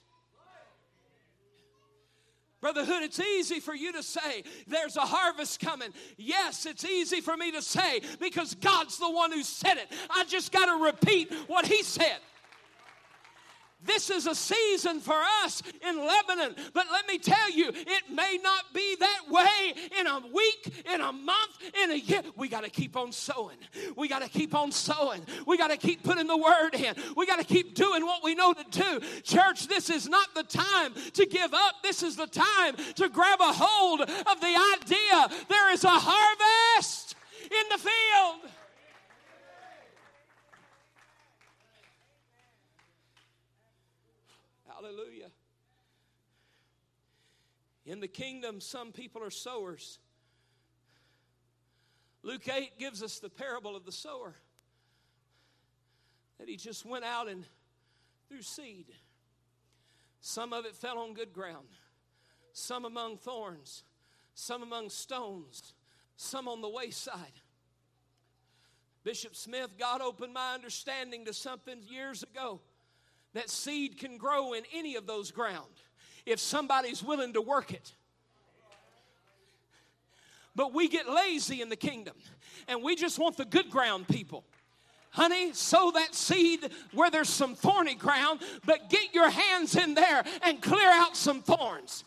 Brother 2.60 2.84
Hood, 2.84 3.04
it's 3.04 3.20
easy 3.20 3.60
for 3.60 3.74
you 3.74 3.92
to 3.92 4.02
say 4.02 4.42
there's 4.66 4.96
a 4.96 5.02
harvest 5.02 5.60
coming. 5.60 5.90
Yes, 6.16 6.66
it's 6.66 6.84
easy 6.84 7.20
for 7.20 7.36
me 7.36 7.52
to 7.52 7.62
say 7.62 8.00
because 8.18 8.54
God's 8.54 8.98
the 8.98 9.10
one 9.10 9.30
who 9.30 9.42
said 9.42 9.76
it. 9.76 9.92
I 10.10 10.24
just 10.24 10.50
got 10.50 10.66
to 10.66 10.84
repeat 10.84 11.32
what 11.46 11.66
He 11.66 11.82
said. 11.82 12.18
This 13.84 14.10
is 14.10 14.26
a 14.26 14.34
season 14.34 14.98
for 14.98 15.16
us 15.44 15.62
in 15.88 15.98
Lebanon, 15.98 16.56
but 16.74 16.86
let 16.90 17.06
me 17.06 17.16
tell 17.16 17.50
you, 17.50 17.68
it 17.68 18.02
may 18.12 18.38
not 18.42 18.64
be 18.74 18.96
that 18.98 19.22
way 19.28 19.74
in 20.00 20.06
a 20.06 20.20
week, 20.34 20.84
in 20.92 21.00
a 21.00 21.12
month, 21.12 21.58
in 21.84 21.92
a 21.92 21.96
year. 21.96 22.22
We 22.36 22.48
got 22.48 22.64
to 22.64 22.70
keep 22.70 22.96
on 22.96 23.12
sowing. 23.12 23.56
We 23.96 24.08
got 24.08 24.22
to 24.22 24.28
keep 24.28 24.52
on 24.52 24.72
sowing. 24.72 25.22
We 25.46 25.56
got 25.56 25.70
to 25.70 25.76
keep 25.76 26.02
putting 26.02 26.26
the 26.26 26.36
word 26.36 26.74
in. 26.74 26.94
We 27.16 27.24
got 27.26 27.38
to 27.38 27.44
keep 27.44 27.76
doing 27.76 28.04
what 28.04 28.24
we 28.24 28.34
know 28.34 28.52
to 28.52 28.64
do. 28.68 29.00
Church, 29.22 29.68
this 29.68 29.90
is 29.90 30.08
not 30.08 30.34
the 30.34 30.42
time 30.42 30.94
to 31.12 31.26
give 31.26 31.54
up. 31.54 31.76
This 31.82 32.02
is 32.02 32.16
the 32.16 32.26
time 32.26 32.74
to 32.96 33.08
grab 33.08 33.40
a 33.40 33.52
hold 33.52 34.00
of 34.00 34.40
the 34.40 34.74
idea 34.82 35.38
there 35.48 35.72
is 35.72 35.84
a 35.84 35.88
harvest 35.90 37.14
in 37.44 37.68
the 37.70 37.78
field. 37.78 38.52
Hallelujah. 44.78 45.30
In 47.84 47.98
the 47.98 48.06
kingdom, 48.06 48.60
some 48.60 48.92
people 48.92 49.24
are 49.24 49.30
sowers. 49.30 49.98
Luke 52.22 52.48
8 52.48 52.78
gives 52.78 53.02
us 53.02 53.18
the 53.18 53.28
parable 53.28 53.74
of 53.74 53.84
the 53.84 53.90
sower 53.90 54.34
that 56.38 56.48
he 56.48 56.56
just 56.56 56.86
went 56.86 57.04
out 57.04 57.28
and 57.28 57.44
threw 58.28 58.40
seed. 58.40 58.86
Some 60.20 60.52
of 60.52 60.64
it 60.64 60.76
fell 60.76 60.98
on 60.98 61.12
good 61.12 61.32
ground, 61.32 61.66
some 62.52 62.84
among 62.84 63.16
thorns, 63.16 63.82
some 64.34 64.62
among 64.62 64.90
stones, 64.90 65.74
some 66.16 66.46
on 66.46 66.60
the 66.60 66.68
wayside. 66.68 67.40
Bishop 69.02 69.34
Smith, 69.34 69.70
God 69.76 70.00
opened 70.02 70.34
my 70.34 70.54
understanding 70.54 71.24
to 71.24 71.32
something 71.32 71.80
years 71.88 72.22
ago 72.22 72.60
that 73.34 73.50
seed 73.50 73.98
can 73.98 74.16
grow 74.16 74.52
in 74.52 74.64
any 74.74 74.96
of 74.96 75.06
those 75.06 75.30
ground 75.30 75.82
if 76.26 76.38
somebody's 76.40 77.02
willing 77.02 77.32
to 77.34 77.40
work 77.40 77.72
it. 77.72 77.94
But 80.54 80.74
we 80.74 80.88
get 80.88 81.08
lazy 81.08 81.62
in 81.62 81.68
the 81.68 81.76
kingdom 81.76 82.16
and 82.66 82.82
we 82.82 82.96
just 82.96 83.18
want 83.18 83.36
the 83.36 83.44
good 83.44 83.70
ground 83.70 84.08
people. 84.08 84.44
Honey, 85.10 85.52
sow 85.52 85.90
that 85.92 86.14
seed 86.14 86.70
where 86.92 87.10
there's 87.10 87.28
some 87.28 87.54
thorny 87.54 87.94
ground, 87.94 88.40
but 88.66 88.90
get 88.90 89.14
your 89.14 89.30
hands 89.30 89.76
in 89.76 89.94
there 89.94 90.22
and 90.42 90.60
clear 90.60 90.88
out 90.88 91.16
some 91.16 91.42
thorns. 91.42 92.04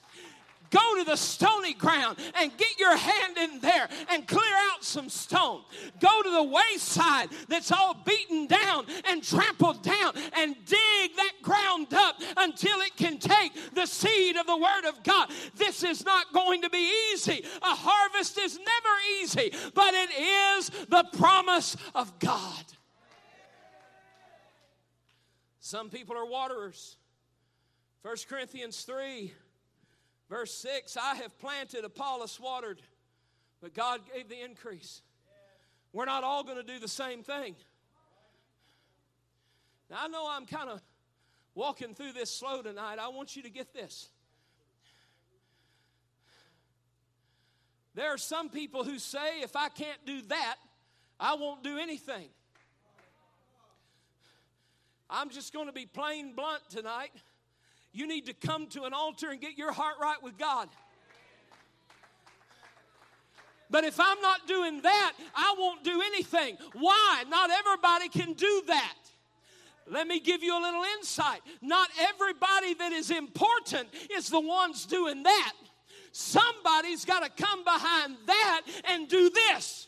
Go 0.71 0.95
to 0.97 1.03
the 1.03 1.17
stony 1.17 1.73
ground 1.73 2.17
and 2.35 2.55
get 2.57 2.79
your 2.79 2.95
hand 2.95 3.37
in 3.37 3.59
there 3.59 3.87
and 4.09 4.27
clear 4.27 4.55
out 4.71 4.83
some 4.83 5.09
stone. 5.09 5.61
Go 5.99 6.21
to 6.23 6.31
the 6.31 6.43
wayside 6.43 7.29
that's 7.47 7.71
all 7.71 7.93
beaten 8.05 8.47
down 8.47 8.85
and 9.05 9.21
trampled 9.21 9.83
down 9.83 10.13
and 10.33 10.55
dig 10.65 11.15
that 11.17 11.33
ground 11.41 11.93
up 11.93 12.15
until 12.37 12.79
it 12.81 12.95
can 12.95 13.19
take 13.19 13.51
the 13.73 13.85
seed 13.85 14.37
of 14.37 14.47
the 14.47 14.57
Word 14.57 14.87
of 14.87 15.03
God. 15.03 15.29
This 15.55 15.83
is 15.83 16.05
not 16.05 16.33
going 16.33 16.61
to 16.61 16.69
be 16.69 16.91
easy. 17.13 17.43
A 17.61 17.75
harvest 17.75 18.39
is 18.39 18.57
never 18.57 19.21
easy, 19.21 19.51
but 19.73 19.93
it 19.93 20.09
is 20.11 20.69
the 20.87 21.05
promise 21.17 21.75
of 21.93 22.17
God. 22.19 22.65
Some 25.59 25.89
people 25.89 26.17
are 26.17 26.25
waterers. 26.25 26.97
1 28.01 28.15
Corinthians 28.27 28.81
3, 28.81 29.31
verse 30.31 30.53
6 30.55 30.97
I 30.97 31.15
have 31.15 31.37
planted, 31.37 31.83
Apollos 31.83 32.39
watered, 32.39 32.81
but 33.61 33.75
God 33.75 33.99
gave 34.11 34.29
the 34.29 34.41
increase. 34.41 35.01
We're 35.93 36.05
not 36.05 36.23
all 36.23 36.43
going 36.43 36.57
to 36.57 36.63
do 36.63 36.79
the 36.79 36.87
same 36.87 37.21
thing. 37.21 37.53
Now, 39.89 39.97
I 40.03 40.07
know 40.07 40.25
I'm 40.31 40.45
kind 40.45 40.69
of 40.69 40.81
walking 41.53 41.93
through 41.93 42.13
this 42.13 42.31
slow 42.31 42.61
tonight. 42.61 42.97
I 42.97 43.09
want 43.09 43.35
you 43.35 43.43
to 43.43 43.49
get 43.49 43.73
this. 43.73 44.09
There 47.93 48.13
are 48.13 48.17
some 48.17 48.47
people 48.47 48.85
who 48.85 48.99
say, 48.99 49.41
if 49.41 49.57
I 49.57 49.67
can't 49.67 49.99
do 50.05 50.21
that, 50.29 50.55
I 51.19 51.35
won't 51.35 51.61
do 51.61 51.77
anything. 51.77 52.29
I'm 55.09 55.29
just 55.29 55.51
going 55.51 55.67
to 55.67 55.73
be 55.73 55.85
plain 55.85 56.35
blunt 56.35 56.61
tonight. 56.69 57.11
You 57.93 58.07
need 58.07 58.25
to 58.27 58.33
come 58.33 58.67
to 58.67 58.83
an 58.83 58.93
altar 58.93 59.29
and 59.29 59.41
get 59.41 59.57
your 59.57 59.71
heart 59.71 59.95
right 60.01 60.21
with 60.21 60.37
God. 60.37 60.69
But 63.69 63.85
if 63.85 63.99
I'm 63.99 64.19
not 64.21 64.47
doing 64.47 64.81
that, 64.81 65.13
I 65.33 65.55
won't 65.57 65.83
do 65.83 66.01
anything. 66.01 66.57
Why? 66.73 67.23
Not 67.29 67.49
everybody 67.49 68.09
can 68.09 68.33
do 68.33 68.63
that. 68.67 68.95
Let 69.87 70.07
me 70.07 70.19
give 70.19 70.43
you 70.43 70.57
a 70.57 70.61
little 70.61 70.83
insight. 70.97 71.41
Not 71.61 71.89
everybody 71.99 72.73
that 72.75 72.91
is 72.91 73.11
important 73.11 73.87
is 74.15 74.29
the 74.29 74.39
ones 74.39 74.85
doing 74.85 75.23
that. 75.23 75.53
Somebody's 76.11 77.05
got 77.05 77.23
to 77.23 77.43
come 77.43 77.63
behind 77.63 78.17
that 78.27 78.61
and 78.89 79.07
do 79.07 79.29
this. 79.29 79.87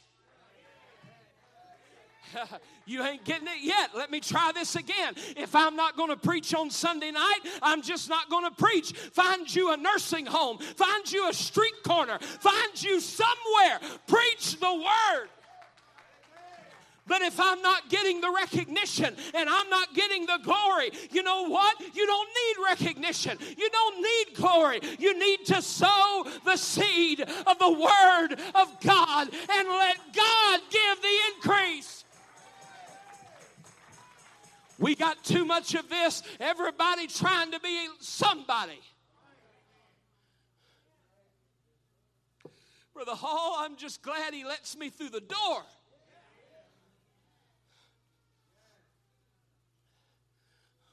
you 2.86 3.04
ain't 3.04 3.24
getting 3.24 3.48
it 3.48 3.62
yet. 3.62 3.92
Let 3.96 4.12
me 4.12 4.20
try 4.20 4.52
this 4.54 4.76
again. 4.76 5.14
If 5.38 5.56
I'm 5.56 5.76
not 5.76 5.98
going 5.98 6.10
to 6.10 6.18
preach 6.18 6.54
on 6.54 6.70
Sunday 6.70 7.12
night, 7.12 7.40
I'm 7.62 7.82
just 7.82 8.10
not 8.10 8.30
going 8.30 8.46
to 8.46 8.52
preach. 8.52 8.92
Find 8.92 9.54
you 9.54 9.72
a 9.72 9.78
nursing 9.78 10.26
home, 10.26 10.58
find 10.58 11.12
you 11.12 11.30
a 11.30 11.34
street 11.34 11.84
corner, 11.84 12.20
find 12.20 12.84
you 12.84 13.00
somewhere. 13.00 13.80
Preach 14.08 14.60
the 14.60 14.74
word. 14.74 15.30
But 17.06 17.22
if 17.22 17.38
I'm 17.40 17.62
not 17.62 17.90
getting 17.90 18.22
the 18.22 18.32
recognition 18.32 19.16
and 19.34 19.50
I'm 19.50 19.70
not 19.70 19.94
getting 19.94 20.26
the 20.26 20.40
glory, 20.42 20.92
you 21.12 21.22
know 21.22 21.50
what? 21.50 21.80
You 21.94 22.06
don't 22.06 22.30
need 22.30 22.66
recognition. 22.70 23.38
You 23.58 23.70
don't 23.70 24.02
need 24.02 24.36
glory. 24.36 24.80
You 25.00 25.20
need 25.20 25.46
to 25.48 25.62
sow 25.62 26.26
the 26.46 26.56
seed 26.56 27.20
of 27.22 27.60
the 27.60 27.72
Word 27.72 28.40
of 28.56 28.80
God 28.80 29.30
and 29.50 29.68
let 29.68 29.98
God 30.14 30.62
give 30.70 31.02
the 31.02 31.18
increase. 31.36 32.03
We 34.80 34.96
got 34.96 35.24
too 35.24 35.46
much 35.46 35.76
of 35.76 35.90
this. 35.90 36.24
Everybody 36.40 37.08
trying 37.08 37.52
to 37.52 37.60
be 37.60 37.88
somebody. 38.00 38.80
Brother 42.94 43.16
Hall, 43.16 43.58
I'm 43.60 43.76
just 43.76 44.02
glad 44.02 44.34
he 44.34 44.46
lets 44.46 44.78
me 44.78 44.90
through 44.90 45.10
the 45.10 45.22
door. 45.22 45.64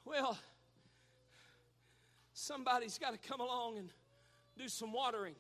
Well, 0.05 0.37
somebody's 2.33 2.99
got 2.99 3.13
to 3.13 3.29
come 3.29 3.41
along 3.41 3.79
and 3.79 3.91
do 4.59 4.67
some 4.69 4.93
watering. 4.93 5.35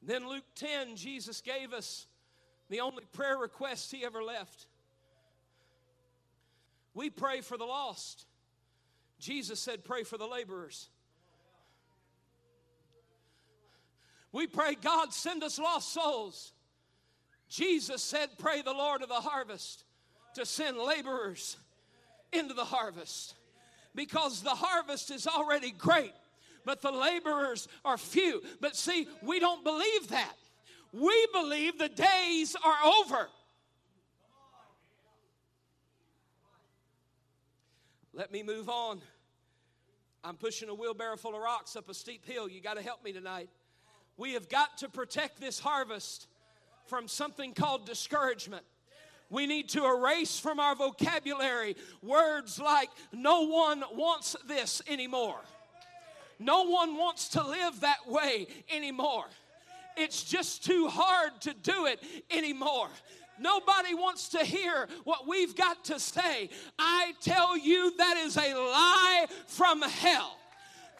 Then, 0.00 0.28
Luke 0.28 0.44
10, 0.54 0.96
Jesus 0.96 1.40
gave 1.40 1.72
us 1.72 2.06
the 2.70 2.80
only 2.80 3.04
prayer 3.12 3.36
request 3.36 3.90
he 3.92 4.04
ever 4.04 4.22
left. 4.22 4.66
We 6.98 7.10
pray 7.10 7.42
for 7.42 7.56
the 7.56 7.64
lost. 7.64 8.26
Jesus 9.20 9.60
said, 9.60 9.84
Pray 9.84 10.02
for 10.02 10.18
the 10.18 10.26
laborers. 10.26 10.88
We 14.32 14.48
pray, 14.48 14.74
God, 14.74 15.14
send 15.14 15.44
us 15.44 15.60
lost 15.60 15.92
souls. 15.92 16.52
Jesus 17.48 18.02
said, 18.02 18.30
Pray 18.36 18.62
the 18.62 18.72
Lord 18.72 19.02
of 19.02 19.08
the 19.08 19.14
harvest 19.14 19.84
to 20.34 20.44
send 20.44 20.76
laborers 20.76 21.56
into 22.32 22.52
the 22.52 22.64
harvest 22.64 23.36
because 23.94 24.42
the 24.42 24.50
harvest 24.50 25.12
is 25.12 25.28
already 25.28 25.70
great, 25.70 26.14
but 26.64 26.82
the 26.82 26.90
laborers 26.90 27.68
are 27.84 27.96
few. 27.96 28.42
But 28.60 28.74
see, 28.74 29.06
we 29.22 29.38
don't 29.38 29.62
believe 29.62 30.08
that. 30.08 30.34
We 30.92 31.28
believe 31.32 31.78
the 31.78 31.90
days 31.90 32.56
are 32.64 32.92
over. 33.04 33.28
Let 38.14 38.32
me 38.32 38.42
move 38.42 38.68
on. 38.68 39.00
I'm 40.24 40.36
pushing 40.36 40.68
a 40.68 40.74
wheelbarrow 40.74 41.16
full 41.16 41.34
of 41.34 41.40
rocks 41.40 41.76
up 41.76 41.88
a 41.88 41.94
steep 41.94 42.24
hill. 42.24 42.48
You 42.48 42.60
got 42.60 42.76
to 42.76 42.82
help 42.82 43.04
me 43.04 43.12
tonight. 43.12 43.48
We 44.16 44.32
have 44.32 44.48
got 44.48 44.78
to 44.78 44.88
protect 44.88 45.40
this 45.40 45.60
harvest 45.60 46.26
from 46.86 47.06
something 47.06 47.52
called 47.52 47.86
discouragement. 47.86 48.64
We 49.30 49.46
need 49.46 49.68
to 49.70 49.84
erase 49.84 50.40
from 50.40 50.58
our 50.58 50.74
vocabulary 50.74 51.76
words 52.02 52.58
like, 52.58 52.88
no 53.12 53.42
one 53.42 53.84
wants 53.94 54.34
this 54.46 54.80
anymore. 54.88 55.40
No 56.38 56.64
one 56.64 56.96
wants 56.96 57.28
to 57.30 57.46
live 57.46 57.80
that 57.80 58.08
way 58.08 58.46
anymore. 58.74 59.26
It's 59.96 60.22
just 60.22 60.64
too 60.64 60.88
hard 60.88 61.40
to 61.42 61.54
do 61.54 61.86
it 61.86 62.02
anymore. 62.30 62.88
Nobody 63.40 63.94
wants 63.94 64.30
to 64.30 64.44
hear 64.44 64.88
what 65.04 65.26
we've 65.26 65.54
got 65.54 65.84
to 65.86 65.98
say. 66.00 66.50
I 66.78 67.12
tell 67.20 67.56
you, 67.56 67.96
that 67.96 68.16
is 68.18 68.36
a 68.36 68.54
lie 68.54 69.26
from 69.46 69.82
hell. 69.82 70.36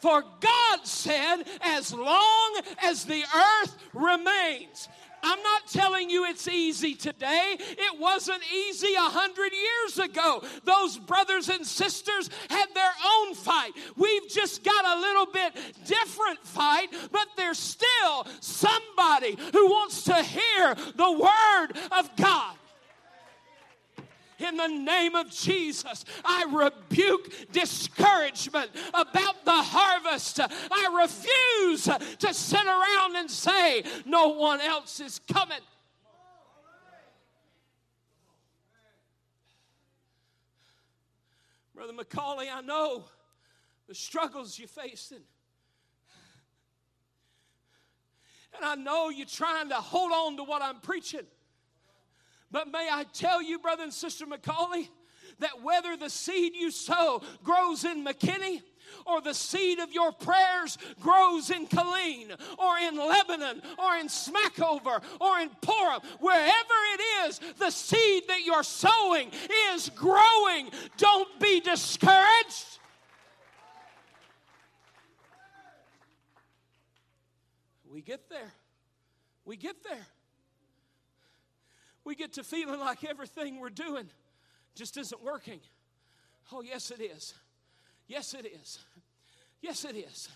For 0.01 0.23
God 0.23 0.79
said, 0.85 1.43
as 1.61 1.93
long 1.93 2.61
as 2.83 3.05
the 3.05 3.23
earth 3.23 3.77
remains, 3.93 4.89
I'm 5.23 5.43
not 5.43 5.67
telling 5.69 6.11
you 6.11 6.25
it's 6.25 6.49
easy 6.49 6.95
today. 6.95 7.57
It 7.59 8.01
wasn't 8.01 8.43
easy 8.53 8.95
a 8.95 9.01
hundred 9.01 9.53
years 9.53 9.99
ago. 10.11 10.43
Those 10.65 10.99
brothers 10.99 11.49
and 11.49 11.67
sisters 11.67 12.31
had 12.49 12.67
their 12.75 12.93
own 13.17 13.35
fight. 13.35 13.73
We've 13.97 14.29
just 14.29 14.65
got 14.65 14.85
a 14.85 15.01
little 15.01 15.27
bit 15.27 15.55
different 15.85 16.41
fight, 16.43 16.89
but 17.13 17.29
there's 17.37 17.59
still 17.59 18.27
somebody 18.41 19.37
who 19.53 19.67
wants 19.67 20.05
to 20.05 20.23
hear 20.23 20.75
the 20.97 21.13
word 21.13 21.79
of 21.93 22.17
God 22.17 22.55
in 24.39 24.57
the 24.57 24.67
name 24.67 25.15
of 25.15 25.31
Jesus. 25.31 26.05
I 26.25 26.45
rebuke 26.45 27.53
discouragement 27.53 28.71
about 28.95 29.45
the 29.45 29.51
harvest. 29.53 30.41
I 30.41 31.05
refuse 31.05 31.85
to 31.85 32.35
sit 32.35 32.67
around 32.67 33.17
and 33.17 33.31
say, 33.31 33.83
No 34.05 34.29
one 34.29 34.61
else 34.61 35.01
is 35.01 35.21
coming. 35.33 35.59
Brother 41.75 41.93
McCauley, 41.93 42.49
I 42.53 42.61
know 42.61 43.05
the 43.87 43.95
struggles 43.95 44.59
you're 44.59 44.67
facing. 44.67 45.23
And 48.57 48.65
I 48.65 48.75
know 48.75 49.11
you're 49.11 49.27
trying 49.27 49.69
to 49.69 49.77
hold 49.77 50.11
on 50.11 50.37
to 50.39 50.43
what 50.43 50.61
I'm 50.61 50.81
preaching. 50.81 51.27
But 52.51 52.71
may 52.71 52.89
I 52.91 53.05
tell 53.13 53.43
you, 53.43 53.59
brother 53.59 53.85
and 53.85 53.93
sister 53.93 54.27
McCauley, 54.27 54.89
that 55.41 55.63
whether 55.63 55.97
the 55.97 56.11
seed 56.11 56.55
you 56.55 56.71
sow 56.71 57.23
grows 57.45 57.85
in 57.85 58.05
McKinney, 58.05 58.63
or 59.07 59.21
the 59.21 59.35
seed 59.35 59.79
of 59.79 59.93
your 59.93 60.13
prayers 60.13 60.79
grows 61.01 61.51
in 61.51 61.67
Killeen 61.67 62.31
or 62.59 62.79
in 62.79 62.97
Lebanon 62.97 63.63
or 63.79 63.97
in 63.97 64.07
Smackover 64.07 65.03
or 65.21 65.41
in 65.41 65.51
Porham, 65.63 66.03
wherever 66.21 66.75
it 66.95 67.27
is, 67.27 67.41
the 67.59 67.71
seed 67.71 68.25
that 68.29 68.45
you're 68.45 68.63
sowing 68.63 69.31
is 69.73 69.91
growing. 69.91 70.71
Don't 70.97 71.29
be 71.41 71.61
discouraged. 71.61 72.79
We 77.91 78.03
get 78.03 78.29
there. 78.29 78.53
We 79.45 79.57
get 79.57 79.83
there. 79.83 80.07
We 82.09 82.15
get 82.15 82.33
to 82.33 82.43
feeling 82.43 82.81
like 82.81 83.05
everything 83.05 83.61
we're 83.61 83.69
doing 83.69 84.09
just 84.75 84.97
isn't 84.97 85.23
working. 85.23 85.61
Oh, 86.51 86.63
yes, 86.63 86.91
it 86.91 87.03
is. 87.03 87.35
Yes, 88.07 88.33
it 88.33 88.47
is. 88.47 88.79
Yes, 89.61 89.85
it 89.85 89.95
is. 89.95 90.31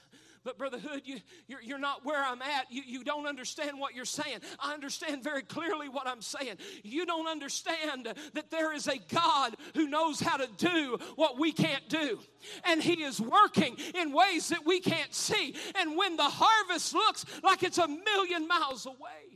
but 0.45 0.59
Brother 0.59 0.79
Hood, 0.79 1.01
you, 1.07 1.21
you're, 1.49 1.63
you're 1.63 1.79
not 1.79 2.05
where 2.05 2.23
I'm 2.23 2.43
at. 2.43 2.71
You, 2.71 2.83
you 2.87 3.05
don't 3.05 3.27
understand 3.27 3.81
what 3.81 3.95
you're 3.95 4.05
saying. 4.05 4.41
I 4.61 4.75
understand 4.75 5.25
very 5.25 5.41
clearly 5.41 5.89
what 5.89 6.07
I'm 6.07 6.21
saying. 6.21 6.57
You 6.83 7.07
don't 7.07 7.27
understand 7.27 8.13
that 8.35 8.51
there 8.51 8.75
is 8.75 8.87
a 8.87 8.99
God 9.11 9.57
who 9.75 9.89
knows 9.89 10.21
how 10.21 10.37
to 10.37 10.49
do 10.59 10.99
what 11.17 11.39
we 11.39 11.53
can't 11.53 11.89
do. 11.89 12.19
And 12.65 12.83
He 12.83 13.03
is 13.03 13.19
working 13.19 13.79
in 13.95 14.13
ways 14.13 14.51
that 14.51 14.67
we 14.67 14.81
can't 14.81 15.15
see. 15.15 15.55
And 15.77 15.97
when 15.97 16.19
the 16.19 16.29
harvest 16.29 16.93
looks 16.93 17.25
like 17.43 17.63
it's 17.63 17.79
a 17.79 17.89
million 17.89 18.47
miles 18.47 18.85
away, 18.85 19.32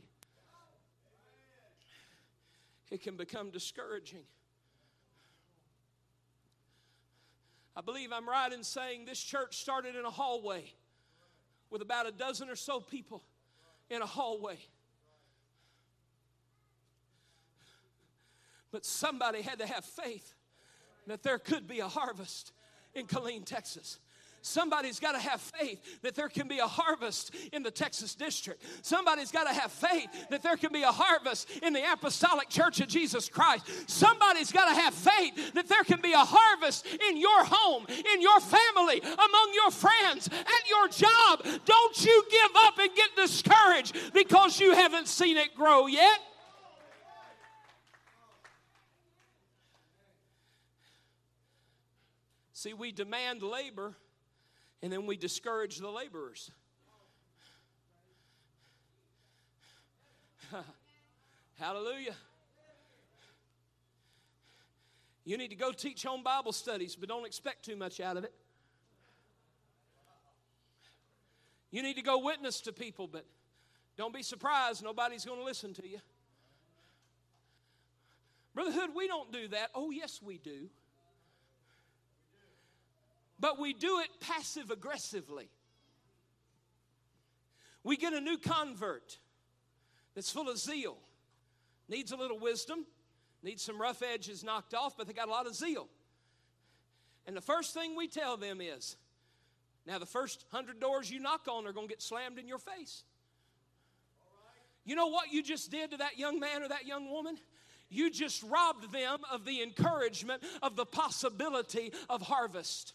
it 2.89 3.01
can 3.01 3.17
become 3.17 3.49
discouraging. 3.49 4.23
I 7.75 7.81
believe 7.81 8.11
I'm 8.11 8.27
right 8.27 8.51
in 8.51 8.63
saying 8.63 9.05
this 9.05 9.19
church 9.19 9.57
started 9.57 9.95
in 9.95 10.03
a 10.03 10.09
hallway 10.09 10.73
with 11.69 11.81
about 11.81 12.07
a 12.07 12.11
dozen 12.11 12.49
or 12.49 12.55
so 12.55 12.79
people 12.79 13.23
in 13.89 14.01
a 14.01 14.05
hallway. 14.05 14.57
But 18.71 18.85
somebody 18.85 19.41
had 19.41 19.59
to 19.59 19.67
have 19.67 19.85
faith 19.85 20.33
that 21.07 21.23
there 21.23 21.37
could 21.37 21.67
be 21.67 21.79
a 21.79 21.87
harvest 21.87 22.51
in 22.93 23.05
Killeen, 23.05 23.45
Texas. 23.45 23.99
Somebody's 24.41 24.99
got 24.99 25.11
to 25.13 25.19
have 25.19 25.41
faith 25.41 26.01
that 26.01 26.15
there 26.15 26.29
can 26.29 26.47
be 26.47 26.59
a 26.59 26.67
harvest 26.67 27.35
in 27.51 27.63
the 27.63 27.71
Texas 27.71 28.15
district. 28.15 28.63
Somebody's 28.81 29.31
got 29.31 29.45
to 29.45 29.53
have 29.53 29.71
faith 29.71 30.07
that 30.29 30.41
there 30.41 30.55
can 30.55 30.71
be 30.71 30.83
a 30.83 30.91
harvest 30.91 31.49
in 31.61 31.73
the 31.73 31.91
Apostolic 31.91 32.49
Church 32.49 32.79
of 32.79 32.87
Jesus 32.87 33.29
Christ. 33.29 33.89
Somebody's 33.89 34.51
got 34.51 34.69
to 34.69 34.79
have 34.79 34.93
faith 34.93 35.53
that 35.53 35.67
there 35.67 35.83
can 35.83 36.01
be 36.01 36.13
a 36.13 36.25
harvest 36.25 36.85
in 37.09 37.17
your 37.17 37.43
home, 37.43 37.85
in 37.89 38.21
your 38.21 38.39
family, 38.39 39.01
among 39.01 39.51
your 39.53 39.71
friends, 39.71 40.27
at 40.27 40.69
your 40.69 40.87
job. 40.87 41.43
Don't 41.65 42.05
you 42.05 42.23
give 42.31 42.51
up 42.55 42.77
and 42.79 42.89
get 42.95 43.15
discouraged 43.15 44.13
because 44.13 44.59
you 44.59 44.73
haven't 44.73 45.07
seen 45.07 45.37
it 45.37 45.55
grow 45.55 45.87
yet. 45.87 46.19
See, 52.53 52.73
we 52.73 52.91
demand 52.91 53.43
labor 53.43 53.95
and 54.81 54.91
then 54.91 55.05
we 55.05 55.17
discourage 55.17 55.77
the 55.77 55.89
laborers. 55.89 56.51
Hallelujah. 61.59 62.15
You 65.25 65.37
need 65.37 65.49
to 65.49 65.55
go 65.55 65.71
teach 65.71 66.03
home 66.03 66.23
Bible 66.23 66.53
studies, 66.53 66.95
but 66.95 67.09
don't 67.09 67.25
expect 67.25 67.65
too 67.65 67.75
much 67.75 67.99
out 67.99 68.15
of 68.15 68.23
it. 68.23 68.33
You 71.69 71.83
need 71.83 71.95
to 71.95 72.01
go 72.01 72.19
witness 72.19 72.61
to 72.61 72.71
people, 72.71 73.07
but 73.07 73.25
don't 73.97 74.13
be 74.13 74.23
surprised, 74.23 74.83
nobody's 74.83 75.25
going 75.25 75.39
to 75.39 75.43
listen 75.43 75.73
to 75.73 75.87
you. 75.87 75.99
Brother 78.53 78.71
Hood, 78.71 78.91
we 78.95 79.07
don't 79.07 79.31
do 79.31 79.49
that. 79.49 79.69
Oh, 79.75 79.91
yes, 79.91 80.21
we 80.23 80.37
do 80.37 80.69
but 83.39 83.59
we 83.59 83.73
do 83.73 83.99
it 83.99 84.09
passive 84.19 84.71
aggressively. 84.71 85.49
We 87.83 87.97
get 87.97 88.13
a 88.13 88.21
new 88.21 88.37
convert 88.37 89.17
that's 90.15 90.31
full 90.31 90.49
of 90.49 90.57
zeal, 90.57 90.97
needs 91.87 92.11
a 92.11 92.15
little 92.15 92.39
wisdom, 92.39 92.85
needs 93.43 93.63
some 93.63 93.79
rough 93.79 94.01
edges 94.01 94.43
knocked 94.43 94.73
off, 94.73 94.97
but 94.97 95.07
they 95.07 95.13
got 95.13 95.27
a 95.27 95.31
lot 95.31 95.47
of 95.47 95.55
zeal. 95.55 95.87
And 97.25 97.35
the 97.35 97.41
first 97.41 97.73
thing 97.73 97.95
we 97.95 98.07
tell 98.07 98.37
them 98.37 98.61
is 98.61 98.97
now, 99.87 99.99
the 99.99 100.05
first 100.05 100.43
hundred 100.51 100.81
doors 100.81 101.09
you 101.09 101.21
knock 101.21 101.47
on 101.49 101.65
are 101.65 101.71
going 101.71 101.87
to 101.87 101.89
get 101.89 102.01
slammed 102.01 102.37
in 102.37 102.47
your 102.47 102.57
face. 102.57 103.03
You 104.83 104.95
know 104.95 105.07
what 105.07 105.31
you 105.31 105.41
just 105.41 105.71
did 105.71 105.91
to 105.91 105.97
that 105.97 106.19
young 106.19 106.41
man 106.41 106.61
or 106.61 106.67
that 106.67 106.85
young 106.85 107.09
woman? 107.09 107.37
You 107.89 108.11
just 108.11 108.43
robbed 108.43 108.91
them 108.91 109.19
of 109.31 109.45
the 109.45 109.61
encouragement 109.63 110.43
of 110.61 110.75
the 110.75 110.85
possibility 110.85 111.93
of 112.09 112.21
harvest. 112.21 112.93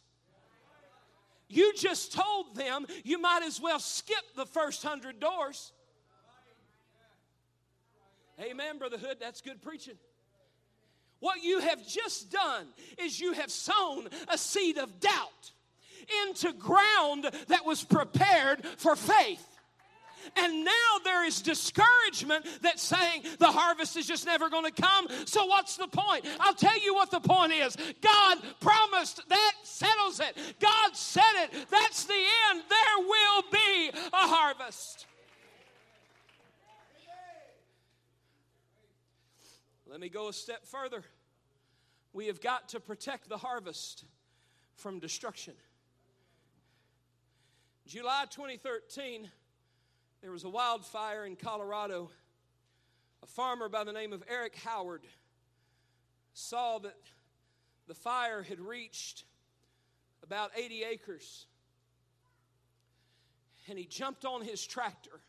You 1.52 1.74
just 1.74 2.12
told 2.12 2.56
them 2.56 2.86
you 3.04 3.20
might 3.20 3.42
as 3.44 3.60
well 3.60 3.78
skip 3.78 4.24
the 4.36 4.46
first 4.46 4.82
hundred 4.82 5.20
doors. 5.20 5.72
Amen, 8.40 8.78
Brother 8.78 8.96
Hood. 8.96 9.18
That's 9.20 9.42
good 9.42 9.60
preaching. 9.60 9.96
What 11.20 11.44
you 11.44 11.60
have 11.60 11.86
just 11.86 12.32
done 12.32 12.66
is 12.98 13.20
you 13.20 13.32
have 13.34 13.50
sown 13.50 14.08
a 14.28 14.38
seed 14.38 14.78
of 14.78 14.98
doubt 14.98 15.52
into 16.24 16.52
ground 16.54 17.30
that 17.48 17.64
was 17.64 17.84
prepared 17.84 18.64
for 18.78 18.96
faith. 18.96 19.46
And 20.36 20.64
now 20.64 20.70
there 21.04 21.24
is 21.24 21.42
discouragement 21.42 22.46
that's 22.60 22.82
saying 22.82 23.24
the 23.38 23.50
harvest 23.50 23.96
is 23.96 24.06
just 24.06 24.26
never 24.26 24.48
going 24.48 24.70
to 24.70 24.82
come. 24.82 25.08
So, 25.24 25.46
what's 25.46 25.76
the 25.76 25.88
point? 25.88 26.26
I'll 26.40 26.54
tell 26.54 26.78
you 26.78 26.94
what 26.94 27.10
the 27.10 27.20
point 27.20 27.52
is 27.52 27.76
God 28.00 28.38
promised, 28.60 29.28
that 29.28 29.52
settles 29.62 30.20
it. 30.20 30.36
God 30.60 30.96
said 30.96 31.22
it, 31.36 31.66
that's 31.70 32.04
the 32.04 32.14
end. 32.50 32.62
There 32.68 33.06
will 33.06 33.42
be 33.50 33.90
a 34.12 34.26
harvest. 34.28 35.06
Let 39.86 40.00
me 40.00 40.08
go 40.08 40.28
a 40.28 40.32
step 40.32 40.64
further. 40.64 41.04
We 42.14 42.26
have 42.28 42.40
got 42.40 42.70
to 42.70 42.80
protect 42.80 43.28
the 43.28 43.36
harvest 43.36 44.04
from 44.74 44.98
destruction. 44.98 45.52
July 47.86 48.24
2013 48.30 49.28
there 50.22 50.30
was 50.30 50.44
a 50.44 50.48
wildfire 50.48 51.26
in 51.26 51.36
Colorado. 51.36 52.10
A 53.22 53.26
farmer 53.26 53.68
by 53.68 53.84
the 53.84 53.92
name 53.92 54.12
of 54.12 54.22
Eric 54.28 54.54
Howard 54.64 55.02
saw 56.32 56.78
that 56.78 56.96
the 57.88 57.94
fire 57.94 58.42
had 58.42 58.60
reached 58.60 59.24
about 60.22 60.52
80 60.56 60.84
acres. 60.84 61.46
And 63.68 63.78
he 63.78 63.84
jumped 63.84 64.24
on 64.24 64.42
his 64.42 64.64
tractor 64.64 65.20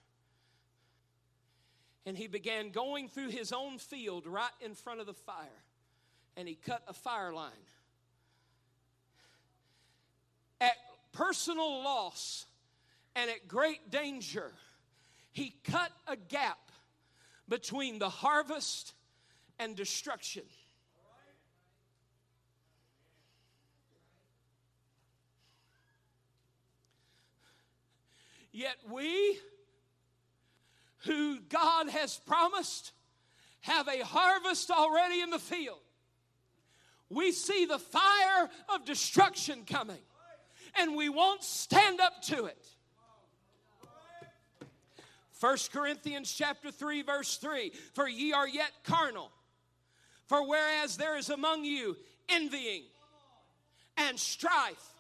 and 2.06 2.18
he 2.18 2.28
began 2.28 2.70
going 2.70 3.08
through 3.08 3.30
his 3.30 3.52
own 3.54 3.78
field 3.78 4.28
right 4.28 4.52
in 4.62 4.76
front 4.76 5.00
of 5.00 5.06
the 5.06 5.14
fire. 5.14 5.64
And 6.36 6.48
he 6.48 6.56
cut 6.56 6.84
a 6.88 6.94
fire 6.94 7.32
line. 7.32 7.52
At 10.60 10.76
personal 11.14 11.84
loss 11.84 12.46
and 13.16 13.30
at 13.30 13.48
great 13.48 13.90
danger, 13.90 14.52
he 15.34 15.56
cut 15.70 15.92
a 16.08 16.16
gap 16.16 16.72
between 17.50 18.00
the 18.00 18.10
harvest 18.10 18.94
and 19.60 19.76
destruction. 19.76 20.44
Yet 28.52 28.76
we, 28.90 29.40
who 31.06 31.40
God 31.50 31.90
has 31.90 32.18
promised, 32.18 32.92
have 33.62 33.88
a 33.88 34.06
harvest 34.06 34.70
already 34.70 35.22
in 35.22 35.32
the 35.32 35.40
field. 35.40 35.80
We 37.10 37.32
see 37.32 37.66
the 37.66 37.80
fire 37.80 38.50
of 38.70 38.86
destruction 38.86 39.64
coming, 39.66 40.02
and 40.76 40.96
we 40.96 41.10
won't 41.10 41.44
stand 41.44 42.00
up 42.00 42.22
to 42.24 42.46
it. 42.46 42.68
1 45.40 45.58
Corinthians 45.72 46.32
chapter 46.32 46.72
3 46.72 47.02
verse 47.02 47.38
3 47.38 47.72
for 47.94 48.08
ye 48.08 48.34
are 48.34 48.48
yet 48.48 48.72
carnal. 48.84 49.32
For 50.28 50.48
whereas 50.48 50.98
there 50.98 51.18
is 51.18 51.30
among 51.30 51.66
you 51.66 51.98
envying 52.30 52.84
and 53.98 54.20
strife 54.20 54.94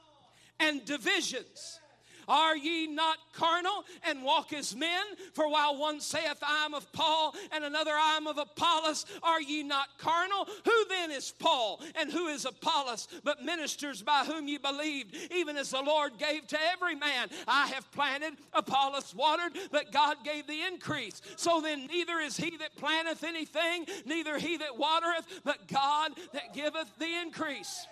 and 0.59 0.83
divisions 0.85 1.79
are 2.27 2.55
ye 2.55 2.87
not 2.87 3.17
carnal 3.33 3.83
and 4.07 4.23
walk 4.23 4.53
as 4.53 4.75
men? 4.75 5.03
For 5.33 5.49
while 5.49 5.77
one 5.77 5.99
saith, 5.99 6.37
I 6.41 6.65
am 6.65 6.73
of 6.73 6.91
Paul, 6.93 7.35
and 7.51 7.63
another, 7.63 7.91
I 7.91 8.15
am 8.17 8.27
of 8.27 8.37
Apollos, 8.37 9.05
are 9.21 9.41
ye 9.41 9.63
not 9.63 9.87
carnal? 9.97 10.47
Who 10.65 10.85
then 10.89 11.11
is 11.11 11.33
Paul, 11.39 11.81
and 11.95 12.11
who 12.11 12.27
is 12.27 12.45
Apollos, 12.45 13.07
but 13.23 13.43
ministers 13.43 14.01
by 14.01 14.23
whom 14.25 14.47
ye 14.47 14.57
believed, 14.57 15.15
even 15.31 15.57
as 15.57 15.71
the 15.71 15.81
Lord 15.81 16.17
gave 16.17 16.47
to 16.47 16.57
every 16.71 16.95
man? 16.95 17.29
I 17.47 17.67
have 17.67 17.91
planted, 17.91 18.33
Apollos 18.53 19.13
watered, 19.15 19.53
but 19.71 19.91
God 19.91 20.17
gave 20.23 20.47
the 20.47 20.61
increase. 20.61 21.21
So 21.35 21.61
then, 21.61 21.87
neither 21.87 22.19
is 22.19 22.37
he 22.37 22.57
that 22.57 22.75
planteth 22.77 23.23
anything, 23.23 23.85
neither 24.05 24.37
he 24.37 24.57
that 24.57 24.77
watereth, 24.77 25.41
but 25.43 25.67
God 25.67 26.11
that 26.33 26.53
giveth 26.53 26.91
the 26.99 27.13
increase. 27.21 27.87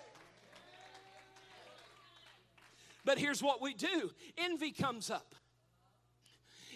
But 3.04 3.18
here's 3.18 3.42
what 3.42 3.60
we 3.60 3.74
do 3.74 4.10
envy 4.38 4.72
comes 4.72 5.10
up. 5.10 5.34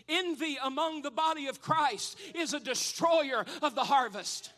Envy 0.09 0.57
among 0.62 1.03
the 1.03 1.11
body 1.11 1.48
of 1.48 1.61
Christ 1.61 2.19
is 2.35 2.55
a 2.55 2.61
destroyer 2.61 3.44
of 3.61 3.74
the 3.74 3.85
harvest. 3.85 4.53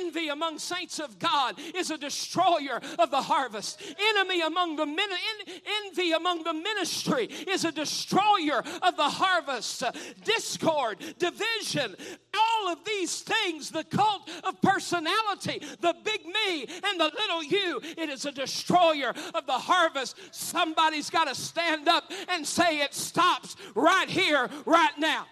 Envy 0.00 0.28
among 0.28 0.58
saints 0.58 0.98
of 0.98 1.18
God 1.18 1.58
is 1.74 1.90
a 1.90 1.98
destroyer 1.98 2.80
of 2.98 3.10
the 3.10 3.22
harvest. 3.22 3.82
Enemy 4.10 4.42
among 4.42 4.76
the 4.76 4.86
min- 4.86 4.98
en- 4.98 5.54
envy 5.84 6.12
among 6.12 6.44
the 6.44 6.52
ministry 6.52 7.24
is 7.24 7.64
a 7.64 7.72
destroyer 7.72 8.62
of 8.82 8.96
the 8.96 9.08
harvest. 9.08 9.82
Discord, 10.24 10.98
division, 11.18 11.96
all 12.34 12.72
of 12.72 12.84
these 12.84 13.20
things, 13.20 13.70
the 13.70 13.84
cult 13.84 14.28
of 14.44 14.60
personality, 14.62 15.62
the 15.80 15.94
big 16.04 16.24
me 16.26 16.66
and 16.84 17.00
the 17.00 17.10
little 17.16 17.42
you, 17.42 17.80
it 17.96 18.08
is 18.08 18.26
a 18.26 18.32
destroyer 18.32 19.14
of 19.34 19.46
the 19.46 19.52
harvest. 19.52 20.16
Somebody's 20.30 21.10
got 21.10 21.28
to 21.28 21.34
stand 21.34 21.88
up 21.88 22.10
and 22.28 22.46
say 22.46 22.80
it 22.80 22.94
stops 22.94 23.56
right 23.74 24.08
here, 24.08 24.48
right 24.64 24.98
now. 24.98 25.26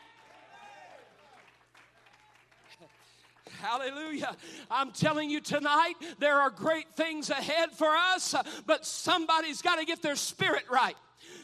Hallelujah. 3.60 4.36
I'm 4.70 4.92
telling 4.92 5.30
you 5.30 5.40
tonight, 5.40 5.94
there 6.18 6.38
are 6.38 6.50
great 6.50 6.94
things 6.94 7.30
ahead 7.30 7.72
for 7.72 7.88
us, 7.88 8.34
but 8.66 8.84
somebody's 8.84 9.62
got 9.62 9.76
to 9.76 9.84
get 9.84 10.02
their 10.02 10.16
spirit 10.16 10.64
right. 10.70 10.96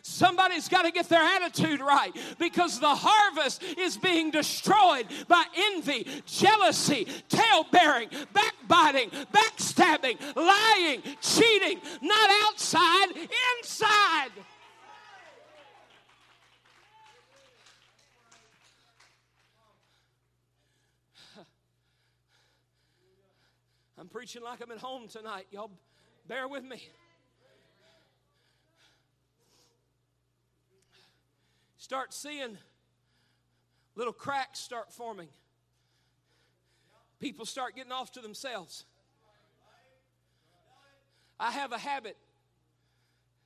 Somebody's 0.03 0.69
got 0.69 0.83
to 0.83 0.91
get 0.91 1.09
their 1.09 1.23
attitude 1.23 1.81
right 1.81 2.13
because 2.39 2.81
the 2.81 2.95
harvest 2.95 3.63
is 3.63 3.97
being 3.97 4.33
destroyed 4.33 5.07
by 5.29 5.45
envy, 5.57 6.07
jealousy, 6.27 7.07
tale 7.29 7.67
bearing, 7.71 8.09
backbiting, 8.33 9.11
backstabbing, 9.33 10.19
lying, 10.35 11.03
cheating, 11.21 11.81
not 12.01 12.31
outside, 12.47 13.09
inside. 13.59 14.31
I'm 24.03 24.09
preaching 24.09 24.43
like 24.43 24.61
I'm 24.61 24.73
at 24.73 24.79
home 24.79 25.07
tonight. 25.07 25.47
Y'all 25.53 25.71
bear 26.27 26.49
with 26.49 26.65
me. 26.65 26.89
Start 31.77 32.13
seeing 32.13 32.59
little 33.95 34.13
cracks 34.13 34.59
start 34.59 34.93
forming. 34.93 35.29
People 37.21 37.47
start 37.47 37.77
getting 37.77 37.93
off 37.93 38.11
to 38.11 38.21
themselves. 38.21 38.87
I 41.39 41.53
have 41.53 41.71
a 41.71 41.79
habit. 41.79 42.17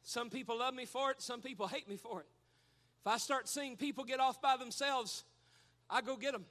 Some 0.04 0.30
people 0.30 0.60
love 0.60 0.72
me 0.72 0.86
for 0.86 1.10
it, 1.10 1.20
some 1.20 1.42
people 1.42 1.66
hate 1.66 1.86
me 1.86 1.98
for 1.98 2.20
it. 2.20 2.26
If 3.02 3.12
I 3.12 3.18
start 3.18 3.46
seeing 3.46 3.76
people 3.76 4.04
get 4.04 4.20
off 4.20 4.40
by 4.40 4.56
themselves, 4.56 5.24
I 5.90 6.00
go 6.00 6.16
get 6.16 6.32
them. 6.32 6.46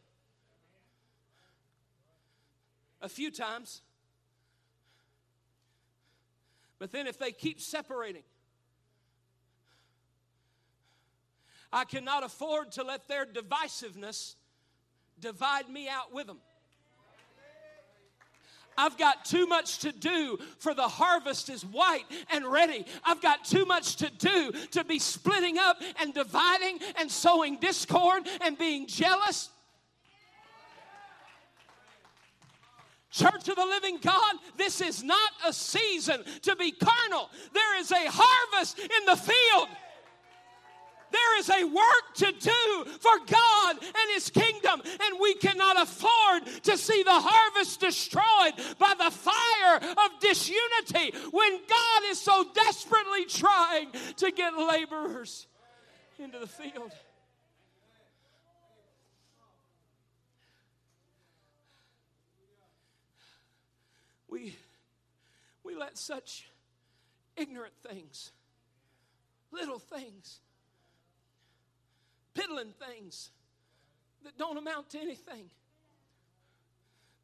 A 3.01 3.09
few 3.09 3.31
times. 3.31 3.81
But 6.85 6.91
then 6.91 7.07
if 7.07 7.17
they 7.17 7.31
keep 7.31 7.59
separating, 7.59 8.21
I 11.73 11.83
cannot 11.83 12.23
afford 12.23 12.73
to 12.73 12.83
let 12.83 13.07
their 13.07 13.25
divisiveness 13.25 14.35
divide 15.19 15.67
me 15.67 15.89
out 15.89 16.13
with 16.13 16.27
them. 16.27 16.37
I've 18.77 18.99
got 18.99 19.25
too 19.25 19.47
much 19.47 19.79
to 19.79 19.91
do 19.91 20.37
for 20.59 20.75
the 20.75 20.87
harvest 20.87 21.49
is 21.49 21.65
white 21.65 22.05
and 22.29 22.45
ready. 22.45 22.85
I've 23.03 23.19
got 23.19 23.45
too 23.45 23.65
much 23.65 23.95
to 23.95 24.11
do 24.11 24.51
to 24.73 24.83
be 24.83 24.99
splitting 24.99 25.57
up 25.57 25.81
and 25.99 26.13
dividing 26.13 26.81
and 26.99 27.09
sowing 27.09 27.57
discord 27.57 28.27
and 28.41 28.59
being 28.59 28.85
jealous. 28.85 29.49
Church 33.15 33.47
of 33.47 33.55
the 33.55 33.65
living 33.65 33.97
God, 34.01 34.35
this 34.57 34.81
is 34.81 35.01
not 35.01 35.31
a 35.47 35.53
season 35.53 36.21
to 36.41 36.55
be 36.57 36.71
carnal. 36.71 37.29
There 37.53 37.79
is 37.79 37.89
a 37.91 38.09
harvest 38.09 38.77
in 38.77 39.05
the 39.05 39.15
field. 39.15 39.69
There 41.11 41.39
is 41.39 41.49
a 41.49 41.63
work 41.63 42.15
to 42.15 42.25
do 42.33 42.85
for 42.99 43.17
God 43.25 43.77
and 43.81 44.13
His 44.13 44.29
kingdom, 44.29 44.81
and 44.83 45.19
we 45.21 45.35
cannot 45.35 45.81
afford 45.81 46.45
to 46.63 46.77
see 46.77 47.03
the 47.03 47.11
harvest 47.11 47.79
destroyed 47.79 48.53
by 48.79 48.93
the 48.97 49.11
fire 49.11 49.77
of 49.77 50.19
disunity 50.19 51.17
when 51.31 51.59
God 51.69 52.01
is 52.09 52.19
so 52.19 52.45
desperately 52.53 53.23
trying 53.29 53.91
to 54.17 54.31
get 54.31 54.57
laborers 54.57 55.47
into 56.19 56.37
the 56.37 56.47
field. 56.47 56.91
We, 64.35 64.53
we 65.63 65.75
let 65.75 65.97
such 65.97 66.49
ignorant 67.37 67.71
things, 67.87 68.33
little 69.49 69.79
things, 69.79 70.41
piddling 72.33 72.73
things 72.73 73.29
that 74.25 74.37
don't 74.37 74.57
amount 74.57 74.89
to 74.89 74.99
anything. 74.99 75.49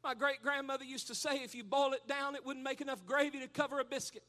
My 0.02 0.14
great 0.14 0.42
grandmother 0.42 0.84
used 0.84 1.08
to 1.08 1.14
say 1.14 1.42
if 1.44 1.54
you 1.54 1.64
boil 1.64 1.92
it 1.92 2.08
down, 2.08 2.34
it 2.34 2.46
wouldn't 2.46 2.64
make 2.64 2.80
enough 2.80 3.04
gravy 3.04 3.40
to 3.40 3.48
cover 3.48 3.78
a 3.78 3.84
biscuit. 3.84 4.22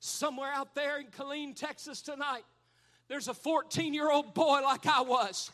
Somewhere 0.00 0.50
out 0.52 0.74
there 0.74 0.98
in 0.98 1.06
Killeen, 1.16 1.54
Texas 1.54 2.02
tonight, 2.02 2.42
there's 3.06 3.28
a 3.28 3.34
14 3.34 3.94
year 3.94 4.10
old 4.10 4.34
boy 4.34 4.62
like 4.64 4.84
I 4.88 5.02
was 5.02 5.52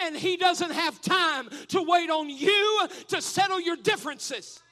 and 0.00 0.16
he 0.16 0.36
doesn't 0.36 0.72
have 0.72 1.00
time 1.00 1.48
to 1.68 1.82
wait 1.82 2.10
on 2.10 2.28
you 2.30 2.88
to 3.08 3.20
settle 3.20 3.60
your 3.60 3.76
differences. 3.76 4.62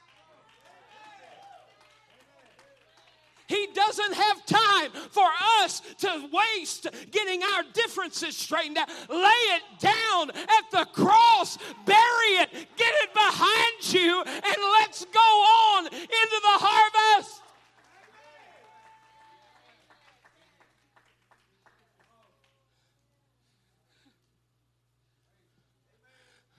He 3.49 3.69
doesn't 3.75 4.15
have 4.15 4.45
time 4.45 4.91
for 5.11 5.29
us 5.63 5.81
to 5.99 6.29
waste 6.33 6.89
getting 7.13 7.43
our 7.43 7.63
differences 7.73 8.37
straightened 8.37 8.79
out. 8.79 8.89
Lay 9.09 9.17
it 9.19 9.63
down 9.79 10.31
at 10.31 10.71
the 10.73 10.85
cross, 10.93 11.57
bury 11.85 12.33
it, 12.41 12.51
get 12.77 12.93
it 13.03 13.15
behind 13.15 13.93
you, 13.95 14.23
and 14.27 14.57
let's 14.81 15.05
go 15.05 15.21
on 15.21 15.87
into 15.87 16.41
the 16.43 16.59
harvest. 16.59 17.43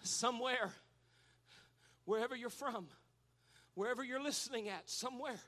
Somewhere, 0.09 0.71
wherever 2.05 2.35
you're 2.35 2.49
from, 2.49 2.87
wherever 3.75 4.03
you're 4.03 4.21
listening 4.21 4.69
at, 4.69 4.89
somewhere, 4.89 5.39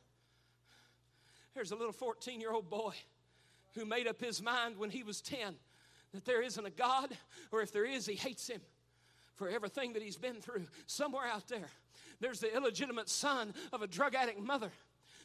there's 1.55 1.71
a 1.71 1.75
little 1.75 1.93
14 1.93 2.39
year 2.39 2.51
old 2.51 2.69
boy 2.69 2.93
who 3.75 3.85
made 3.85 4.07
up 4.07 4.19
his 4.19 4.41
mind 4.41 4.77
when 4.77 4.89
he 4.89 5.03
was 5.03 5.21
10 5.21 5.55
that 6.13 6.25
there 6.25 6.41
isn't 6.41 6.65
a 6.65 6.71
God, 6.71 7.15
or 7.51 7.61
if 7.61 7.71
there 7.71 7.85
is, 7.85 8.05
he 8.05 8.15
hates 8.15 8.47
him 8.47 8.61
for 9.35 9.49
everything 9.49 9.93
that 9.93 10.01
he's 10.01 10.17
been 10.17 10.41
through. 10.41 10.65
Somewhere 10.87 11.25
out 11.25 11.47
there, 11.47 11.69
there's 12.19 12.39
the 12.39 12.53
illegitimate 12.55 13.09
son 13.09 13.53
of 13.71 13.81
a 13.81 13.87
drug 13.87 14.15
addict 14.15 14.39
mother. 14.39 14.71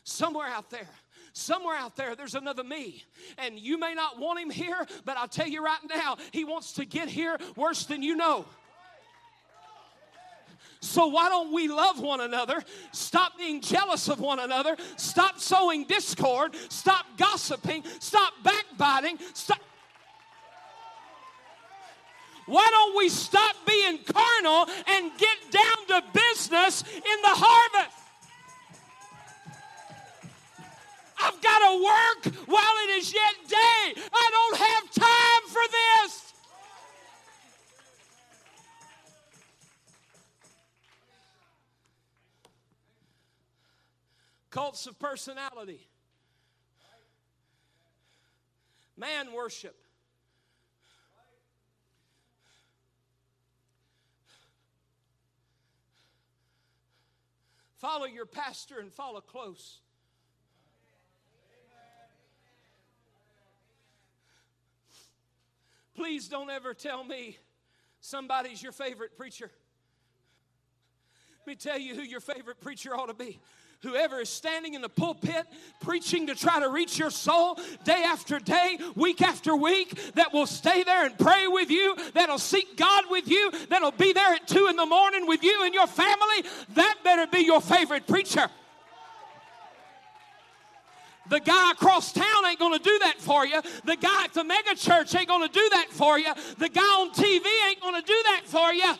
Somewhere 0.05 0.47
out 0.47 0.69
there, 0.69 0.89
somewhere 1.33 1.77
out 1.77 1.97
there, 1.97 2.15
there's 2.15 2.35
another 2.35 2.63
me. 2.63 3.03
And 3.39 3.59
you 3.59 3.79
may 3.79 3.95
not 3.95 4.19
want 4.19 4.39
him 4.39 4.51
here, 4.51 4.87
but 5.07 5.17
I'll 5.17 5.29
tell 5.29 5.49
you 5.49 5.65
right 5.65 5.79
now, 5.89 6.19
he 6.31 6.45
wants 6.45 6.75
to 6.75 6.85
get 6.85 7.09
here 7.09 7.39
worse 7.57 7.87
than 7.87 8.03
you 8.03 8.15
know. 8.15 8.45
So 10.85 11.07
why 11.07 11.31
don't 11.31 11.53
we 11.53 11.67
love 11.67 12.01
one 12.01 12.21
another? 12.21 12.63
Stop 12.93 13.39
being 13.39 13.63
jealous 13.63 14.09
of 14.09 14.21
one 14.21 14.39
another. 14.39 14.77
Stop 14.97 15.41
sowing 15.41 15.85
discord. 15.85 16.55
Stop 16.69 17.07
gossiping. 17.17 17.83
Stop 18.01 18.35
backbiting. 18.43 19.19
Stop. 19.33 19.61
Why 22.47 22.69
don't 22.71 22.99
we 22.99 23.09
stop 23.09 23.57
being 23.67 23.99
carnal 24.05 24.69
and 24.87 25.11
get 25.17 25.39
down 25.51 25.87
to 25.89 26.03
business 26.13 26.83
in 26.83 27.23
the 27.23 27.33
harvest? 27.33 27.99
I've 31.19 31.41
got 31.41 31.59
to 31.61 31.83
work 31.83 32.35
while 32.47 32.75
it 32.85 32.91
is 32.99 33.15
yet 33.15 33.35
day. 33.49 34.03
I 34.13 34.31
don't 34.31 34.59
have 34.59 34.91
time 34.93 35.49
for 35.49 35.63
this. 35.71 36.24
Cults 44.55 44.87
of 44.87 44.97
personality, 45.01 45.81
man 48.97 49.33
worship. 49.33 49.75
Follow 57.79 58.07
your 58.07 58.27
pastor 58.27 58.79
and 58.79 58.93
follow 58.93 59.21
close. 59.21 59.81
Please 65.97 66.29
don't 66.29 66.51
ever 66.51 66.75
tell 66.75 67.03
me 67.03 67.39
somebody's 68.01 68.63
your 68.63 68.71
favorite 68.71 69.17
preacher. 69.17 69.51
Let 71.47 71.51
me 71.51 71.57
tell 71.57 71.79
you 71.79 71.95
who 71.95 72.01
your 72.01 72.21
favorite 72.21 72.59
preacher 72.63 72.97
ought 72.97 73.09
to 73.09 73.15
be. 73.15 73.39
Whoever 73.83 74.21
is 74.21 74.31
standing 74.31 74.73
in 74.73 74.81
the 74.81 74.89
pulpit 74.89 75.45
preaching 75.83 76.29
to 76.29 76.35
try 76.35 76.59
to 76.59 76.71
reach 76.71 76.99
your 76.99 77.11
soul 77.11 77.59
day 77.85 78.03
after 78.03 78.39
day, 78.39 78.79
week 78.95 79.21
after 79.21 79.55
week, 79.55 80.15
that 80.15 80.33
will 80.33 80.47
stay 80.47 80.85
there 80.85 81.05
and 81.05 81.19
pray 81.19 81.47
with 81.47 81.71
you, 81.71 81.97
that'll 82.15 82.39
seek 82.39 82.79
God 82.79 83.05
with 83.11 83.29
you, 83.29 83.51
that'll 83.69 83.91
be 83.91 84.15
there 84.15 84.33
at 84.33 84.49
two 84.49 84.69
in 84.69 84.77
the 84.77 84.87
morning 84.87 85.27
with 85.27 85.45
you 85.45 85.65
and 85.67 85.75
your 85.75 85.87
family, 85.87 86.49
that 86.77 86.95
better 87.05 87.27
be 87.27 87.41
your 87.41 87.61
favorite 87.61 88.07
preacher. 88.07 88.49
The 91.29 91.41
guy 91.41 91.73
across 91.73 92.11
town 92.15 92.47
ain't 92.49 92.59
to 92.59 92.79
do 92.83 92.99
that 93.01 93.17
for 93.19 93.45
you. 93.45 93.61
The 93.85 93.97
guy 93.97 94.25
at 94.25 94.33
the 94.33 94.45
mega 94.45 94.75
church 94.77 95.15
ain't 95.15 95.29
to 95.29 95.49
do 95.53 95.69
that 95.73 95.89
for 95.91 96.19
you. 96.19 96.33
The 96.57 96.71
guy 96.71 96.81
on 96.81 97.11
TV 97.11 97.45
ain't 97.69 97.83
to 97.83 98.03
do 98.07 98.23
that 98.29 98.43
for 98.47 98.73
you. 98.73 98.95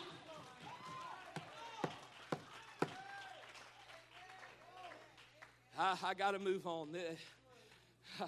I, 5.77 5.97
I 6.03 6.13
got 6.13 6.31
to 6.31 6.39
move 6.39 6.65
on. 6.67 6.89
Eh. 6.95 8.25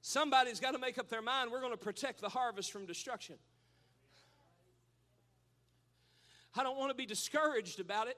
Somebody's 0.00 0.60
got 0.60 0.70
to 0.70 0.78
make 0.78 0.98
up 0.98 1.08
their 1.08 1.22
mind 1.22 1.50
we're 1.50 1.60
going 1.60 1.72
to 1.72 1.76
protect 1.76 2.20
the 2.20 2.28
harvest 2.28 2.70
from 2.70 2.86
destruction. 2.86 3.36
I 6.56 6.62
don't 6.62 6.78
want 6.78 6.90
to 6.90 6.94
be 6.96 7.06
discouraged 7.06 7.80
about 7.80 8.06
it, 8.06 8.16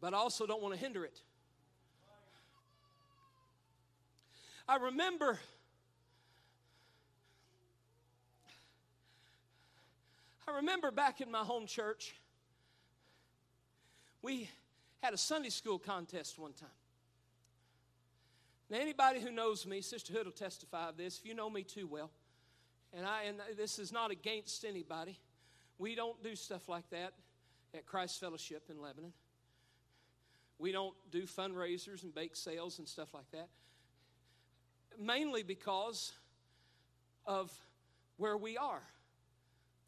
but 0.00 0.12
I 0.12 0.16
also 0.16 0.44
don't 0.44 0.60
want 0.60 0.74
to 0.74 0.80
hinder 0.80 1.04
it. 1.04 1.20
I 4.68 4.76
remember 4.76 5.38
I 10.48 10.56
remember 10.56 10.90
back 10.90 11.20
in 11.20 11.30
my 11.30 11.44
home 11.44 11.66
church, 11.66 12.16
we 14.20 14.48
had 15.02 15.14
a 15.14 15.18
Sunday 15.18 15.48
school 15.48 15.78
contest 15.78 16.38
one 16.38 16.52
time. 16.52 16.68
Now, 18.68 18.78
anybody 18.78 19.20
who 19.20 19.30
knows 19.30 19.66
me, 19.66 19.80
Sister 19.80 20.12
Hood 20.12 20.26
will 20.26 20.32
testify 20.32 20.88
of 20.88 20.96
this, 20.96 21.18
if 21.18 21.26
you 21.26 21.34
know 21.34 21.50
me 21.50 21.64
too 21.64 21.86
well, 21.86 22.10
and, 22.92 23.04
I, 23.04 23.24
and 23.24 23.38
this 23.56 23.78
is 23.78 23.92
not 23.92 24.10
against 24.10 24.64
anybody, 24.64 25.18
we 25.78 25.94
don't 25.94 26.22
do 26.22 26.36
stuff 26.36 26.68
like 26.68 26.88
that 26.90 27.14
at 27.74 27.86
Christ 27.86 28.20
Fellowship 28.20 28.64
in 28.68 28.80
Lebanon. 28.80 29.12
We 30.58 30.72
don't 30.72 30.94
do 31.10 31.22
fundraisers 31.22 32.02
and 32.02 32.14
bake 32.14 32.36
sales 32.36 32.78
and 32.78 32.86
stuff 32.86 33.14
like 33.14 33.30
that. 33.32 33.48
Mainly 34.98 35.42
because 35.42 36.12
of 37.26 37.50
where 38.18 38.36
we 38.36 38.58
are, 38.58 38.82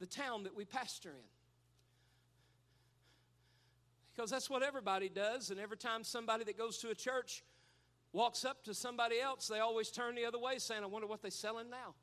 the 0.01 0.07
town 0.07 0.45
that 0.45 0.57
we 0.57 0.65
pastor 0.65 1.11
in. 1.11 1.32
Because 4.15 4.31
that's 4.31 4.51
what 4.51 4.63
everybody 4.63 5.09
does, 5.09 5.51
and 5.51 5.59
every 5.59 5.77
time 5.77 6.05
somebody 6.05 6.45
that 6.45 6.59
goes 6.59 6.79
to 6.79 6.91
a 6.91 6.95
church 6.95 7.43
walks 8.13 8.45
up 8.45 8.63
to 8.65 8.75
somebody 8.75 9.21
else, 9.21 9.49
they 9.49 9.61
always 9.61 9.91
turn 9.91 10.15
the 10.15 10.27
other 10.27 10.39
way, 10.39 10.59
saying, 10.59 10.83
I 10.83 10.87
wonder 10.87 11.07
what 11.07 11.23
they're 11.23 11.31
selling 11.31 11.71
now. 11.71 11.95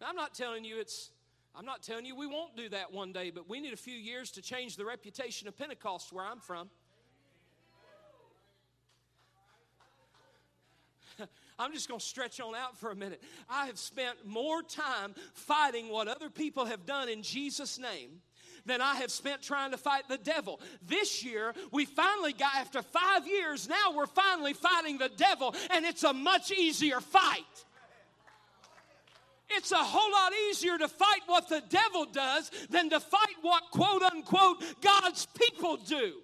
Now, 0.00 0.08
I'm 0.08 0.16
not 0.16 0.34
telling 0.34 0.64
you 0.64 0.78
it's 0.78 1.10
I'm 1.58 1.64
not 1.64 1.82
telling 1.82 2.04
you 2.04 2.14
we 2.14 2.26
won't 2.26 2.54
do 2.54 2.68
that 2.68 2.92
one 2.92 3.12
day, 3.12 3.30
but 3.30 3.48
we 3.48 3.60
need 3.60 3.72
a 3.72 3.78
few 3.78 3.96
years 3.96 4.30
to 4.32 4.42
change 4.42 4.76
the 4.76 4.84
reputation 4.84 5.48
of 5.48 5.56
Pentecost 5.56 6.12
where 6.12 6.22
I'm 6.22 6.38
from. 6.38 6.68
I'm 11.58 11.72
just 11.72 11.88
going 11.88 11.98
to 11.98 12.04
stretch 12.04 12.40
on 12.40 12.54
out 12.54 12.76
for 12.76 12.90
a 12.90 12.94
minute. 12.94 13.22
I 13.48 13.64
have 13.66 13.78
spent 13.78 14.26
more 14.26 14.62
time 14.62 15.14
fighting 15.32 15.88
what 15.88 16.08
other 16.08 16.28
people 16.28 16.66
have 16.66 16.84
done 16.84 17.08
in 17.08 17.22
Jesus' 17.22 17.78
name 17.78 18.20
than 18.66 18.80
I 18.80 18.96
have 18.96 19.10
spent 19.10 19.42
trying 19.42 19.70
to 19.70 19.78
fight 19.78 20.08
the 20.08 20.18
devil. 20.18 20.60
This 20.86 21.24
year, 21.24 21.54
we 21.72 21.84
finally 21.86 22.32
got, 22.32 22.54
after 22.56 22.82
five 22.82 23.26
years, 23.26 23.68
now 23.68 23.92
we're 23.94 24.06
finally 24.06 24.52
fighting 24.52 24.98
the 24.98 25.10
devil, 25.16 25.54
and 25.70 25.84
it's 25.84 26.04
a 26.04 26.12
much 26.12 26.50
easier 26.50 27.00
fight. 27.00 27.44
It's 29.48 29.70
a 29.70 29.76
whole 29.76 30.12
lot 30.12 30.32
easier 30.50 30.76
to 30.76 30.88
fight 30.88 31.22
what 31.26 31.48
the 31.48 31.62
devil 31.68 32.04
does 32.04 32.50
than 32.68 32.90
to 32.90 32.98
fight 32.98 33.36
what 33.42 33.70
quote 33.70 34.02
unquote 34.02 34.62
God's 34.80 35.26
people 35.26 35.76
do. 35.76 36.14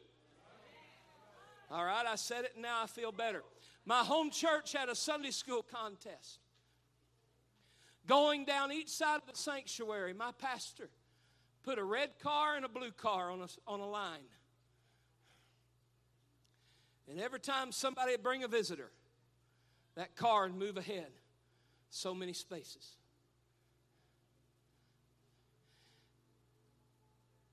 All 1.71 1.85
right, 1.85 2.05
I 2.05 2.17
said 2.17 2.45
it 2.45 2.53
and 2.55 2.63
now 2.63 2.83
I 2.83 2.87
feel 2.87 3.13
better. 3.13 3.43
My 3.87 4.01
home 4.01 4.31
church 4.31 4.73
had 4.73 4.89
a 4.89 4.95
Sunday 4.95 5.31
school 5.31 5.63
contest. 5.63 6.41
Going 8.09 8.45
down 8.45 8.73
each 8.73 8.89
side 8.89 9.21
of 9.21 9.33
the 9.33 9.39
sanctuary, 9.39 10.13
my 10.13 10.33
pastor 10.33 10.89
put 11.63 11.79
a 11.79 11.85
red 11.85 12.19
car 12.19 12.57
and 12.57 12.65
a 12.65 12.69
blue 12.69 12.91
car 12.91 13.31
on 13.31 13.41
a, 13.41 13.49
on 13.67 13.81
a 13.81 13.89
line. 13.89 14.21
And 17.11 17.21
every 17.21 17.41
time 17.41 17.73
somebody 17.73 18.13
would 18.13 18.23
bring 18.23 18.43
a 18.45 18.49
visitor, 18.49 18.91
that 19.97 20.17
car 20.17 20.45
would 20.45 20.55
move 20.55 20.77
ahead 20.77 21.11
so 21.91 22.15
many 22.15 22.33
spaces. 22.33 22.97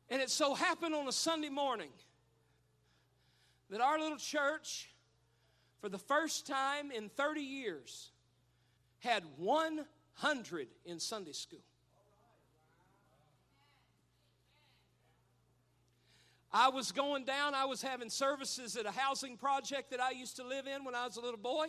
And 0.10 0.22
it 0.22 0.30
so 0.30 0.56
happened 0.56 0.96
on 0.96 1.08
a 1.08 1.12
Sunday 1.12 1.50
morning 1.50 1.90
that 3.70 3.82
our 3.82 4.00
little 4.00 4.18
church, 4.18 4.90
for 5.82 5.90
the 5.90 6.00
first 6.00 6.48
time 6.48 6.92
in 6.92 7.10
30 7.10 7.42
years, 7.42 8.12
had 9.00 9.24
100 9.38 10.68
in 10.86 11.00
Sunday 11.00 11.34
school. 11.34 11.64
I 16.52 16.70
was 16.70 16.92
going 16.92 17.26
down, 17.26 17.54
I 17.54 17.66
was 17.66 17.82
having 17.82 18.10
services 18.10 18.76
at 18.76 18.86
a 18.86 18.92
housing 18.92 19.38
project 19.38 19.92
that 19.92 20.00
I 20.00 20.12
used 20.12 20.38
to 20.38 20.44
live 20.44 20.66
in 20.66 20.84
when 20.84 20.96
I 20.96 21.06
was 21.06 21.18
a 21.18 21.22
little 21.22 21.40
boy. 21.40 21.68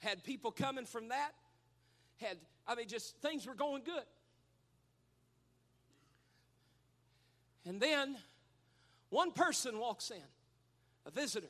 Had 0.00 0.22
people 0.22 0.50
coming 0.50 0.84
from 0.84 1.08
that. 1.08 1.32
Had, 2.20 2.36
I 2.66 2.74
mean, 2.74 2.88
just 2.88 3.16
things 3.18 3.46
were 3.46 3.54
going 3.54 3.82
good. 3.84 4.02
And 7.64 7.80
then 7.80 8.16
one 9.08 9.30
person 9.30 9.78
walks 9.78 10.10
in, 10.10 10.22
a 11.06 11.10
visitor. 11.10 11.46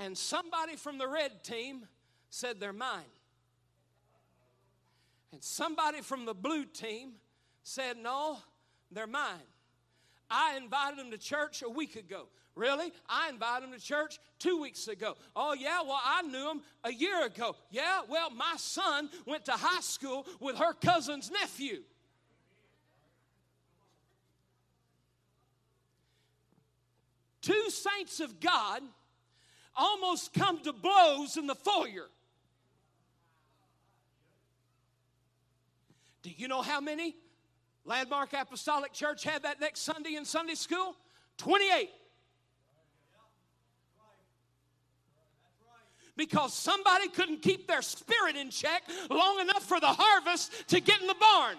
And 0.00 0.16
somebody 0.16 0.76
from 0.76 0.96
the 0.96 1.08
red 1.08 1.42
team 1.42 1.86
said 2.30 2.60
they're 2.60 2.72
mine. 2.72 3.02
And 5.32 5.42
somebody 5.42 6.00
from 6.00 6.24
the 6.24 6.34
blue 6.34 6.64
team 6.64 7.14
said, 7.68 7.96
No, 7.98 8.38
they're 8.90 9.06
mine. 9.06 9.46
I 10.30 10.56
invited 10.56 10.98
them 10.98 11.10
to 11.10 11.18
church 11.18 11.62
a 11.62 11.68
week 11.68 11.96
ago. 11.96 12.28
Really? 12.54 12.92
I 13.08 13.28
invited 13.28 13.68
them 13.68 13.78
to 13.78 13.84
church 13.84 14.18
two 14.38 14.60
weeks 14.60 14.88
ago. 14.88 15.16
Oh, 15.36 15.54
yeah? 15.54 15.80
Well, 15.82 16.00
I 16.04 16.22
knew 16.22 16.44
them 16.44 16.62
a 16.82 16.92
year 16.92 17.24
ago. 17.24 17.54
Yeah? 17.70 18.00
Well, 18.08 18.30
my 18.30 18.54
son 18.56 19.10
went 19.26 19.44
to 19.44 19.52
high 19.52 19.80
school 19.80 20.26
with 20.40 20.56
her 20.56 20.72
cousin's 20.72 21.30
nephew. 21.30 21.82
Two 27.40 27.70
saints 27.70 28.20
of 28.20 28.40
God 28.40 28.82
almost 29.76 30.34
come 30.34 30.60
to 30.64 30.72
blows 30.72 31.36
in 31.36 31.46
the 31.46 31.54
foyer. 31.54 32.08
Do 36.22 36.30
you 36.36 36.48
know 36.48 36.60
how 36.60 36.80
many 36.80 37.14
Landmark 37.88 38.34
Apostolic 38.34 38.92
Church 38.92 39.24
had 39.24 39.44
that 39.44 39.62
next 39.62 39.80
Sunday 39.80 40.16
in 40.16 40.26
Sunday 40.26 40.54
school? 40.54 40.94
28. 41.38 41.88
Because 46.14 46.52
somebody 46.52 47.08
couldn't 47.08 47.40
keep 47.40 47.66
their 47.66 47.80
spirit 47.80 48.36
in 48.36 48.50
check 48.50 48.82
long 49.08 49.40
enough 49.40 49.64
for 49.64 49.80
the 49.80 49.86
harvest 49.86 50.68
to 50.68 50.80
get 50.80 51.00
in 51.00 51.06
the 51.06 51.16
barn. 51.18 51.56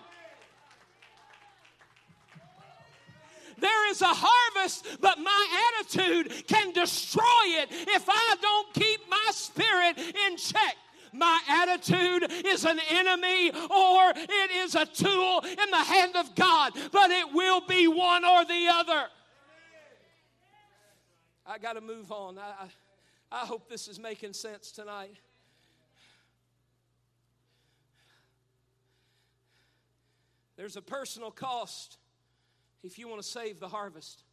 There 3.57 3.89
is 3.89 4.01
a 4.03 4.07
harvest, 4.07 4.85
but 5.01 5.17
my 5.17 5.79
attitude 5.79 6.47
can 6.47 6.71
destroy 6.73 7.23
it 7.47 7.69
if 7.71 8.05
I 8.07 8.35
don't 8.39 8.73
keep 8.75 8.99
my 9.09 9.29
spirit 9.31 9.97
in 9.97 10.37
check 10.37 10.77
my 11.13 11.39
attitude 11.47 12.31
is 12.45 12.65
an 12.65 12.79
enemy 12.89 13.51
or 13.51 14.13
it 14.15 14.51
is 14.51 14.75
a 14.75 14.85
tool 14.85 15.41
in 15.41 15.71
the 15.71 15.83
hand 15.83 16.15
of 16.15 16.35
God, 16.35 16.73
but 16.91 17.11
it 17.11 17.33
will 17.33 17.61
be 17.61 17.87
one 17.87 18.25
or 18.25 18.45
the 18.45 18.67
other. 18.71 19.07
I 21.45 21.57
got 21.57 21.73
to 21.73 21.81
move 21.81 22.11
on. 22.11 22.37
I, 22.37 22.53
I, 23.31 23.41
I 23.41 23.45
hope 23.45 23.69
this 23.69 23.87
is 23.87 23.99
making 23.99 24.33
sense 24.33 24.71
tonight. 24.71 25.15
There's 30.57 30.75
a 30.75 30.81
personal 30.81 31.31
cost 31.31 31.97
if 32.83 32.99
you 32.99 33.07
want 33.07 33.21
to 33.21 33.27
save 33.27 33.59
the 33.59 33.67
harvest. 33.67 34.23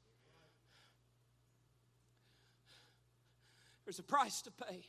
There's 3.85 4.01
a 4.01 4.03
price 4.03 4.43
to 4.43 4.51
pay 4.51 4.85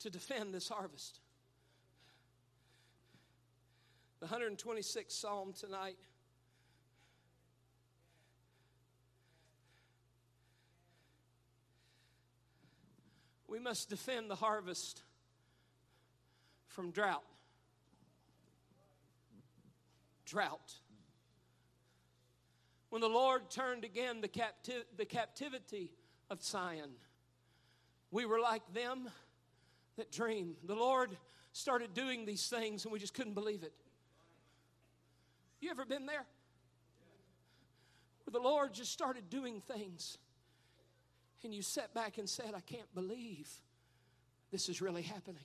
to 0.00 0.10
defend 0.10 0.52
this 0.52 0.68
harvest. 0.68 1.20
The 4.20 4.26
126th 4.26 5.12
Psalm 5.12 5.52
tonight. 5.52 5.98
We 13.46 13.58
must 13.60 13.88
defend 13.88 14.30
the 14.30 14.34
harvest 14.34 15.02
from 16.66 16.90
drought. 16.90 17.22
Drought. 20.26 20.74
When 22.90 23.00
the 23.00 23.08
Lord 23.08 23.50
turned 23.50 23.84
again 23.84 24.20
the, 24.20 24.28
capti- 24.28 24.84
the 24.96 25.04
captivity 25.04 25.92
of 26.30 26.42
Zion, 26.42 26.90
we 28.10 28.24
were 28.24 28.40
like 28.40 28.62
them 28.72 29.10
that 29.96 30.10
dream. 30.10 30.56
The 30.64 30.74
Lord 30.74 31.16
started 31.52 31.94
doing 31.94 32.26
these 32.26 32.48
things 32.48 32.84
and 32.84 32.92
we 32.92 32.98
just 32.98 33.14
couldn't 33.14 33.34
believe 33.34 33.62
it. 33.62 33.72
You 35.60 35.70
ever 35.70 35.84
been 35.84 36.06
there? 36.06 36.24
Where 38.24 38.32
the 38.32 38.40
Lord 38.40 38.74
just 38.74 38.92
started 38.92 39.30
doing 39.30 39.60
things 39.60 40.18
and 41.42 41.54
you 41.54 41.62
sat 41.62 41.94
back 41.94 42.18
and 42.18 42.28
said, 42.28 42.52
I 42.56 42.60
can't 42.60 42.92
believe 42.94 43.48
this 44.50 44.68
is 44.68 44.80
really 44.80 45.02
happening. 45.02 45.44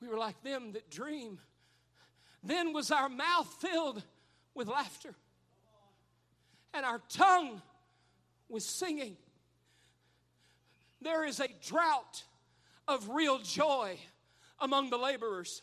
We 0.00 0.08
were 0.08 0.18
like 0.18 0.42
them 0.42 0.72
that 0.72 0.90
dream. 0.90 1.38
Then 2.42 2.74
was 2.74 2.90
our 2.90 3.08
mouth 3.08 3.48
filled 3.58 4.02
with 4.54 4.68
laughter, 4.68 5.14
and 6.74 6.84
our 6.84 7.00
tongue 7.08 7.62
was 8.48 8.64
singing. 8.64 9.16
There 11.00 11.24
is 11.24 11.40
a 11.40 11.48
drought 11.66 12.24
of 12.88 13.08
real 13.10 13.38
joy 13.38 13.98
among 14.58 14.90
the 14.90 14.96
laborers. 14.96 15.62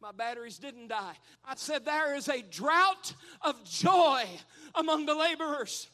My 0.00 0.12
batteries 0.12 0.58
didn't 0.58 0.88
die. 0.88 1.16
I 1.44 1.54
said, 1.56 1.84
There 1.84 2.14
is 2.14 2.28
a 2.28 2.42
drought 2.42 3.12
of 3.42 3.64
joy 3.64 4.24
among 4.74 5.06
the 5.06 5.14
laborers 5.14 5.88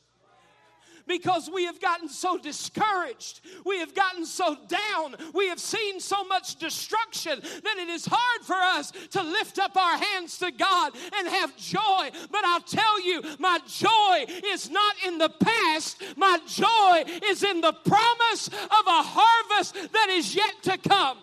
because 1.12 1.50
we 1.52 1.66
have 1.66 1.78
gotten 1.78 2.08
so 2.08 2.38
discouraged. 2.38 3.42
We 3.66 3.78
have 3.80 3.94
gotten 3.94 4.24
so 4.24 4.56
down. 4.66 5.14
We 5.34 5.48
have 5.48 5.60
seen 5.60 6.00
so 6.00 6.24
much 6.24 6.56
destruction 6.56 7.38
that 7.42 7.76
it 7.76 7.88
is 7.88 8.06
hard 8.08 8.46
for 8.46 8.56
us 8.56 8.92
to 9.10 9.22
lift 9.22 9.58
up 9.58 9.76
our 9.76 9.98
hands 9.98 10.38
to 10.38 10.50
God 10.50 10.92
and 11.18 11.28
have 11.28 11.54
joy. 11.58 12.10
But 12.30 12.44
I'll 12.46 12.60
tell 12.60 13.04
you, 13.04 13.22
my 13.38 13.58
joy 13.66 14.24
is 14.46 14.70
not 14.70 14.94
in 15.06 15.18
the 15.18 15.28
past, 15.28 16.02
my 16.16 16.38
joy 16.46 17.04
is 17.26 17.42
in 17.42 17.60
the 17.60 17.74
promise 17.74 18.48
of 18.48 18.86
a 18.86 19.02
harvest 19.02 19.74
that 19.92 20.08
is 20.08 20.34
yet 20.34 20.54
to 20.62 20.78
come. 20.78 21.18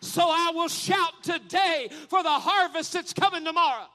So 0.00 0.22
I 0.22 0.52
will 0.54 0.68
shout 0.68 1.24
today 1.24 1.90
for 2.08 2.22
the 2.22 2.28
harvest 2.30 2.92
that's 2.92 3.12
coming 3.12 3.44
tomorrow. 3.44 3.86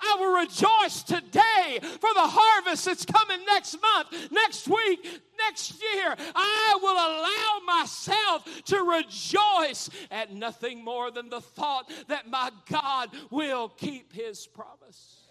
I 0.00 0.16
will 0.18 0.40
rejoice 0.40 1.02
today 1.02 1.80
for 1.80 2.10
the 2.14 2.26
harvest 2.26 2.84
that's 2.84 3.04
coming 3.04 3.44
next 3.46 3.76
month, 3.80 4.30
next 4.30 4.68
week, 4.68 5.22
next 5.38 5.82
year. 5.82 6.14
I 6.34 6.78
will 6.82 6.92
allow 6.92 7.80
myself 7.80 8.64
to 8.64 8.82
rejoice 8.82 9.90
at 10.10 10.32
nothing 10.32 10.84
more 10.84 11.10
than 11.10 11.28
the 11.28 11.40
thought 11.40 11.90
that 12.08 12.28
my 12.28 12.50
God 12.70 13.10
will 13.30 13.68
keep 13.68 14.12
his 14.12 14.46
promise. 14.46 15.28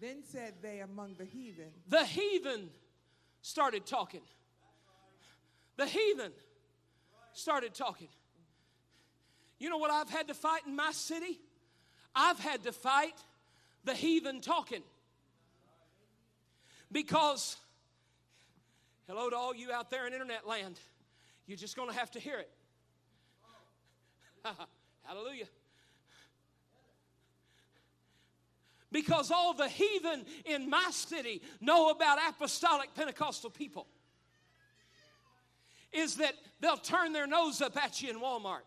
Then 0.00 0.24
said 0.24 0.54
they 0.62 0.80
among 0.80 1.14
the 1.16 1.24
heathen, 1.24 1.70
The 1.88 2.04
heathen 2.04 2.70
started 3.40 3.86
talking. 3.86 4.22
The 5.76 5.86
heathen 5.86 6.32
started 7.32 7.72
talking. 7.72 8.08
You 9.62 9.70
know 9.70 9.76
what 9.76 9.92
I've 9.92 10.10
had 10.10 10.26
to 10.26 10.34
fight 10.34 10.62
in 10.66 10.74
my 10.74 10.90
city? 10.90 11.38
I've 12.16 12.40
had 12.40 12.64
to 12.64 12.72
fight 12.72 13.14
the 13.84 13.94
heathen 13.94 14.40
talking. 14.40 14.82
Because, 16.90 17.56
hello 19.06 19.30
to 19.30 19.36
all 19.36 19.54
you 19.54 19.70
out 19.70 19.88
there 19.88 20.08
in 20.08 20.14
internet 20.14 20.48
land, 20.48 20.80
you're 21.46 21.56
just 21.56 21.76
going 21.76 21.88
to 21.88 21.94
have 21.94 22.10
to 22.10 22.18
hear 22.18 22.40
it. 22.40 22.50
Hallelujah. 25.04 25.46
Because 28.90 29.30
all 29.30 29.54
the 29.54 29.68
heathen 29.68 30.24
in 30.44 30.68
my 30.68 30.88
city 30.90 31.40
know 31.60 31.90
about 31.90 32.18
apostolic 32.28 32.92
Pentecostal 32.96 33.50
people 33.50 33.86
is 35.92 36.16
that 36.16 36.34
they'll 36.58 36.76
turn 36.76 37.12
their 37.12 37.28
nose 37.28 37.62
up 37.62 37.76
at 37.76 38.02
you 38.02 38.10
in 38.10 38.18
Walmart. 38.18 38.62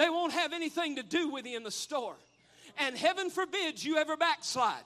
They 0.00 0.08
won't 0.08 0.32
have 0.32 0.54
anything 0.54 0.96
to 0.96 1.02
do 1.02 1.28
with 1.28 1.44
you 1.44 1.58
in 1.58 1.62
the 1.62 1.70
store. 1.70 2.14
And 2.78 2.96
heaven 2.96 3.28
forbids 3.28 3.84
you 3.84 3.98
ever 3.98 4.16
backslide. 4.16 4.82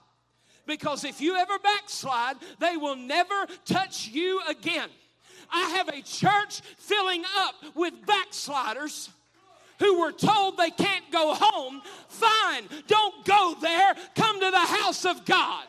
Because 0.67 1.05
if 1.05 1.21
you 1.21 1.37
ever 1.37 1.57
backslide, 1.61 2.35
they 2.59 2.77
will 2.77 2.97
never 2.97 3.47
touch 3.65 4.09
you 4.09 4.41
again. 4.49 4.89
I 5.53 5.69
have 5.77 5.89
a 5.89 6.03
church 6.03 6.63
filling 6.79 7.23
up 7.37 7.55
with 7.77 7.95
backsliders 8.05 9.09
who 9.79 10.01
were 10.01 10.11
told 10.11 10.57
they 10.57 10.73
can't 10.73 11.09
go 11.13 11.35
home. 11.39 11.81
Fine, 12.09 12.65
don't 12.89 13.25
go 13.25 13.55
there. 13.61 13.95
Come 14.17 14.41
to 14.41 14.51
the 14.51 14.59
house 14.59 15.05
of 15.05 15.25
God 15.25 15.65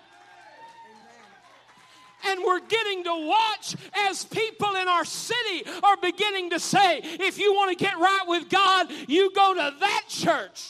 and 2.27 2.41
we're 2.43 2.59
getting 2.59 3.03
to 3.03 3.27
watch 3.27 3.75
as 4.07 4.23
people 4.25 4.75
in 4.75 4.87
our 4.87 5.05
city 5.05 5.63
are 5.83 5.97
beginning 5.97 6.49
to 6.51 6.59
say, 6.59 6.99
if 7.03 7.37
you 7.37 7.53
want 7.53 7.77
to 7.77 7.83
get 7.83 7.97
right 7.97 8.23
with 8.27 8.49
God, 8.49 8.87
you 9.07 9.31
go 9.33 9.53
to 9.53 9.73
that 9.79 10.03
church. 10.07 10.69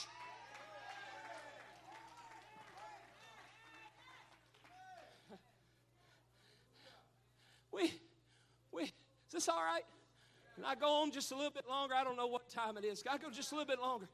We, 7.71 7.91
we, 8.71 8.83
is 8.83 8.91
this 9.33 9.49
all 9.49 9.57
right? 9.57 9.83
Can 10.55 10.63
I 10.63 10.75
go 10.75 11.01
on 11.01 11.11
just 11.11 11.33
a 11.33 11.35
little 11.35 11.51
bit 11.51 11.67
longer? 11.67 11.93
I 11.93 12.05
don't 12.05 12.15
know 12.15 12.27
what 12.27 12.47
time 12.47 12.77
it 12.77 12.85
is. 12.85 13.03
Can 13.03 13.11
I 13.11 13.17
go 13.17 13.29
just 13.29 13.51
a 13.51 13.55
little 13.55 13.67
bit 13.67 13.81
longer? 13.81 14.07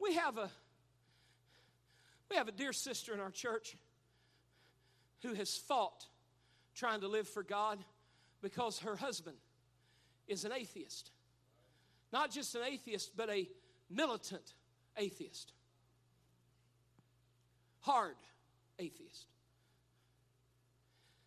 We 0.00 0.14
have 0.14 0.38
a 0.38 0.48
we 2.30 2.36
have 2.36 2.46
a 2.46 2.52
dear 2.52 2.72
sister 2.72 3.12
in 3.14 3.20
our 3.20 3.30
church 3.30 3.74
who 5.22 5.34
has 5.34 5.56
fought 5.56 6.06
trying 6.74 7.00
to 7.00 7.08
live 7.08 7.28
for 7.28 7.42
God 7.42 7.78
because 8.40 8.80
her 8.80 8.96
husband 8.96 9.36
is 10.26 10.44
an 10.44 10.52
atheist. 10.52 11.10
Not 12.12 12.30
just 12.30 12.54
an 12.54 12.62
atheist, 12.62 13.16
but 13.16 13.28
a 13.28 13.48
militant 13.90 14.54
atheist. 14.96 15.52
Hard 17.80 18.16
atheist. 18.78 19.26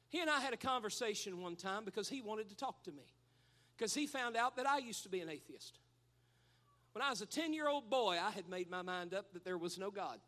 He 0.09 0.19
and 0.19 0.29
I 0.29 0.39
had 0.39 0.53
a 0.53 0.57
conversation 0.57 1.41
one 1.41 1.55
time 1.55 1.85
because 1.85 2.09
he 2.09 2.21
wanted 2.21 2.49
to 2.49 2.55
talk 2.55 2.83
to 2.83 2.91
me. 2.91 3.03
Because 3.77 3.93
he 3.93 4.07
found 4.07 4.35
out 4.35 4.57
that 4.57 4.67
I 4.67 4.77
used 4.77 5.03
to 5.03 5.09
be 5.09 5.21
an 5.21 5.29
atheist. 5.29 5.79
When 6.93 7.01
I 7.01 7.09
was 7.09 7.21
a 7.21 7.25
10 7.25 7.53
year 7.53 7.69
old 7.69 7.89
boy, 7.89 8.17
I 8.21 8.31
had 8.31 8.49
made 8.49 8.69
my 8.69 8.81
mind 8.81 9.13
up 9.13 9.31
that 9.33 9.45
there 9.45 9.57
was 9.57 9.77
no 9.77 9.89
God. 9.89 10.19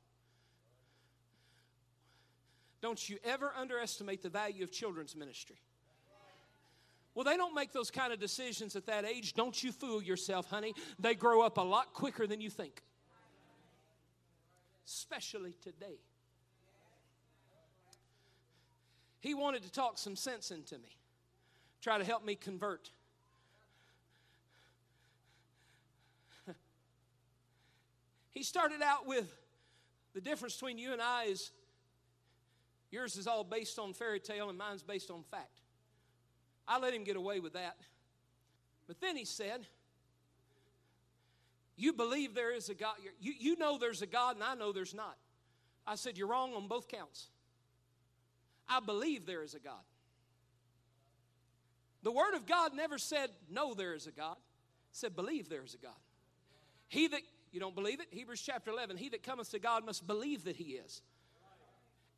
Don't 2.84 3.10
you 3.10 3.18
ever 3.24 3.52
underestimate 3.58 4.22
the 4.22 4.30
value 4.30 4.62
of 4.62 4.70
children's 4.70 5.16
ministry. 5.16 5.56
Well, 7.16 7.24
they 7.24 7.38
don't 7.38 7.56
make 7.56 7.72
those 7.72 7.90
kind 7.90 8.12
of 8.12 8.20
decisions 8.20 8.76
at 8.76 8.88
that 8.88 9.06
age. 9.06 9.36
Don't 9.36 9.64
you 9.64 9.72
fool 9.72 10.04
yourself, 10.04 10.50
honey. 10.50 10.74
They 11.00 11.16
grow 11.16 11.44
up 11.44 11.58
a 11.58 11.62
lot 11.62 11.94
quicker 11.94 12.28
than 12.28 12.42
you 12.42 12.50
think, 12.50 12.82
especially 14.86 15.56
today. 15.64 15.96
He 19.22 19.34
wanted 19.34 19.64
to 19.64 19.72
talk 19.72 19.98
some 19.98 20.18
sense 20.18 20.52
into 20.52 20.76
me, 20.76 20.98
try 21.82 21.98
to 21.98 22.04
help 22.04 22.26
me 22.26 22.36
convert. 22.36 22.92
he 28.34 28.44
started 28.44 28.82
out 28.82 29.08
with 29.08 29.34
the 30.14 30.20
difference 30.20 30.56
between 30.56 30.78
you 30.78 30.92
and 30.92 31.02
I 31.02 31.28
is 31.28 31.54
yours 32.94 33.18
is 33.18 33.28
all 33.28 33.44
based 33.44 33.80
on 33.80 33.94
fairy 33.94 34.20
tale 34.20 34.50
and 34.50 34.58
mine's 34.58 34.84
based 34.84 35.10
on 35.10 35.24
fact. 35.24 35.62
I 36.68 36.80
let 36.80 36.94
him 36.94 37.04
get 37.04 37.16
away 37.16 37.40
with 37.40 37.54
that. 37.54 37.76
But 38.88 39.02
then 39.02 39.18
he 39.18 39.26
said, 39.26 39.66
You 41.76 41.94
believe 41.94 42.36
there 42.36 42.54
is 42.54 42.70
a 42.70 42.76
God. 42.76 42.96
You, 43.20 43.34
you 43.38 43.58
know 43.58 43.78
there's 43.78 44.02
a 44.02 44.08
God, 44.08 44.36
and 44.36 44.44
I 44.44 44.56
know 44.56 44.72
there's 44.72 44.94
not. 44.94 45.18
I 45.86 45.96
said, 45.96 46.18
You're 46.18 46.28
wrong 46.28 46.54
on 46.54 46.68
both 46.68 46.88
counts. 46.88 47.28
I 48.70 48.80
believe 48.80 49.26
there 49.26 49.44
is 49.44 49.56
a 49.56 49.60
God. 49.60 49.84
The 52.04 52.12
Word 52.12 52.36
of 52.36 52.46
God 52.46 52.74
never 52.76 52.98
said, 52.98 53.30
No, 53.50 53.74
there 53.74 53.94
is 53.94 54.08
a 54.08 54.12
God. 54.12 54.38
It 54.38 54.98
said, 54.98 55.16
Believe 55.16 55.50
there 55.50 55.64
is 55.64 55.74
a 55.74 55.78
God. 55.78 55.92
He 56.88 57.08
that, 57.08 57.22
you 57.52 57.60
don't 57.60 57.76
believe 57.76 58.00
it? 58.00 58.08
Hebrews 58.12 58.42
chapter 58.42 58.72
11, 58.72 58.98
he 58.98 59.10
that 59.10 59.24
cometh 59.24 59.52
to 59.52 59.60
God 59.60 59.86
must 59.86 60.06
believe 60.06 60.44
that 60.44 60.56
he 60.56 60.74
is. 60.74 61.02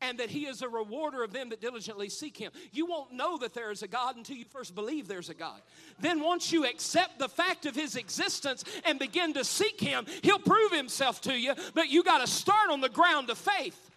And 0.02 0.18
that 0.18 0.28
he 0.28 0.46
is 0.46 0.60
a 0.60 0.68
rewarder 0.68 1.24
of 1.24 1.32
them 1.32 1.48
that 1.48 1.60
diligently 1.62 2.10
seek 2.10 2.36
him. 2.36 2.52
You 2.70 2.84
won't 2.84 3.12
know 3.12 3.38
that 3.38 3.54
there 3.54 3.70
is 3.70 3.82
a 3.82 3.88
God 3.88 4.16
until 4.16 4.36
you 4.36 4.44
first 4.44 4.74
believe 4.74 5.08
there's 5.08 5.30
a 5.30 5.34
God. 5.34 5.60
Then, 5.98 6.20
once 6.20 6.52
you 6.52 6.66
accept 6.66 7.18
the 7.18 7.30
fact 7.30 7.64
of 7.64 7.74
his 7.74 7.96
existence 7.96 8.62
and 8.84 8.98
begin 8.98 9.32
to 9.34 9.44
seek 9.44 9.80
him, 9.80 10.04
he'll 10.22 10.38
prove 10.38 10.70
himself 10.72 11.22
to 11.22 11.32
you, 11.32 11.54
but 11.72 11.88
you 11.88 12.04
got 12.04 12.18
to 12.18 12.26
start 12.26 12.70
on 12.70 12.82
the 12.82 12.90
ground 12.90 13.30
of 13.30 13.38
faith. 13.38 13.90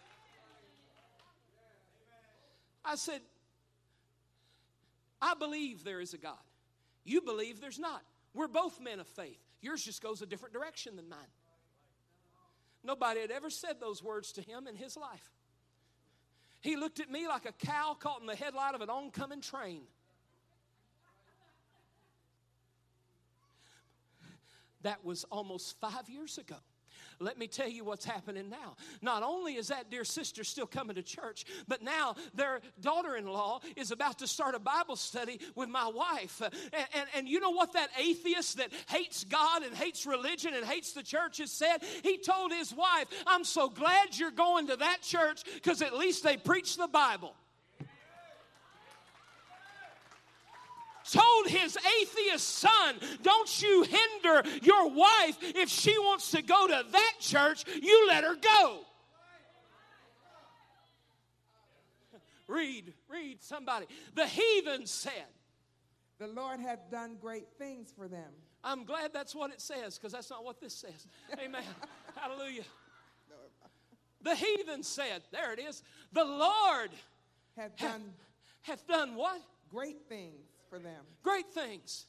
I 2.85 2.95
said, 2.95 3.19
I 5.21 5.33
believe 5.33 5.83
there 5.83 5.99
is 5.99 6.13
a 6.13 6.17
God. 6.17 6.37
You 7.03 7.21
believe 7.21 7.59
there's 7.59 7.79
not. 7.79 8.01
We're 8.33 8.47
both 8.47 8.79
men 8.79 8.99
of 8.99 9.07
faith. 9.07 9.39
Yours 9.61 9.83
just 9.83 10.01
goes 10.01 10.21
a 10.21 10.25
different 10.25 10.53
direction 10.53 10.95
than 10.95 11.09
mine. 11.09 11.19
Nobody 12.83 13.19
had 13.19 13.31
ever 13.31 13.49
said 13.49 13.81
those 13.81 14.01
words 14.01 14.31
to 14.33 14.41
him 14.41 14.65
in 14.65 14.75
his 14.75 14.95
life. 14.95 15.29
He 16.61 16.75
looked 16.75 16.99
at 16.99 17.09
me 17.09 17.27
like 17.27 17.45
a 17.45 17.53
cow 17.53 17.95
caught 17.99 18.21
in 18.21 18.27
the 18.27 18.35
headlight 18.35 18.75
of 18.75 18.81
an 18.81 18.89
oncoming 18.89 19.41
train. 19.41 19.81
That 24.81 25.03
was 25.03 25.25
almost 25.25 25.79
five 25.79 26.09
years 26.09 26.37
ago. 26.37 26.55
Let 27.19 27.37
me 27.37 27.47
tell 27.47 27.67
you 27.67 27.83
what's 27.83 28.05
happening 28.05 28.49
now. 28.49 28.77
Not 29.01 29.23
only 29.23 29.55
is 29.55 29.67
that 29.67 29.91
dear 29.91 30.05
sister 30.05 30.43
still 30.43 30.67
coming 30.67 30.95
to 30.95 31.03
church, 31.03 31.45
but 31.67 31.81
now 31.81 32.15
their 32.33 32.61
daughter 32.79 33.15
in 33.17 33.27
law 33.27 33.59
is 33.75 33.91
about 33.91 34.19
to 34.19 34.27
start 34.27 34.55
a 34.55 34.59
Bible 34.59 34.95
study 34.95 35.39
with 35.55 35.67
my 35.67 35.87
wife. 35.87 36.41
And, 36.41 36.53
and, 36.93 37.09
and, 37.15 37.29
you 37.29 37.39
know 37.39 37.51
what 37.51 37.73
that 37.73 37.89
atheist 37.99 38.57
that 38.57 38.71
hates 38.87 39.25
God 39.25 39.63
and 39.63 39.75
hates 39.75 40.05
religion 40.05 40.53
and 40.53 40.65
hates 40.65 40.93
the 40.93 41.03
church 41.03 41.39
has 41.39 41.51
said? 41.51 41.79
He 42.03 42.17
told 42.17 42.51
his 42.51 42.73
wife, 42.73 43.07
I'm 43.27 43.43
so 43.43 43.69
glad 43.69 44.17
you're 44.17 44.31
going 44.31 44.67
to 44.67 44.77
that 44.77 45.01
church 45.01 45.43
because 45.55 45.81
at 45.81 45.95
least 45.95 46.23
they 46.23 46.37
preach 46.37 46.77
the 46.77 46.87
Bible. 46.87 47.35
Told 51.11 51.47
his 51.47 51.77
atheist 52.01 52.47
son, 52.47 52.95
Don't 53.21 53.61
you 53.61 53.83
hinder 53.83 54.43
your 54.61 54.89
wife 54.89 55.37
if 55.41 55.69
she 55.69 55.97
wants 55.99 56.31
to 56.31 56.41
go 56.41 56.67
to 56.67 56.83
that 56.91 57.13
church, 57.19 57.63
you 57.81 58.07
let 58.07 58.23
her 58.23 58.35
go. 58.35 58.79
Read, 62.47 62.93
read 63.07 63.43
somebody. 63.43 63.85
The 64.15 64.25
heathen 64.25 64.87
said, 64.87 65.27
The 66.17 66.27
Lord 66.27 66.59
hath 66.59 66.89
done 66.89 67.17
great 67.21 67.47
things 67.57 67.93
for 67.95 68.07
them. 68.07 68.31
I'm 68.63 68.83
glad 68.85 69.13
that's 69.13 69.35
what 69.35 69.51
it 69.51 69.61
says 69.61 69.97
because 69.97 70.11
that's 70.11 70.29
not 70.29 70.43
what 70.43 70.59
this 70.59 70.73
says. 70.73 71.07
Amen. 71.39 71.63
Hallelujah. 72.15 72.63
The 74.21 74.35
heathen 74.35 74.83
said, 74.83 75.21
There 75.31 75.53
it 75.53 75.59
is. 75.59 75.83
The 76.11 76.25
Lord 76.25 76.89
Hath 77.55 77.71
hath, 77.79 77.91
done 77.91 78.13
hath 78.63 78.87
done 78.87 79.15
what? 79.15 79.41
great 79.69 79.97
things 80.09 80.58
for 80.69 80.79
them. 80.79 81.03
Great 81.23 81.51
things. 81.51 82.05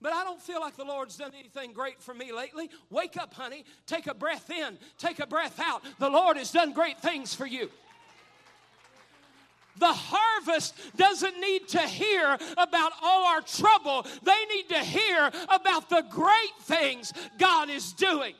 But 0.00 0.12
I 0.12 0.24
don't 0.24 0.42
feel 0.42 0.60
like 0.60 0.76
the 0.76 0.84
Lord's 0.84 1.16
done 1.16 1.30
anything 1.38 1.72
great 1.72 2.02
for 2.02 2.12
me 2.12 2.32
lately. 2.32 2.68
Wake 2.90 3.16
up, 3.16 3.32
honey. 3.32 3.64
Take 3.86 4.08
a 4.08 4.14
breath 4.14 4.50
in, 4.50 4.78
take 4.98 5.20
a 5.20 5.26
breath 5.26 5.60
out. 5.60 5.82
The 6.00 6.10
Lord 6.10 6.36
has 6.36 6.50
done 6.50 6.72
great 6.72 6.98
things 6.98 7.34
for 7.34 7.46
you. 7.46 7.70
The 9.78 9.92
harvest 9.92 10.74
doesn't 10.96 11.40
need 11.40 11.68
to 11.68 11.80
hear 11.80 12.36
about 12.58 12.92
all 13.02 13.24
our 13.26 13.40
trouble, 13.40 14.06
they 14.22 14.44
need 14.54 14.68
to 14.70 14.78
hear 14.80 15.30
about 15.48 15.88
the 15.88 16.04
great 16.10 16.56
things 16.62 17.12
God 17.38 17.70
is 17.70 17.92
doing. 17.92 18.34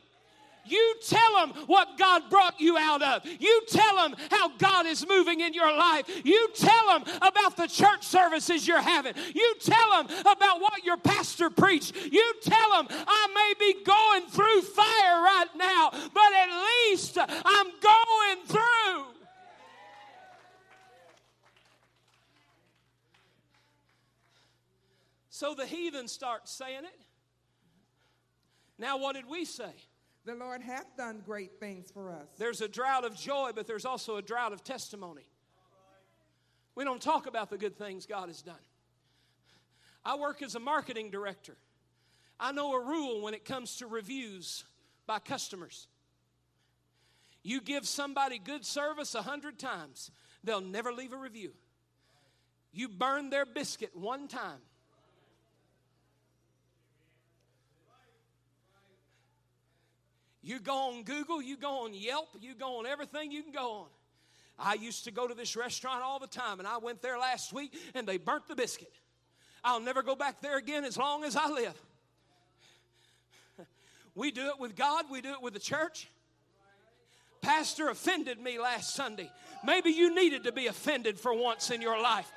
You 0.64 0.94
tell 1.06 1.34
them 1.34 1.64
what 1.66 1.98
God 1.98 2.30
brought 2.30 2.60
you 2.60 2.76
out 2.76 3.02
of. 3.02 3.26
You 3.26 3.62
tell 3.68 3.97
them 3.97 4.14
how 4.30 4.56
God 4.56 4.86
is 4.86 5.06
moving 5.06 5.40
in 5.40 5.55
your 5.55 5.76
life. 5.76 6.09
You 6.24 6.48
tell 6.55 6.86
them 6.89 7.02
about 7.20 7.56
the 7.56 7.66
church 7.66 8.05
services 8.05 8.66
you're 8.66 8.80
having. 8.80 9.14
You 9.34 9.55
tell 9.60 10.02
them 10.02 10.06
about 10.20 10.60
what 10.60 10.84
your 10.84 10.97
pastor 10.97 11.51
preached. 11.51 11.94
You 11.97 12.34
tell 12.43 12.70
them, 12.70 12.86
I 12.90 13.28
may 13.34 13.72
be 13.72 13.84
going 13.84 14.26
through 14.28 14.62
fire 14.62 15.22
right 15.22 15.48
now, 15.56 15.90
but 15.90 16.32
at 16.32 16.89
least 16.89 17.18
I'm 17.18 17.66
going 17.66 18.47
through. 18.47 19.06
So 25.30 25.55
the 25.55 25.66
heathen 25.66 26.06
start 26.06 26.48
saying 26.48 26.84
it. 26.84 27.01
Now, 28.78 28.97
what 28.98 29.16
did 29.16 29.28
we 29.28 29.44
say? 29.44 29.72
The 30.24 30.35
Lord 30.35 30.62
hath 30.62 30.97
done 30.97 31.23
great 31.24 31.59
things 31.59 31.90
for 31.90 32.12
us. 32.12 32.28
There's 32.39 32.61
a 32.61 32.69
drought 32.69 33.05
of 33.05 33.16
joy, 33.16 33.51
but 33.55 33.66
there's 33.66 33.85
also 33.85 34.16
a 34.16 34.23
drought 34.23 34.53
of 34.53 34.62
testimony. 34.62 35.27
We 36.74 36.85
don't 36.85 37.03
talk 37.03 37.27
about 37.27 37.51
the 37.51 37.59
good 37.59 37.77
things 37.77 38.07
God 38.07 38.28
has 38.28 38.40
done. 38.40 38.55
I 40.05 40.16
work 40.16 40.43
as 40.43 40.55
a 40.55 40.61
marketing 40.61 41.11
director. 41.11 41.57
I 42.39 42.53
know 42.53 42.74
a 42.74 42.85
rule 42.85 43.20
when 43.23 43.35
it 43.35 43.44
comes 43.44 43.77
to 43.77 43.86
reviews 43.86 44.65
by 45.07 45.19
customers. 45.19 45.86
You 47.43 47.61
give 47.61 47.86
somebody 47.86 48.39
good 48.39 48.65
service 48.65 49.15
a 49.15 49.23
hundred 49.23 49.59
times, 49.59 50.11
they'll 50.44 50.61
never 50.61 50.93
leave 50.93 51.12
a 51.12 51.16
review. 51.16 51.53
You 52.73 52.89
burn 52.89 53.31
their 53.31 53.44
biscuit 53.44 53.94
one 53.94 54.28
time, 54.28 54.61
You 60.43 60.59
go 60.59 60.74
on 60.74 61.05
Google, 61.05 61.40
you 61.40 61.56
go 61.56 61.85
on 61.85 61.94
Yelp, 61.94 62.36
you 62.40 62.55
go 62.55 62.78
on 62.78 62.86
everything 62.86 63.31
you 63.31 63.43
can 63.43 63.52
go 63.52 63.73
on. 63.73 63.86
I 64.59 64.74
used 64.74 65.05
to 65.05 65.10
go 65.10 65.27
to 65.27 65.35
this 65.35 65.56
restaurant 65.56 66.02
all 66.02 66.19
the 66.19 66.27
time, 66.27 66.59
and 66.59 66.69
I 66.69 66.78
went 66.78 67.01
there 67.01 67.19
last 67.19 67.52
week 67.52 67.74
and 67.94 68.06
they 68.06 68.19
burnt 68.19 68.48
the 68.48 68.55
biscuit. 68.55 68.93
I'll 69.64 69.81
never 69.81 70.02
go 70.02 70.16
back 70.16 70.40
there 70.40 70.59
again 70.59 70.85
as 70.85 70.97
long 70.97 71.24
as 71.24 71.36
I 71.36 71.48
live. 71.48 71.81
We 74.14 74.31
do 74.31 74.48
it 74.48 74.60
with 74.60 74.77
God, 74.77 75.06
we 75.10 75.23
do 75.23 75.32
it 75.32 75.40
with 75.40 75.55
the 75.55 75.60
church. 75.60 76.06
Pastor 77.40 77.89
offended 77.89 78.39
me 78.39 78.59
last 78.59 78.94
Sunday. 78.94 79.31
Maybe 79.64 79.90
you 79.90 80.14
needed 80.14 80.44
to 80.44 80.52
be 80.52 80.66
offended 80.66 81.19
for 81.19 81.35
once 81.35 81.70
in 81.70 81.81
your 81.81 82.01
life. 82.01 82.31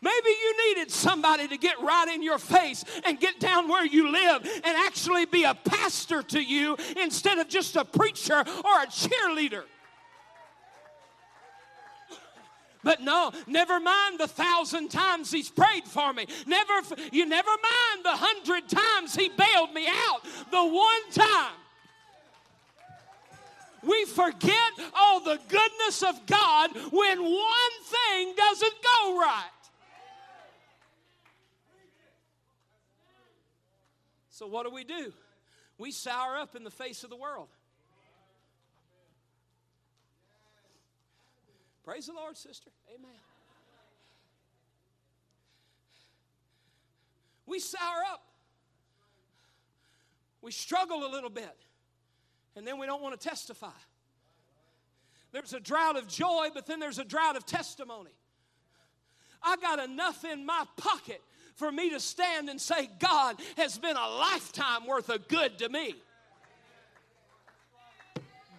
Maybe 0.00 0.28
you 0.28 0.68
needed 0.68 0.90
somebody 0.90 1.48
to 1.48 1.56
get 1.56 1.80
right 1.80 2.08
in 2.08 2.22
your 2.22 2.38
face 2.38 2.84
and 3.04 3.18
get 3.18 3.40
down 3.40 3.68
where 3.68 3.84
you 3.84 4.10
live 4.12 4.42
and 4.44 4.76
actually 4.86 5.26
be 5.26 5.44
a 5.44 5.54
pastor 5.54 6.22
to 6.22 6.40
you 6.40 6.76
instead 7.00 7.38
of 7.38 7.48
just 7.48 7.74
a 7.74 7.84
preacher 7.84 8.38
or 8.38 8.82
a 8.82 8.86
cheerleader. 8.86 9.64
But 12.84 13.02
no, 13.02 13.32
never 13.46 13.80
mind 13.80 14.20
the 14.20 14.28
thousand 14.28 14.88
times 14.88 15.32
he's 15.32 15.50
prayed 15.50 15.84
for 15.84 16.12
me. 16.12 16.26
Never, 16.46 16.80
you 17.12 17.26
never 17.26 17.50
mind 17.50 18.04
the 18.04 18.16
hundred 18.16 18.68
times 18.68 19.16
he 19.16 19.28
bailed 19.28 19.74
me 19.74 19.88
out. 19.88 20.24
The 20.50 20.64
one 20.64 21.10
time 21.10 21.54
we 23.82 24.04
forget 24.04 24.72
all 24.96 25.20
the 25.20 25.38
goodness 25.48 26.02
of 26.02 26.24
God 26.26 26.70
when 26.92 27.22
one 27.22 27.74
thing 27.84 28.34
doesn't 28.36 28.74
go 28.82 29.18
right. 29.20 29.50
So, 34.38 34.46
what 34.46 34.64
do 34.64 34.70
we 34.70 34.84
do? 34.84 35.12
We 35.78 35.90
sour 35.90 36.36
up 36.36 36.54
in 36.54 36.62
the 36.62 36.70
face 36.70 37.02
of 37.02 37.10
the 37.10 37.16
world. 37.16 37.48
Praise 41.82 42.06
the 42.06 42.12
Lord, 42.12 42.36
sister. 42.36 42.70
Amen. 42.94 43.10
We 47.46 47.58
sour 47.58 48.04
up. 48.12 48.22
We 50.40 50.52
struggle 50.52 51.04
a 51.04 51.10
little 51.10 51.30
bit. 51.30 51.56
And 52.54 52.64
then 52.64 52.78
we 52.78 52.86
don't 52.86 53.02
want 53.02 53.20
to 53.20 53.28
testify. 53.28 53.72
There's 55.32 55.52
a 55.52 55.58
drought 55.58 55.96
of 55.96 56.06
joy, 56.06 56.50
but 56.54 56.64
then 56.64 56.78
there's 56.78 57.00
a 57.00 57.04
drought 57.04 57.34
of 57.34 57.44
testimony. 57.44 58.12
I 59.42 59.56
got 59.56 59.80
enough 59.80 60.24
in 60.24 60.46
my 60.46 60.64
pocket 60.76 61.22
for 61.58 61.70
me 61.72 61.90
to 61.90 62.00
stand 62.00 62.48
and 62.48 62.60
say, 62.60 62.88
God 62.98 63.36
has 63.56 63.76
been 63.76 63.96
a 63.96 64.08
lifetime 64.08 64.86
worth 64.86 65.08
of 65.10 65.26
good 65.28 65.58
to 65.58 65.68
me. 65.68 65.94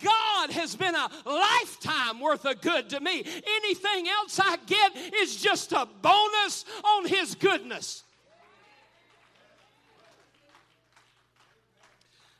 God 0.01 0.51
has 0.51 0.76
been 0.76 0.95
a 0.95 1.09
lifetime 1.26 2.19
worth 2.19 2.45
of 2.45 2.61
good 2.61 2.89
to 2.89 2.99
me. 2.99 3.23
Anything 3.26 4.07
else 4.07 4.39
I 4.39 4.57
get 4.65 4.95
is 5.15 5.35
just 5.35 5.71
a 5.71 5.88
bonus 6.01 6.65
on 6.84 7.05
His 7.05 7.35
goodness. 7.35 8.03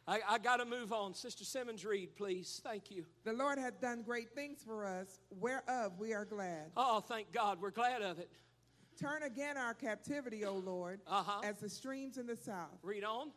I, 0.08 0.20
I 0.28 0.38
got 0.40 0.58
to 0.58 0.66
move 0.66 0.92
on. 0.92 1.14
Sister 1.14 1.44
Simmons, 1.44 1.86
read, 1.86 2.16
please. 2.16 2.62
Thank 2.64 2.90
you. 2.90 3.06
The 3.26 3.34
Lord 3.34 3.60
hath 3.60 3.80
done 3.80 4.02
great 4.02 4.32
things 4.34 4.58
for 4.66 4.86
us, 4.86 5.20
whereof 5.40 6.00
we 6.00 6.14
are 6.14 6.26
glad. 6.26 6.72
Oh, 6.76 7.00
thank 7.00 7.32
God. 7.32 7.62
We're 7.62 7.70
glad 7.70 8.02
of 8.02 8.20
it. 8.20 8.30
Turn 9.00 9.24
again 9.24 9.56
our 9.58 9.74
captivity, 9.74 10.44
O 10.46 10.54
Lord, 10.56 11.00
Uh-huh. 11.08 11.42
as 11.44 11.58
the 11.58 11.70
streams 11.70 12.18
in 12.18 12.28
the 12.28 12.36
south. 12.36 12.78
Read 12.84 13.04
on. 13.04 13.32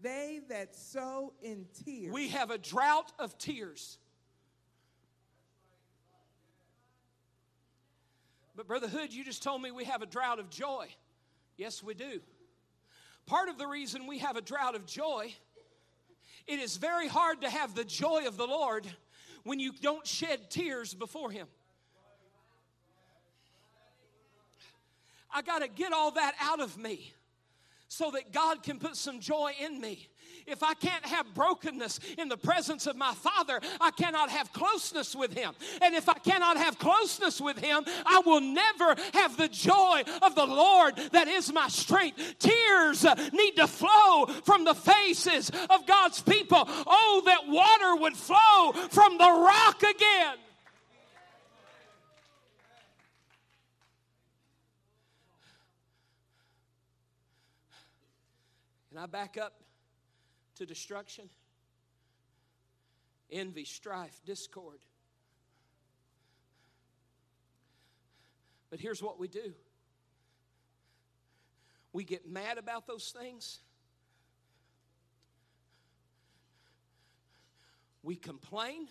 They 0.00 0.40
that 0.48 0.76
sow 0.76 1.32
in 1.42 1.66
tears. 1.84 2.12
We 2.12 2.28
have 2.28 2.50
a 2.50 2.58
drought 2.58 3.12
of 3.18 3.36
tears. 3.36 3.98
But, 8.56 8.66
Brother 8.66 8.88
Hood, 8.88 9.12
you 9.12 9.24
just 9.24 9.42
told 9.42 9.60
me 9.62 9.70
we 9.70 9.84
have 9.84 10.02
a 10.02 10.06
drought 10.06 10.38
of 10.38 10.50
joy. 10.50 10.88
Yes, 11.56 11.82
we 11.82 11.94
do. 11.94 12.20
Part 13.26 13.48
of 13.48 13.58
the 13.58 13.66
reason 13.66 14.06
we 14.06 14.18
have 14.18 14.36
a 14.36 14.40
drought 14.42 14.74
of 14.74 14.86
joy, 14.86 15.34
it 16.46 16.58
is 16.58 16.76
very 16.76 17.08
hard 17.08 17.40
to 17.42 17.50
have 17.50 17.74
the 17.74 17.84
joy 17.84 18.26
of 18.26 18.36
the 18.36 18.46
Lord 18.46 18.86
when 19.44 19.58
you 19.58 19.72
don't 19.80 20.06
shed 20.06 20.50
tears 20.50 20.94
before 20.94 21.30
Him. 21.30 21.48
I 25.32 25.42
got 25.42 25.60
to 25.60 25.68
get 25.68 25.92
all 25.92 26.10
that 26.12 26.34
out 26.40 26.60
of 26.60 26.76
me 26.78 27.12
so 27.88 28.10
that 28.12 28.32
God 28.32 28.62
can 28.62 28.78
put 28.78 28.96
some 28.96 29.18
joy 29.18 29.52
in 29.60 29.80
me. 29.80 30.08
If 30.46 30.62
I 30.62 30.74
can't 30.74 31.04
have 31.04 31.34
brokenness 31.34 32.00
in 32.18 32.28
the 32.28 32.36
presence 32.36 32.86
of 32.86 32.96
my 32.96 33.12
Father, 33.14 33.60
I 33.80 33.90
cannot 33.90 34.30
have 34.30 34.52
closeness 34.52 35.14
with 35.14 35.36
Him. 35.36 35.54
And 35.82 35.94
if 35.94 36.08
I 36.08 36.14
cannot 36.14 36.56
have 36.56 36.78
closeness 36.78 37.40
with 37.40 37.58
Him, 37.58 37.84
I 38.06 38.22
will 38.24 38.40
never 38.40 38.94
have 39.14 39.36
the 39.36 39.48
joy 39.48 40.02
of 40.22 40.34
the 40.34 40.46
Lord 40.46 40.96
that 41.12 41.28
is 41.28 41.52
my 41.52 41.68
strength. 41.68 42.38
Tears 42.38 43.04
need 43.32 43.56
to 43.56 43.66
flow 43.66 44.26
from 44.44 44.64
the 44.64 44.74
faces 44.74 45.50
of 45.68 45.86
God's 45.86 46.22
people. 46.22 46.62
Oh, 46.66 47.22
that 47.26 47.48
water 47.48 48.00
would 48.00 48.16
flow 48.16 48.72
from 48.90 49.18
the 49.18 49.24
rock 49.24 49.82
again. 49.82 50.36
I 59.00 59.06
back 59.06 59.38
up 59.38 59.54
to 60.56 60.66
destruction, 60.66 61.30
envy, 63.30 63.64
strife, 63.64 64.20
discord. 64.26 64.80
But 68.68 68.78
here's 68.78 69.02
what 69.02 69.18
we 69.18 69.26
do 69.26 69.54
we 71.92 72.04
get 72.04 72.28
mad 72.28 72.58
about 72.58 72.86
those 72.86 73.14
things, 73.18 73.60
we 78.02 78.16
complain. 78.16 78.86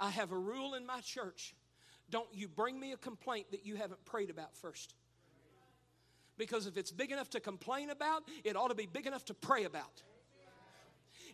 I 0.00 0.10
have 0.10 0.30
a 0.30 0.38
rule 0.38 0.74
in 0.74 0.86
my 0.86 1.00
church 1.00 1.54
don't 2.10 2.28
you 2.32 2.48
bring 2.48 2.78
me 2.80 2.92
a 2.92 2.96
complaint 2.96 3.50
that 3.50 3.66
you 3.66 3.76
haven't 3.76 4.04
prayed 4.04 4.30
about 4.30 4.56
first. 4.56 4.94
Because 6.38 6.66
if 6.66 6.76
it's 6.76 6.90
big 6.90 7.10
enough 7.10 7.28
to 7.30 7.40
complain 7.40 7.90
about, 7.90 8.22
it 8.44 8.56
ought 8.56 8.68
to 8.68 8.74
be 8.74 8.86
big 8.86 9.06
enough 9.06 9.24
to 9.26 9.34
pray 9.34 9.64
about. 9.64 10.02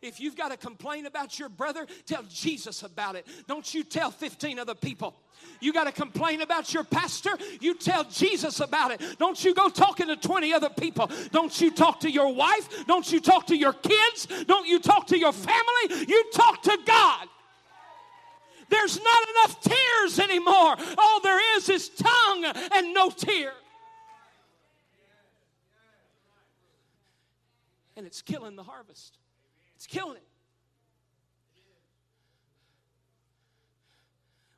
If 0.03 0.21
you've 0.21 0.37
got 0.37 0.51
to 0.51 0.57
complain 0.57 1.07
about 1.07 1.39
your 1.39 1.49
brother, 1.49 1.87
tell 2.05 2.25
Jesus 2.25 2.83
about 2.83 3.17
it. 3.17 3.27
Don't 3.47 3.73
you 3.73 3.85
tell 3.85 4.11
15 4.11 4.59
other 4.59 4.75
people. 4.75 5.15
You 5.61 5.73
got 5.73 5.85
to 5.85 5.93
complain 5.93 6.43
about 6.43 6.75
your 6.75 6.85
pastor, 6.85 7.31
you 7.61 7.75
tell 7.75 8.05
Jesus 8.05 8.61
about 8.61 8.91
it. 8.91 9.01
Don't 9.19 9.43
you 9.45 9.55
go 9.55 9.69
talking 9.69 10.09
to 10.09 10.17
20 10.17 10.53
other 10.53 10.69
people. 10.71 11.11
Don't 11.33 11.59
you 11.61 11.71
talk 11.71 12.01
to 12.01 12.11
your 12.11 12.35
wife. 12.35 12.87
Don't 12.87 13.11
you 13.11 13.21
talk 13.21 13.47
to 13.47 13.57
your 13.57 13.73
kids. 13.73 14.27
Don't 14.47 14.67
you 14.67 14.79
talk 14.79 15.07
to 15.09 15.19
your 15.19 15.33
family. 15.33 16.07
You 16.07 16.25
talk 16.33 16.63
to 16.63 16.79
God. 16.85 17.29
There's 18.69 18.99
not 19.03 19.29
enough 19.31 19.61
tears 19.63 20.19
anymore. 20.19 20.77
All 20.99 21.21
there 21.21 21.57
is 21.57 21.69
is 21.69 21.89
tongue 21.91 22.45
and 22.73 22.93
no 22.93 23.11
tear. 23.11 23.53
And 27.97 28.07
it's 28.07 28.23
killing 28.23 28.57
the 28.57 28.63
harvest. 28.63 29.19
It's 29.77 29.87
killing 29.87 30.17
it. 30.17 30.27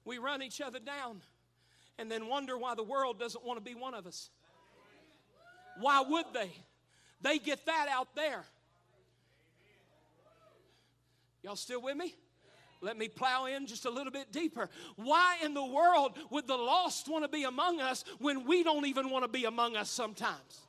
We 0.05 0.19
run 0.19 0.43
each 0.43 0.61
other 0.61 0.79
down 0.79 1.21
and 1.99 2.11
then 2.11 2.29
wonder 2.29 2.57
why 2.57 2.75
the 2.75 2.83
world 2.83 3.19
doesn't 3.19 3.45
want 3.45 3.59
to 3.59 3.65
be 3.65 3.75
one 3.75 3.95
of 3.95 4.07
us. 4.07 4.31
Why 5.81 6.03
would 6.09 6.27
they? 6.33 6.51
They 7.21 7.39
get 7.39 7.67
that 7.67 7.89
out 7.91 8.15
there. 8.15 8.45
Y'all 11.43 11.57
still 11.57 11.83
with 11.83 11.97
me? 11.97 12.15
Let 12.81 12.99
me 12.99 13.09
plow 13.09 13.47
in 13.47 13.67
just 13.67 13.85
a 13.85 13.91
little 13.91 14.13
bit 14.13 14.33
deeper. 14.33 14.69
Why 14.97 15.39
in 15.43 15.55
the 15.55 15.65
world 15.65 16.19
would 16.31 16.47
the 16.47 16.57
lost 16.57 17.09
want 17.09 17.25
to 17.25 17.29
be 17.29 17.45
among 17.45 17.81
us 17.81 18.05
when 18.19 18.47
we 18.47 18.63
don't 18.63 18.87
even 18.87 19.11
want 19.11 19.25
to 19.25 19.29
be 19.29 19.45
among 19.45 19.77
us 19.77 19.91
sometimes? 19.91 20.66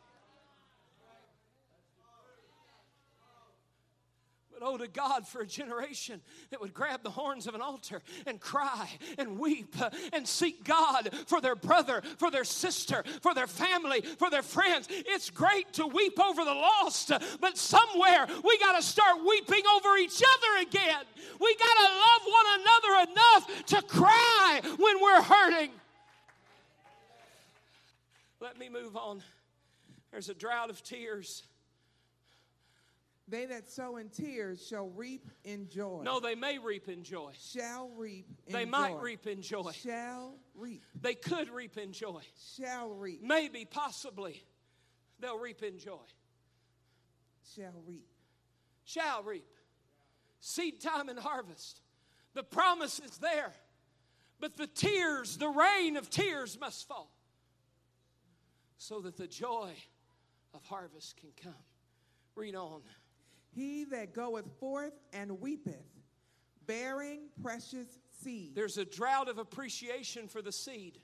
But 4.57 4.65
oh, 4.65 4.77
to 4.77 4.87
God 4.87 5.27
for 5.27 5.41
a 5.41 5.45
generation 5.45 6.19
that 6.49 6.59
would 6.59 6.73
grab 6.73 7.03
the 7.03 7.11
horns 7.11 7.45
of 7.45 7.53
an 7.53 7.61
altar 7.61 8.01
and 8.25 8.39
cry 8.39 8.89
and 9.19 9.37
weep 9.37 9.75
and 10.13 10.27
seek 10.27 10.63
God 10.63 11.09
for 11.27 11.41
their 11.41 11.55
brother, 11.55 12.01
for 12.17 12.31
their 12.31 12.43
sister, 12.43 13.03
for 13.21 13.35
their 13.35 13.45
family, 13.45 14.01
for 14.01 14.31
their 14.31 14.41
friends. 14.41 14.87
It's 14.89 15.29
great 15.29 15.73
to 15.73 15.85
weep 15.85 16.19
over 16.19 16.43
the 16.43 16.53
lost, 16.53 17.11
but 17.39 17.57
somewhere 17.57 18.27
we 18.43 18.57
got 18.57 18.75
to 18.75 18.81
start 18.81 19.17
weeping 19.27 19.61
over 19.75 19.95
each 19.97 20.23
other 20.23 20.67
again. 20.67 21.03
We 21.39 21.55
got 21.55 21.75
to 21.75 21.83
love 21.83 22.21
one 22.25 22.59
another 22.59 23.11
enough 23.11 23.65
to 23.67 23.81
cry 23.83 24.61
when 24.77 25.01
we're 25.01 25.21
hurting. 25.21 25.71
Let 28.39 28.57
me 28.57 28.69
move 28.69 28.95
on. 28.97 29.21
There's 30.11 30.29
a 30.29 30.33
drought 30.33 30.71
of 30.71 30.81
tears. 30.81 31.43
They 33.29 33.45
that 33.47 33.69
sow 33.69 33.97
in 33.97 34.09
tears 34.09 34.65
shall 34.65 34.87
reap 34.87 35.29
in 35.43 35.67
joy. 35.67 36.01
No, 36.03 36.21
they 36.21 36.35
may 36.35 36.59
reap 36.59 36.87
in 36.87 37.03
joy. 37.03 37.33
Shall 37.37 37.89
reap 37.97 38.29
in 38.47 38.53
They 38.53 38.63
joy. 38.63 38.69
might 38.71 39.01
reap 39.01 39.27
in 39.27 39.41
joy. 39.41 39.71
Shall 39.71 40.35
reap. 40.55 40.83
They 41.01 41.13
could 41.13 41.49
reap 41.49 41.77
in 41.77 41.91
joy. 41.91 42.21
Shall 42.55 42.89
reap. 42.91 43.21
Maybe, 43.21 43.65
possibly, 43.65 44.41
they'll 45.19 45.39
reap 45.39 45.61
in 45.61 45.77
joy. 45.77 46.05
Shall 47.53 47.83
reap. 47.85 48.07
Shall 48.85 49.23
reap. 49.23 49.45
Seed 50.39 50.79
time 50.79 51.09
and 51.09 51.19
harvest. 51.19 51.81
The 52.33 52.43
promise 52.43 52.99
is 52.99 53.17
there. 53.17 53.51
But 54.39 54.55
the 54.55 54.67
tears, 54.67 55.37
the 55.37 55.49
rain 55.49 55.97
of 55.97 56.09
tears 56.09 56.57
must 56.59 56.87
fall 56.87 57.11
so 58.77 59.01
that 59.01 59.17
the 59.17 59.27
joy 59.27 59.71
of 60.53 60.63
harvest 60.63 61.17
can 61.17 61.29
come. 61.43 61.53
Read 62.35 62.55
on. 62.55 62.81
He 63.53 63.85
that 63.85 64.13
goeth 64.13 64.45
forth 64.59 64.93
and 65.13 65.39
weepeth, 65.39 65.85
bearing 66.65 67.21
precious 67.41 67.87
seed, 68.23 68.55
There's 68.55 68.77
a 68.77 68.85
drought 68.85 69.29
of 69.29 69.37
appreciation 69.37 70.27
for 70.27 70.41
the 70.41 70.51
seed, 70.51 70.99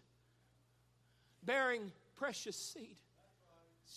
bearing 1.44 1.92
precious 2.16 2.56
seed. 2.56 2.98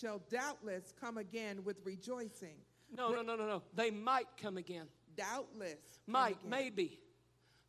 shall 0.00 0.20
doubtless 0.30 0.92
come 1.00 1.18
again 1.18 1.64
with 1.64 1.76
rejoicing. 1.84 2.56
No, 2.94 3.10
no, 3.10 3.22
no, 3.22 3.36
no, 3.36 3.46
no. 3.46 3.62
They 3.74 3.90
might 3.90 4.28
come 4.40 4.56
again. 4.58 4.86
Doubtless. 5.16 6.00
Might, 6.06 6.36
again. 6.38 6.50
maybe, 6.50 7.00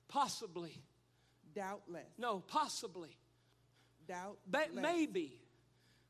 possibly. 0.08 0.82
Doubtless. 1.56 2.06
No, 2.18 2.40
possibly. 2.48 3.18
Doubtless. 4.08 4.38
Ba- 4.48 4.68
maybe. 4.74 5.40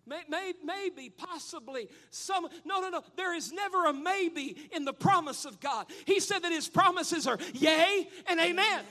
May, 0.08 0.22
may, 0.30 0.54
maybe, 0.64 1.10
possibly, 1.10 1.90
some. 2.10 2.48
No, 2.66 2.80
no, 2.82 2.90
no. 2.90 3.02
There 3.16 3.36
is 3.36 3.52
never 3.52 3.86
a 3.88 3.94
maybe 3.94 4.58
in 4.72 4.86
the 4.86 4.94
promise 4.94 5.46
of 5.46 5.60
God. 5.60 5.88
He 6.06 6.20
said 6.20 6.40
that 6.40 6.52
His 6.52 6.68
promises 6.68 7.28
are 7.28 7.38
yea 7.54 8.08
and 8.28 8.40
amen. 8.40 8.84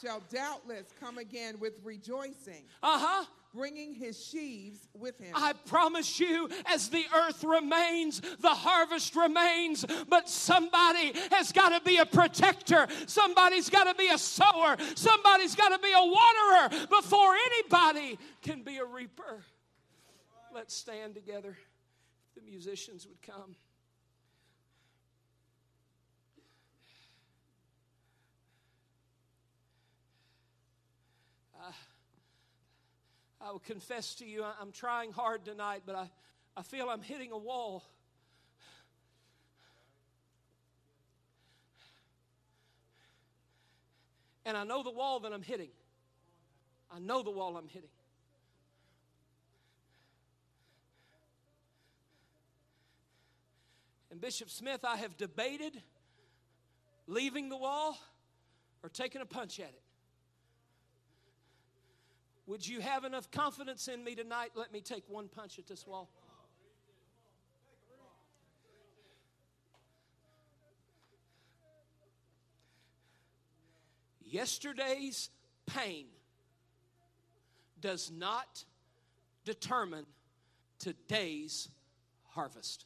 Shall 0.00 0.22
doubtless 0.32 0.86
come 1.00 1.18
again 1.18 1.58
with 1.60 1.74
rejoicing, 1.82 2.64
Uh 2.82 2.98
huh. 2.98 3.24
bringing 3.54 3.94
his 3.94 4.22
sheaves 4.22 4.80
with 4.92 5.16
him. 5.20 5.32
I 5.34 5.52
promise 5.66 6.18
you, 6.18 6.48
as 6.66 6.88
the 6.88 7.04
earth 7.14 7.44
remains, 7.44 8.20
the 8.40 8.48
harvest 8.50 9.14
remains. 9.14 9.86
But 10.08 10.28
somebody 10.28 11.12
has 11.30 11.52
got 11.52 11.68
to 11.68 11.80
be 11.88 11.98
a 11.98 12.04
protector. 12.04 12.88
Somebody's 13.06 13.70
got 13.70 13.84
to 13.84 13.94
be 13.94 14.08
a 14.08 14.18
sower. 14.18 14.76
Somebody's 14.96 15.54
got 15.54 15.68
to 15.68 15.78
be 15.78 15.92
a 15.92 16.04
waterer 16.04 16.86
before 16.90 17.34
anybody 17.36 18.18
can 18.42 18.62
be 18.62 18.78
a 18.78 18.84
reaper. 18.84 19.42
Let's 20.54 20.72
stand 20.72 21.16
together. 21.16 21.56
If 22.28 22.34
the 22.36 22.48
musicians 22.48 23.08
would 23.08 23.20
come. 23.22 23.56
I, 31.60 31.72
I 33.40 33.50
will 33.50 33.58
confess 33.58 34.14
to 34.16 34.24
you, 34.24 34.44
I'm 34.60 34.70
trying 34.70 35.10
hard 35.10 35.44
tonight, 35.44 35.82
but 35.84 35.96
I, 35.96 36.08
I 36.56 36.62
feel 36.62 36.88
I'm 36.88 37.02
hitting 37.02 37.32
a 37.32 37.38
wall. 37.38 37.82
And 44.46 44.56
I 44.56 44.62
know 44.62 44.84
the 44.84 44.92
wall 44.92 45.18
that 45.18 45.32
I'm 45.32 45.42
hitting. 45.42 45.70
I 46.94 47.00
know 47.00 47.24
the 47.24 47.32
wall 47.32 47.56
I'm 47.56 47.66
hitting. 47.66 47.90
And 54.14 54.20
Bishop 54.20 54.48
Smith, 54.48 54.84
I 54.84 54.98
have 54.98 55.16
debated 55.16 55.82
leaving 57.08 57.48
the 57.48 57.56
wall 57.56 57.98
or 58.84 58.88
taking 58.88 59.20
a 59.20 59.26
punch 59.26 59.58
at 59.58 59.66
it. 59.66 59.82
Would 62.46 62.64
you 62.64 62.78
have 62.78 63.02
enough 63.02 63.28
confidence 63.32 63.88
in 63.88 64.04
me 64.04 64.14
tonight? 64.14 64.52
Let 64.54 64.72
me 64.72 64.80
take 64.80 65.02
one 65.08 65.26
punch 65.26 65.58
at 65.58 65.66
this 65.66 65.84
wall. 65.84 66.08
Yesterday's 74.22 75.28
pain 75.66 76.06
does 77.80 78.12
not 78.16 78.62
determine 79.44 80.06
today's 80.78 81.68
harvest. 82.28 82.84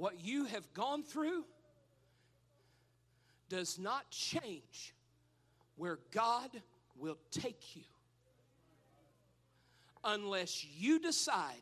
What 0.00 0.24
you 0.24 0.46
have 0.46 0.72
gone 0.72 1.02
through 1.02 1.44
does 3.50 3.78
not 3.78 4.08
change 4.08 4.94
where 5.76 5.98
God 6.10 6.48
will 6.96 7.18
take 7.30 7.76
you 7.76 7.82
unless 10.02 10.64
you 10.64 11.00
decide, 11.00 11.60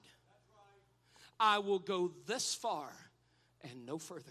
I 1.40 1.58
will 1.58 1.80
go 1.80 2.12
this 2.28 2.54
far 2.54 2.92
and 3.68 3.84
no 3.84 3.98
further. 3.98 4.22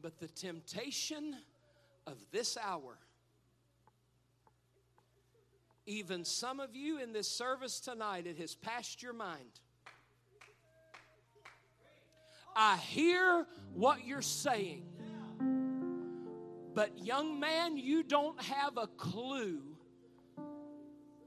But 0.00 0.18
the 0.20 0.28
temptation 0.28 1.36
of 2.06 2.16
this 2.32 2.56
hour, 2.56 2.96
even 5.90 6.24
some 6.24 6.60
of 6.60 6.76
you 6.76 7.00
in 7.00 7.12
this 7.12 7.28
service 7.28 7.80
tonight, 7.80 8.24
it 8.24 8.38
has 8.38 8.54
passed 8.54 9.02
your 9.02 9.12
mind. 9.12 9.60
I 12.54 12.76
hear 12.76 13.44
what 13.74 14.06
you're 14.06 14.22
saying. 14.22 14.84
But, 16.74 17.04
young 17.04 17.40
man, 17.40 17.76
you 17.76 18.04
don't 18.04 18.40
have 18.40 18.76
a 18.76 18.86
clue 18.86 19.62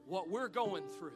what 0.06 0.30
we're 0.30 0.48
going 0.48 0.85
through. 0.88 1.11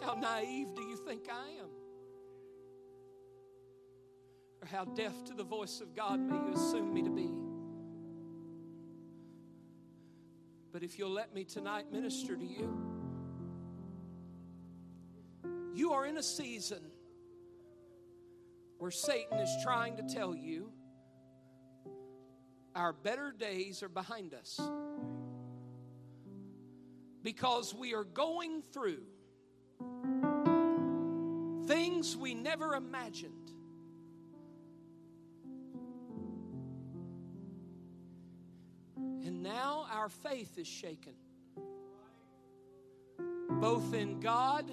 How 0.00 0.14
naive 0.14 0.68
do 0.76 0.82
you 0.82 0.96
think 0.96 1.28
I 1.28 1.60
am? 1.60 1.77
Or 4.60 4.66
how 4.66 4.84
deaf 4.84 5.12
to 5.26 5.34
the 5.34 5.44
voice 5.44 5.80
of 5.80 5.94
God 5.94 6.18
may 6.18 6.36
you 6.36 6.54
assume 6.54 6.92
me 6.92 7.02
to 7.02 7.10
be? 7.10 7.30
But 10.72 10.82
if 10.82 10.98
you'll 10.98 11.10
let 11.10 11.34
me 11.34 11.44
tonight 11.44 11.90
minister 11.90 12.36
to 12.36 12.44
you, 12.44 12.78
you 15.74 15.92
are 15.92 16.06
in 16.06 16.18
a 16.18 16.22
season 16.22 16.82
where 18.78 18.90
Satan 18.90 19.38
is 19.38 19.50
trying 19.62 19.96
to 19.96 20.02
tell 20.02 20.34
you 20.34 20.70
our 22.74 22.92
better 22.92 23.32
days 23.32 23.82
are 23.82 23.88
behind 23.88 24.34
us 24.34 24.60
because 27.22 27.74
we 27.74 27.94
are 27.94 28.04
going 28.04 28.62
through 28.62 29.02
things 31.66 32.16
we 32.16 32.34
never 32.34 32.74
imagined. 32.74 33.52
Our 40.08 40.30
faith 40.30 40.56
is 40.56 40.66
shaken, 40.66 41.12
both 43.60 43.92
in 43.92 44.20
God 44.20 44.64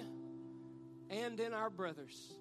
and 1.10 1.38
in 1.38 1.52
our 1.52 1.68
brothers. 1.68 2.32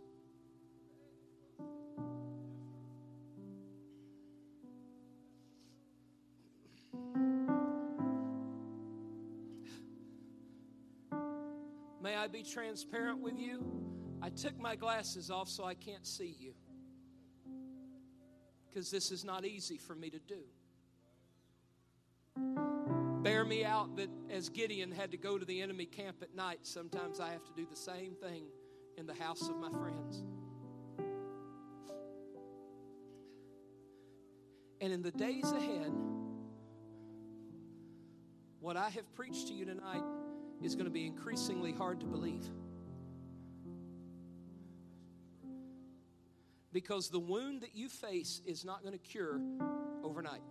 May 12.02 12.16
I 12.16 12.28
be 12.28 12.44
transparent 12.44 13.20
with 13.20 13.38
you? 13.38 13.62
I 14.22 14.30
took 14.30 14.58
my 14.58 14.78
glasses 14.78 15.30
off 15.30 15.50
so 15.50 15.66
I 15.66 15.74
can't 15.74 16.08
see 16.08 16.34
you. 16.40 16.54
Because 18.70 18.90
this 18.90 19.12
is 19.12 19.26
not 19.26 19.44
easy 19.44 19.78
for 19.78 19.96
me 19.96 20.10
to 20.12 20.20
do. 20.20 20.44
Bear 23.26 23.44
me 23.44 23.66
out 23.66 23.96
that 23.96 24.10
as 24.30 24.50
Gideon 24.50 24.92
had 24.92 25.10
to 25.10 25.18
go 25.18 25.40
to 25.40 25.46
the 25.46 25.60
enemy 25.60 25.88
camp 25.88 26.18
at 26.22 26.36
night, 26.36 26.60
sometimes 26.62 27.20
I 27.20 27.32
have 27.32 27.44
to 27.46 27.54
do 27.56 27.66
the 27.68 27.76
same 27.76 28.14
thing 28.14 28.44
in 29.00 29.08
the 29.08 29.16
house 29.16 29.50
of 29.50 29.58
my 29.58 29.72
friends. 29.72 30.24
And 34.80 34.94
in 34.94 35.02
the 35.02 35.10
days 35.10 35.52
ahead, 35.52 35.92
what 38.60 38.78
I 38.78 38.90
have 38.90 39.12
preached 39.16 39.48
to 39.48 39.56
you 39.56 39.66
tonight 39.66 40.04
is 40.62 40.76
going 40.76 40.86
to 40.86 40.92
be 40.92 41.08
increasingly 41.08 41.72
hard 41.72 42.02
to 42.02 42.06
believe. 42.06 42.48
Because 46.72 47.10
the 47.10 47.18
wound 47.20 47.62
that 47.62 47.74
you 47.74 47.90
face 47.90 48.44
is 48.46 48.64
not 48.64 48.84
going 48.84 48.94
to 48.94 49.00
cure 49.00 49.42
overnight. 50.04 50.44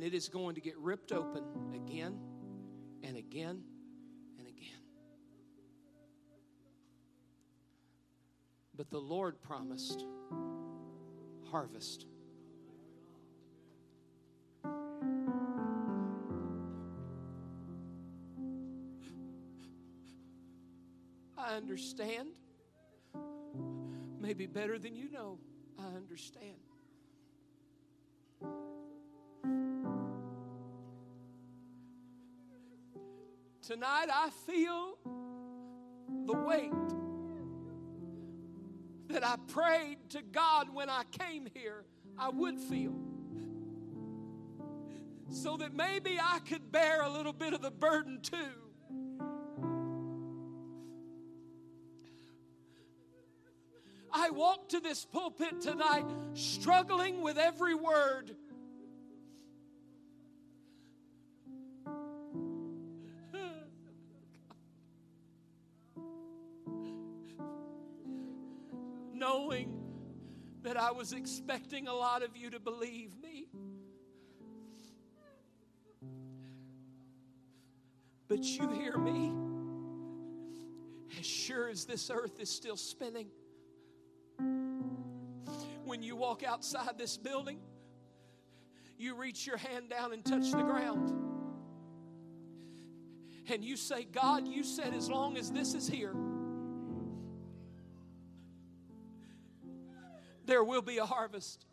And 0.00 0.06
it 0.06 0.16
is 0.16 0.30
going 0.30 0.54
to 0.54 0.62
get 0.62 0.78
ripped 0.78 1.12
open 1.12 1.44
again 1.74 2.18
and 3.02 3.18
again 3.18 3.62
and 4.38 4.48
again. 4.48 4.80
But 8.74 8.90
the 8.90 8.98
Lord 8.98 9.42
promised 9.42 10.06
harvest. 11.50 12.06
I 21.36 21.56
understand. 21.56 22.30
Maybe 24.18 24.46
better 24.46 24.78
than 24.78 24.96
you 24.96 25.10
know. 25.10 25.38
I 25.78 25.94
understand. 25.94 26.69
Tonight 33.70 34.08
I 34.12 34.30
feel 34.48 34.98
the 36.26 36.36
weight 36.36 36.72
that 39.10 39.24
I 39.24 39.36
prayed 39.46 39.98
to 40.08 40.22
God 40.22 40.74
when 40.74 40.90
I 40.90 41.04
came 41.12 41.46
here 41.54 41.84
I 42.18 42.30
would 42.30 42.58
feel. 42.58 42.96
So 45.30 45.56
that 45.58 45.72
maybe 45.72 46.18
I 46.20 46.40
could 46.40 46.72
bear 46.72 47.02
a 47.02 47.08
little 47.08 47.32
bit 47.32 47.52
of 47.52 47.62
the 47.62 47.70
burden 47.70 48.18
too. 48.22 48.36
I 54.12 54.30
walk 54.30 54.70
to 54.70 54.80
this 54.80 55.04
pulpit 55.04 55.60
tonight 55.60 56.06
struggling 56.34 57.20
with 57.20 57.38
every 57.38 57.76
word. 57.76 58.34
I 70.80 70.92
was 70.92 71.12
expecting 71.12 71.88
a 71.88 71.92
lot 71.92 72.22
of 72.22 72.38
you 72.38 72.48
to 72.50 72.58
believe 72.58 73.10
me. 73.22 73.48
But 78.28 78.42
you 78.44 78.66
hear 78.70 78.96
me. 78.96 79.34
As 81.18 81.26
sure 81.26 81.68
as 81.68 81.84
this 81.84 82.08
earth 82.10 82.40
is 82.40 82.48
still 82.48 82.78
spinning, 82.78 83.26
when 85.84 86.02
you 86.02 86.16
walk 86.16 86.42
outside 86.42 86.96
this 86.96 87.18
building, 87.18 87.58
you 88.96 89.16
reach 89.16 89.46
your 89.46 89.58
hand 89.58 89.90
down 89.90 90.14
and 90.14 90.24
touch 90.24 90.50
the 90.50 90.62
ground. 90.62 91.12
And 93.52 93.62
you 93.62 93.76
say, 93.76 94.04
God, 94.04 94.48
you 94.48 94.64
said 94.64 94.94
as 94.94 95.10
long 95.10 95.36
as 95.36 95.50
this 95.50 95.74
is 95.74 95.86
here, 95.86 96.14
there 100.50 100.64
will 100.64 100.82
be 100.82 100.98
a 100.98 101.06
harvest. 101.06 101.64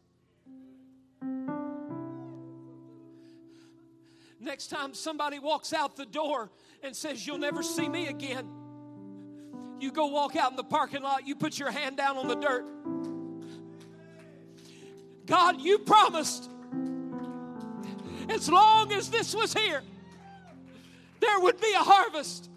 Next 4.40 4.68
time 4.68 4.94
somebody 4.94 5.40
walks 5.40 5.74
out 5.74 5.96
the 5.96 6.06
door 6.06 6.52
and 6.84 6.96
says, 6.96 7.26
You'll 7.26 7.40
never 7.40 7.64
see 7.64 7.90
me 7.90 8.08
again, 8.08 8.48
you 9.80 9.92
go 9.92 10.06
walk 10.08 10.36
out 10.36 10.52
in 10.52 10.58
the 10.58 10.64
parking 10.64 11.02
lot, 11.02 11.28
you 11.28 11.36
put 11.36 11.58
your 11.58 11.72
hand 11.72 11.98
down 11.98 12.18
on 12.18 12.28
the 12.28 12.36
dirt. 12.36 12.66
God, 15.26 15.60
you 15.60 15.80
promised 15.80 16.50
as 18.30 18.50
long 18.50 18.94
as 18.94 19.10
this 19.10 19.34
was 19.36 19.54
here, 19.54 19.82
there 21.20 21.40
would 21.40 21.60
be 21.60 21.74
a 21.74 21.80
harvest. 21.80 22.50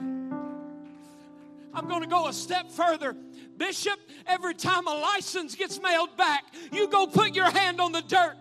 I'm 0.00 1.86
going 1.86 2.02
to 2.02 2.08
go 2.08 2.26
a 2.26 2.32
step 2.32 2.70
further. 2.70 3.14
Bishop, 3.58 3.98
every 4.26 4.54
time 4.54 4.86
a 4.86 4.94
license 4.94 5.54
gets 5.54 5.80
mailed 5.82 6.16
back, 6.16 6.44
you 6.72 6.88
go 6.88 7.06
put 7.06 7.34
your 7.34 7.50
hand 7.50 7.80
on 7.80 7.92
the 7.92 8.02
dirt 8.02 8.36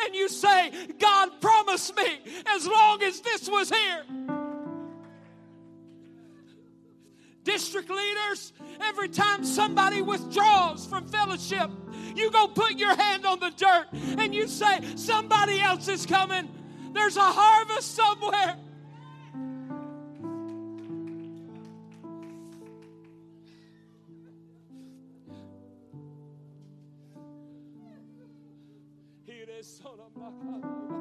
and 0.00 0.14
you 0.14 0.28
say, 0.28 0.70
God 0.98 1.40
promised 1.40 1.96
me 1.96 2.18
as 2.48 2.66
long 2.66 3.02
as 3.02 3.20
this 3.20 3.48
was 3.48 3.70
here. 3.70 4.04
District 7.44 7.90
leaders, 7.90 8.52
every 8.80 9.08
time 9.08 9.44
somebody 9.44 10.00
withdraws 10.00 10.86
from 10.86 11.06
fellowship, 11.06 11.70
you 12.16 12.30
go 12.30 12.48
put 12.48 12.78
your 12.78 12.96
hand 12.96 13.26
on 13.26 13.38
the 13.38 13.50
dirt 13.50 13.86
and 14.18 14.34
you 14.34 14.48
say, 14.48 14.80
Somebody 14.96 15.60
else 15.60 15.86
is 15.88 16.06
coming. 16.06 16.48
There's 16.92 17.16
a 17.16 17.22
harvest 17.22 17.94
somewhere. 17.94 18.56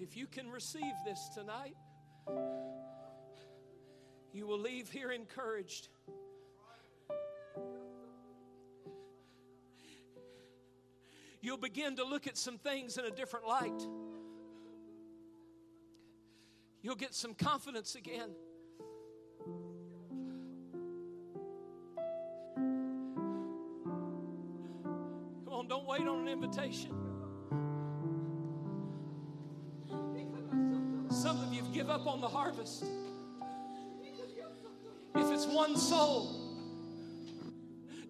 If 0.00 0.16
you 0.16 0.26
can 0.26 0.48
receive 0.48 0.94
this 1.04 1.28
tonight, 1.34 1.76
you 4.32 4.46
will 4.46 4.58
leave 4.58 4.90
here 4.90 5.10
encouraged. 5.10 5.88
You'll 11.42 11.58
begin 11.58 11.96
to 11.96 12.04
look 12.04 12.26
at 12.26 12.38
some 12.38 12.56
things 12.58 12.96
in 12.96 13.04
a 13.04 13.10
different 13.10 13.46
light. 13.46 13.82
You'll 16.80 16.94
get 16.94 17.12
some 17.14 17.34
confidence 17.34 17.96
again. 17.96 18.30
Come 25.44 25.52
on, 25.52 25.66
don't 25.68 25.86
wait 25.86 26.02
on 26.02 26.20
an 26.20 26.28
invitation. 26.28 26.90
Some 31.10 31.42
of 31.42 31.52
you 31.52 31.62
give 31.72 31.90
up 31.90 32.06
on 32.06 32.20
the 32.20 32.28
harvest. 32.28 32.84
If 35.14 35.32
it's 35.32 35.46
one 35.46 35.76
soul, 35.76 36.30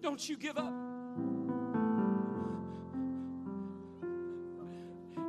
don't 0.01 0.29
you 0.29 0.37
give 0.37 0.57
up. 0.57 0.73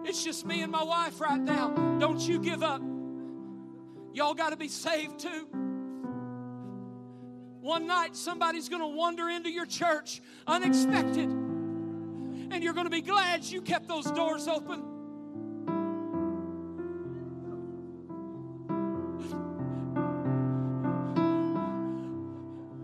It's 0.04 0.22
just 0.22 0.44
me 0.44 0.62
and 0.62 0.70
my 0.70 0.82
wife 0.82 1.20
right 1.20 1.40
now. 1.40 1.70
Don't 1.98 2.20
you 2.20 2.38
give 2.38 2.62
up. 2.62 2.82
Y'all 4.20 4.34
got 4.34 4.50
to 4.50 4.56
be 4.58 4.68
saved 4.68 5.18
too. 5.18 5.48
One 7.62 7.86
night, 7.86 8.14
somebody's 8.14 8.68
going 8.68 8.82
to 8.82 8.88
wander 8.88 9.30
into 9.30 9.48
your 9.48 9.64
church 9.64 10.20
unexpected, 10.46 11.30
and 11.30 12.62
you're 12.62 12.74
going 12.74 12.84
to 12.84 12.90
be 12.90 13.00
glad 13.00 13.44
you 13.44 13.62
kept 13.62 13.88
those 13.88 14.04
doors 14.10 14.46
open. 14.46 14.82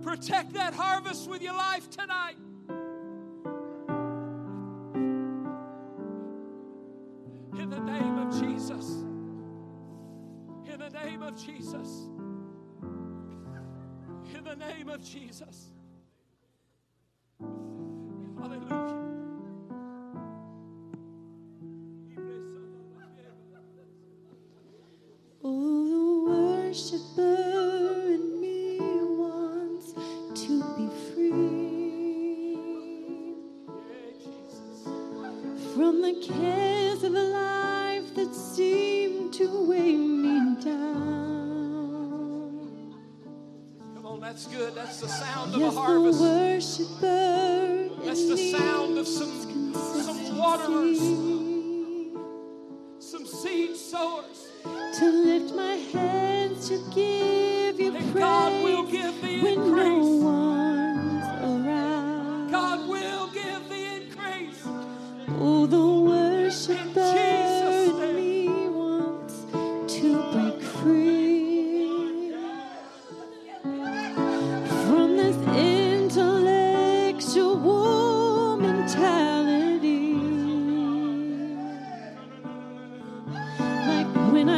Protect 0.01 0.55
that 0.55 0.73
harvest 0.73 1.29
with 1.29 1.43
your 1.43 1.53
life 1.53 1.91
tonight. 1.91 2.37
Jesus. 11.57 12.09
In 14.35 14.45
the 14.45 14.57
name 14.57 14.89
of 14.89 15.03
Jesus. 15.03 15.71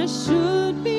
Should 0.09 0.83
be 0.85 0.98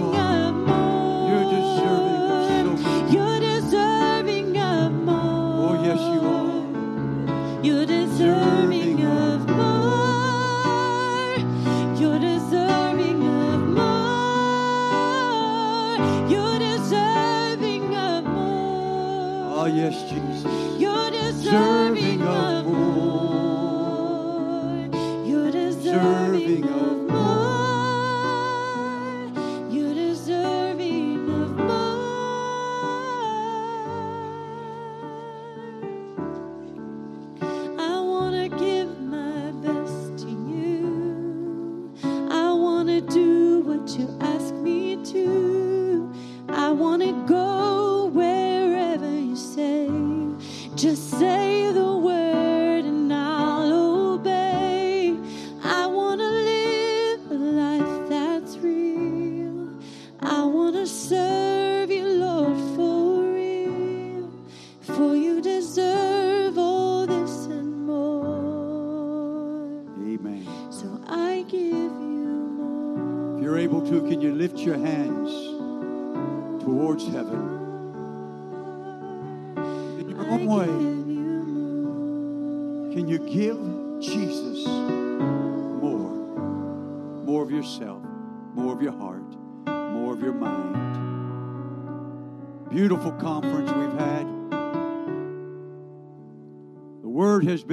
Lord. 0.00 0.37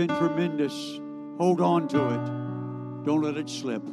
Been 0.08 0.17
tremendous. 0.17 1.00
Hold 1.38 1.61
on 1.61 1.88
to 1.90 1.98
it. 1.98 3.06
Don't 3.06 3.22
let 3.22 3.38
it 3.38 3.50
slip. 3.50 3.84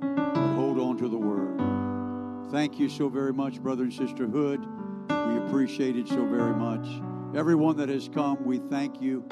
But 0.00 0.54
hold 0.54 0.78
on 0.78 0.98
to 0.98 1.08
the 1.08 1.16
word. 1.16 2.50
Thank 2.50 2.78
you 2.78 2.88
so 2.88 3.08
very 3.08 3.32
much, 3.32 3.60
brother 3.60 3.84
and 3.84 3.92
sister 3.92 4.26
Hood. 4.26 4.64
We 5.08 5.36
appreciate 5.38 5.96
it 5.96 6.08
so 6.08 6.26
very 6.26 6.54
much. 6.54 6.86
Everyone 7.36 7.76
that 7.76 7.88
has 7.88 8.08
come, 8.08 8.44
we 8.44 8.58
thank 8.58 9.00
you 9.00 9.24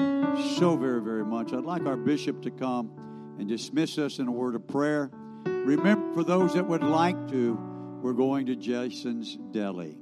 so 0.59 0.77
very, 0.77 1.03
very 1.03 1.25
much. 1.25 1.53
I'd 1.53 1.65
like 1.65 1.85
our 1.87 1.97
bishop 1.97 2.43
to 2.43 2.51
come 2.51 2.93
and 3.39 3.49
dismiss 3.49 3.99
us 3.99 4.19
in 4.19 4.29
a 4.29 4.33
word 4.33 4.55
of 4.55 4.67
prayer. 4.67 5.11
Remember, 5.45 6.13
for 6.15 6.25
those 6.25 6.55
that 6.55 6.67
would 6.67 6.83
like 6.83 7.29
to, 7.29 7.59
we're 8.03 8.13
going 8.13 8.47
to 8.47 8.57
Jason's 8.57 9.37
Deli. 9.51 9.99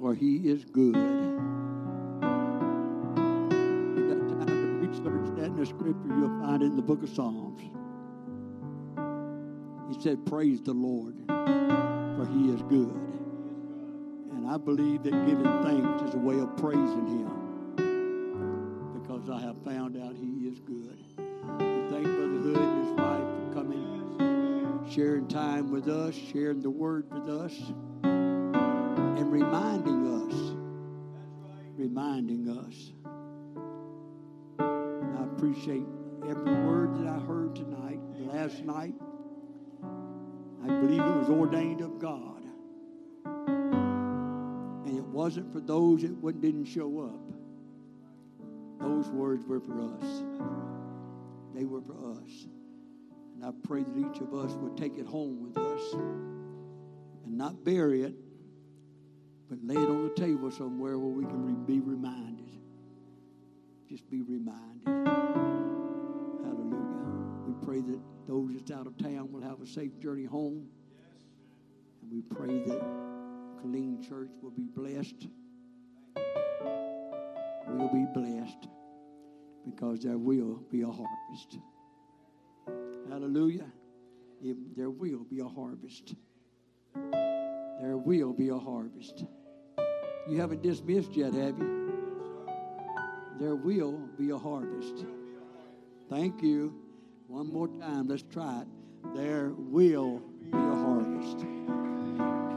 For 0.00 0.14
He 0.14 0.36
is 0.48 0.64
good. 0.64 0.94
You 0.94 1.02
got 4.08 4.18
time 4.28 4.46
to 4.46 4.54
research 4.86 5.36
that 5.36 5.46
in 5.46 5.56
the 5.56 5.66
scripture, 5.66 6.08
you'll 6.08 6.40
find 6.40 6.62
it 6.62 6.66
in 6.66 6.76
the 6.76 6.82
book 6.82 7.02
of 7.02 7.10
Psalms. 7.10 7.60
He 9.94 10.00
said, 10.02 10.24
Praise 10.24 10.62
the 10.62 10.72
Lord, 10.72 11.16
for 11.26 12.26
He 12.32 12.50
is 12.50 12.62
good. 12.62 12.96
And 14.32 14.48
I 14.48 14.56
believe 14.56 15.02
that 15.02 15.10
giving 15.26 15.44
thanks 15.62 16.02
is 16.02 16.14
a 16.14 16.18
way 16.18 16.38
of 16.38 16.56
praising 16.56 17.06
Him 17.06 17.28
because 19.02 19.28
I 19.28 19.40
have 19.40 19.62
found 19.64 19.96
out 19.98 20.14
He 20.14 20.48
is 20.48 20.60
good. 20.60 20.98
We 21.58 21.90
thank 21.90 22.04
Brother 22.04 22.38
Hood 22.38 22.56
and 22.56 22.86
his 22.86 22.92
wife 22.96 23.20
for 23.20 23.52
coming, 23.54 24.88
sharing 24.90 25.28
time 25.28 25.70
with 25.70 25.88
us, 25.88 26.14
sharing 26.14 26.62
the 26.62 26.70
word 26.70 27.12
with 27.12 27.28
us 27.28 27.72
and 29.20 29.30
reminding 29.30 30.06
us, 30.06 30.34
reminding 31.76 32.48
us. 32.48 32.92
And 34.58 35.18
I 35.18 35.24
appreciate 35.24 35.84
every 36.26 36.54
word 36.64 36.94
that 36.96 37.06
I 37.06 37.18
heard 37.18 37.54
tonight, 37.54 38.00
last 38.18 38.64
night. 38.64 38.94
I 40.64 40.68
believe 40.68 41.02
it 41.02 41.16
was 41.16 41.28
ordained 41.28 41.82
of 41.82 41.98
God. 41.98 42.44
And 44.86 44.96
it 44.96 45.04
wasn't 45.04 45.52
for 45.52 45.60
those 45.60 46.00
that 46.00 46.40
didn't 46.40 46.64
show 46.64 47.00
up. 47.00 47.20
Those 48.80 49.10
words 49.10 49.44
were 49.44 49.60
for 49.60 49.82
us. 49.82 50.24
They 51.54 51.66
were 51.66 51.82
for 51.82 52.12
us. 52.12 52.46
And 53.34 53.44
I 53.44 53.50
pray 53.64 53.82
that 53.82 53.98
each 53.98 54.22
of 54.22 54.32
us 54.32 54.52
would 54.54 54.78
take 54.78 54.96
it 54.96 55.04
home 55.04 55.42
with 55.42 55.58
us 55.58 55.92
and 55.92 57.36
not 57.36 57.62
bury 57.64 58.04
it, 58.04 58.14
but 59.50 59.58
lay 59.64 59.74
it 59.74 59.88
on 59.90 60.04
the 60.04 60.14
table 60.14 60.48
somewhere 60.50 60.96
where 60.96 61.10
we 61.10 61.24
can 61.24 61.64
be 61.64 61.80
reminded. 61.80 62.46
Just 63.88 64.08
be 64.08 64.22
reminded. 64.22 64.86
Hallelujah. 66.44 67.48
We 67.48 67.54
pray 67.66 67.80
that 67.80 68.00
those 68.28 68.52
that's 68.54 68.70
out 68.70 68.86
of 68.86 68.96
town 68.96 69.32
will 69.32 69.42
have 69.42 69.60
a 69.60 69.66
safe 69.66 69.98
journey 69.98 70.24
home. 70.24 70.68
And 72.00 72.12
we 72.12 72.22
pray 72.22 72.60
that 72.60 72.80
Killeen 73.60 74.08
Church 74.08 74.30
will 74.40 74.52
be 74.52 74.68
blessed. 74.72 75.26
We'll 77.66 77.92
be 77.92 78.06
blessed 78.14 78.68
because 79.64 80.00
there 80.04 80.18
will 80.18 80.62
be 80.70 80.82
a 80.82 80.86
harvest. 80.90 81.58
Hallelujah. 83.08 83.66
If- 84.42 84.76
There 84.76 84.90
will 84.90 85.24
be 85.24 85.40
a 85.40 85.48
harvest. 85.48 86.14
There 86.94 87.96
will 87.96 88.32
be 88.32 88.48
a 88.50 88.58
harvest. 88.58 89.24
You 90.30 90.40
haven't 90.40 90.62
dismissed 90.62 91.16
yet, 91.16 91.34
have 91.34 91.58
you? 91.58 91.92
There 93.40 93.56
will 93.56 93.98
be 94.16 94.30
a 94.30 94.38
harvest. 94.38 95.04
Thank 96.08 96.40
you. 96.40 96.72
One 97.26 97.52
more 97.52 97.66
time, 97.66 98.06
let's 98.06 98.22
try 98.22 98.60
it. 98.60 98.68
There 99.16 99.50
will 99.56 100.20
be 100.40 100.50
a 100.52 100.56
harvest. 100.56 101.38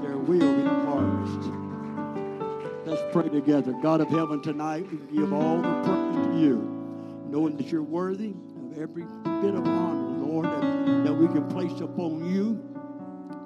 There 0.03 0.17
will 0.17 0.55
be 0.55 0.61
a 0.61 0.69
harvest. 0.85 1.49
Let's 2.85 3.01
pray 3.11 3.29
together. 3.29 3.73
God 3.81 4.01
of 4.01 4.09
heaven, 4.09 4.39
tonight 4.43 4.85
we 4.91 5.17
give 5.17 5.33
all 5.33 5.57
the 5.57 5.81
praise 5.81 6.27
to 6.27 6.39
you, 6.39 7.25
knowing 7.27 7.57
that 7.57 7.71
you're 7.71 7.81
worthy 7.81 8.35
of 8.55 8.77
every 8.77 9.05
bit 9.41 9.55
of 9.55 9.67
honor, 9.67 10.23
Lord, 10.23 10.45
that, 10.45 11.05
that 11.05 11.13
we 11.13 11.25
can 11.25 11.47
place 11.47 11.81
upon 11.81 12.31
you. 12.31 12.63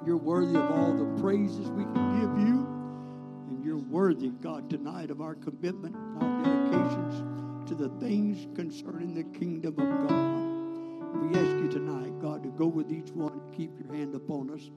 You're 0.04 0.18
worthy 0.18 0.58
of 0.58 0.70
all 0.70 0.92
the 0.92 1.22
praises 1.22 1.70
we 1.70 1.84
can 1.84 2.20
give 2.20 2.46
you. 2.46 2.77
And 3.88 3.94
worthy, 3.94 4.28
God, 4.28 4.68
tonight 4.68 5.10
of 5.10 5.22
our 5.22 5.34
commitment, 5.34 5.96
our 6.20 6.44
dedications 6.44 7.68
to 7.68 7.74
the 7.74 7.88
things 8.00 8.46
concerning 8.54 9.14
the 9.14 9.24
kingdom 9.38 9.78
of 9.78 10.08
God. 10.08 11.22
We 11.22 11.34
ask 11.38 11.56
you 11.56 11.68
tonight, 11.70 12.20
God, 12.20 12.42
to 12.42 12.50
go 12.50 12.66
with 12.66 12.92
each 12.92 13.10
one, 13.12 13.40
keep 13.56 13.70
your 13.80 13.94
hand 13.96 14.14
upon 14.14 14.50
us. 14.50 14.70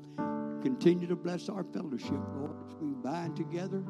Continue 0.64 1.08
to 1.08 1.18
bless 1.18 1.50
our 1.50 1.66
fellowship, 1.74 2.22
Lord, 2.38 2.56
as 2.70 2.76
we 2.80 2.92
bind 2.92 3.36
together 3.36 3.84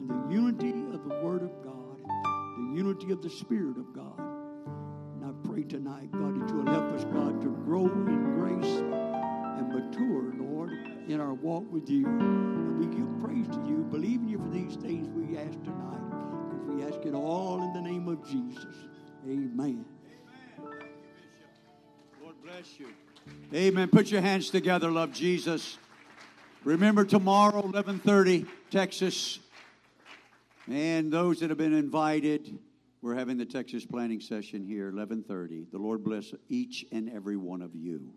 in 0.00 0.08
the 0.08 0.34
unity 0.34 0.72
of 0.92 1.04
the 1.08 1.20
Word 1.22 1.44
of 1.44 1.52
God, 1.62 2.00
the 2.56 2.74
unity 2.74 3.12
of 3.12 3.22
the 3.22 3.30
Spirit 3.30 3.76
of 3.76 3.94
God. 3.94 4.18
And 4.18 5.24
I 5.24 5.48
pray 5.48 5.62
tonight, 5.62 6.10
God, 6.10 6.40
that 6.40 6.48
you 6.50 6.56
will 6.56 6.72
help 6.72 6.92
us, 6.94 7.04
God, 7.04 7.40
to 7.42 7.48
grow 7.64 7.84
in 7.86 8.34
grace 8.40 8.80
and 9.56 9.68
mature, 9.68 10.34
Lord, 10.36 10.72
in 11.08 11.20
our 11.20 11.34
walk 11.34 11.70
with 11.70 11.88
you. 11.88 12.06
And 12.06 12.78
we 12.78 12.86
give 12.86 13.08
praise 13.22 13.46
to 13.48 13.64
you, 13.68 13.86
believing 13.90 14.28
you 14.28 14.38
for 14.38 14.48
these 14.48 14.76
things 14.76 15.08
we 15.08 15.36
ask 15.36 15.62
tonight. 15.62 16.00
Because 16.50 16.66
we 16.66 16.82
ask 16.84 17.06
it 17.06 17.14
all 17.14 17.62
in 17.62 17.72
the 17.72 17.80
name 17.80 18.08
of 18.08 18.26
Jesus. 18.28 18.74
Amen. 19.26 19.84
Lord 22.22 22.36
bless 22.42 22.78
you. 22.78 22.88
Amen. 23.54 23.88
Put 23.88 24.10
your 24.10 24.20
hands 24.20 24.50
together, 24.50 24.90
love 24.90 25.12
Jesus. 25.12 25.78
Remember 26.64 27.04
tomorrow, 27.04 27.62
11:30, 27.62 28.46
Texas. 28.70 29.38
And 30.66 31.12
those 31.12 31.40
that 31.40 31.50
have 31.50 31.58
been 31.58 31.74
invited, 31.74 32.58
we're 33.02 33.14
having 33.14 33.36
the 33.36 33.44
Texas 33.44 33.84
planning 33.84 34.20
session 34.20 34.64
here, 34.64 34.90
11:30. 34.90 35.70
The 35.70 35.78
Lord 35.78 36.02
bless 36.02 36.32
each 36.48 36.86
and 36.90 37.10
every 37.10 37.36
one 37.36 37.60
of 37.60 37.74
you. 37.74 38.14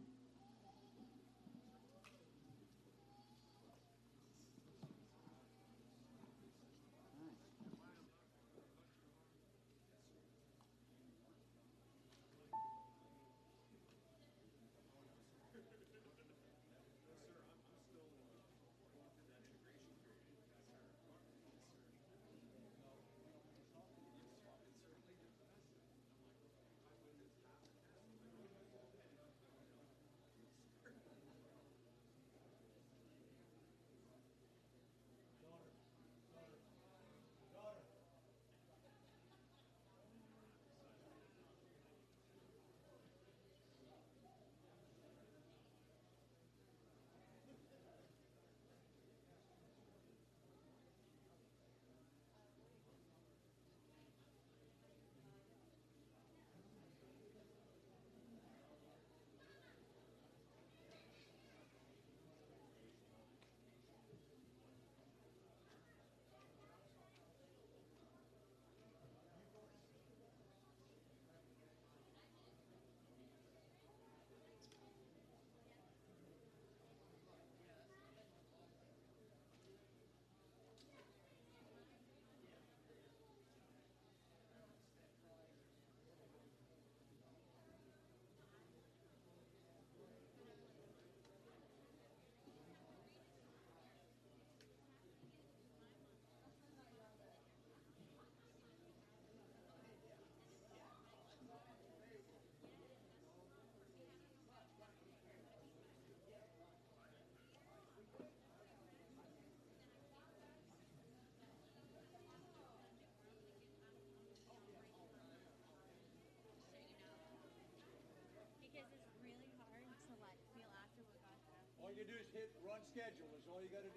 Hit 122.37 122.53
run 122.61 122.81
schedule. 122.93 123.33
Is 123.33 123.49
all 123.49 123.57
you 123.65 123.69
got 123.73 123.81
to 123.81 123.93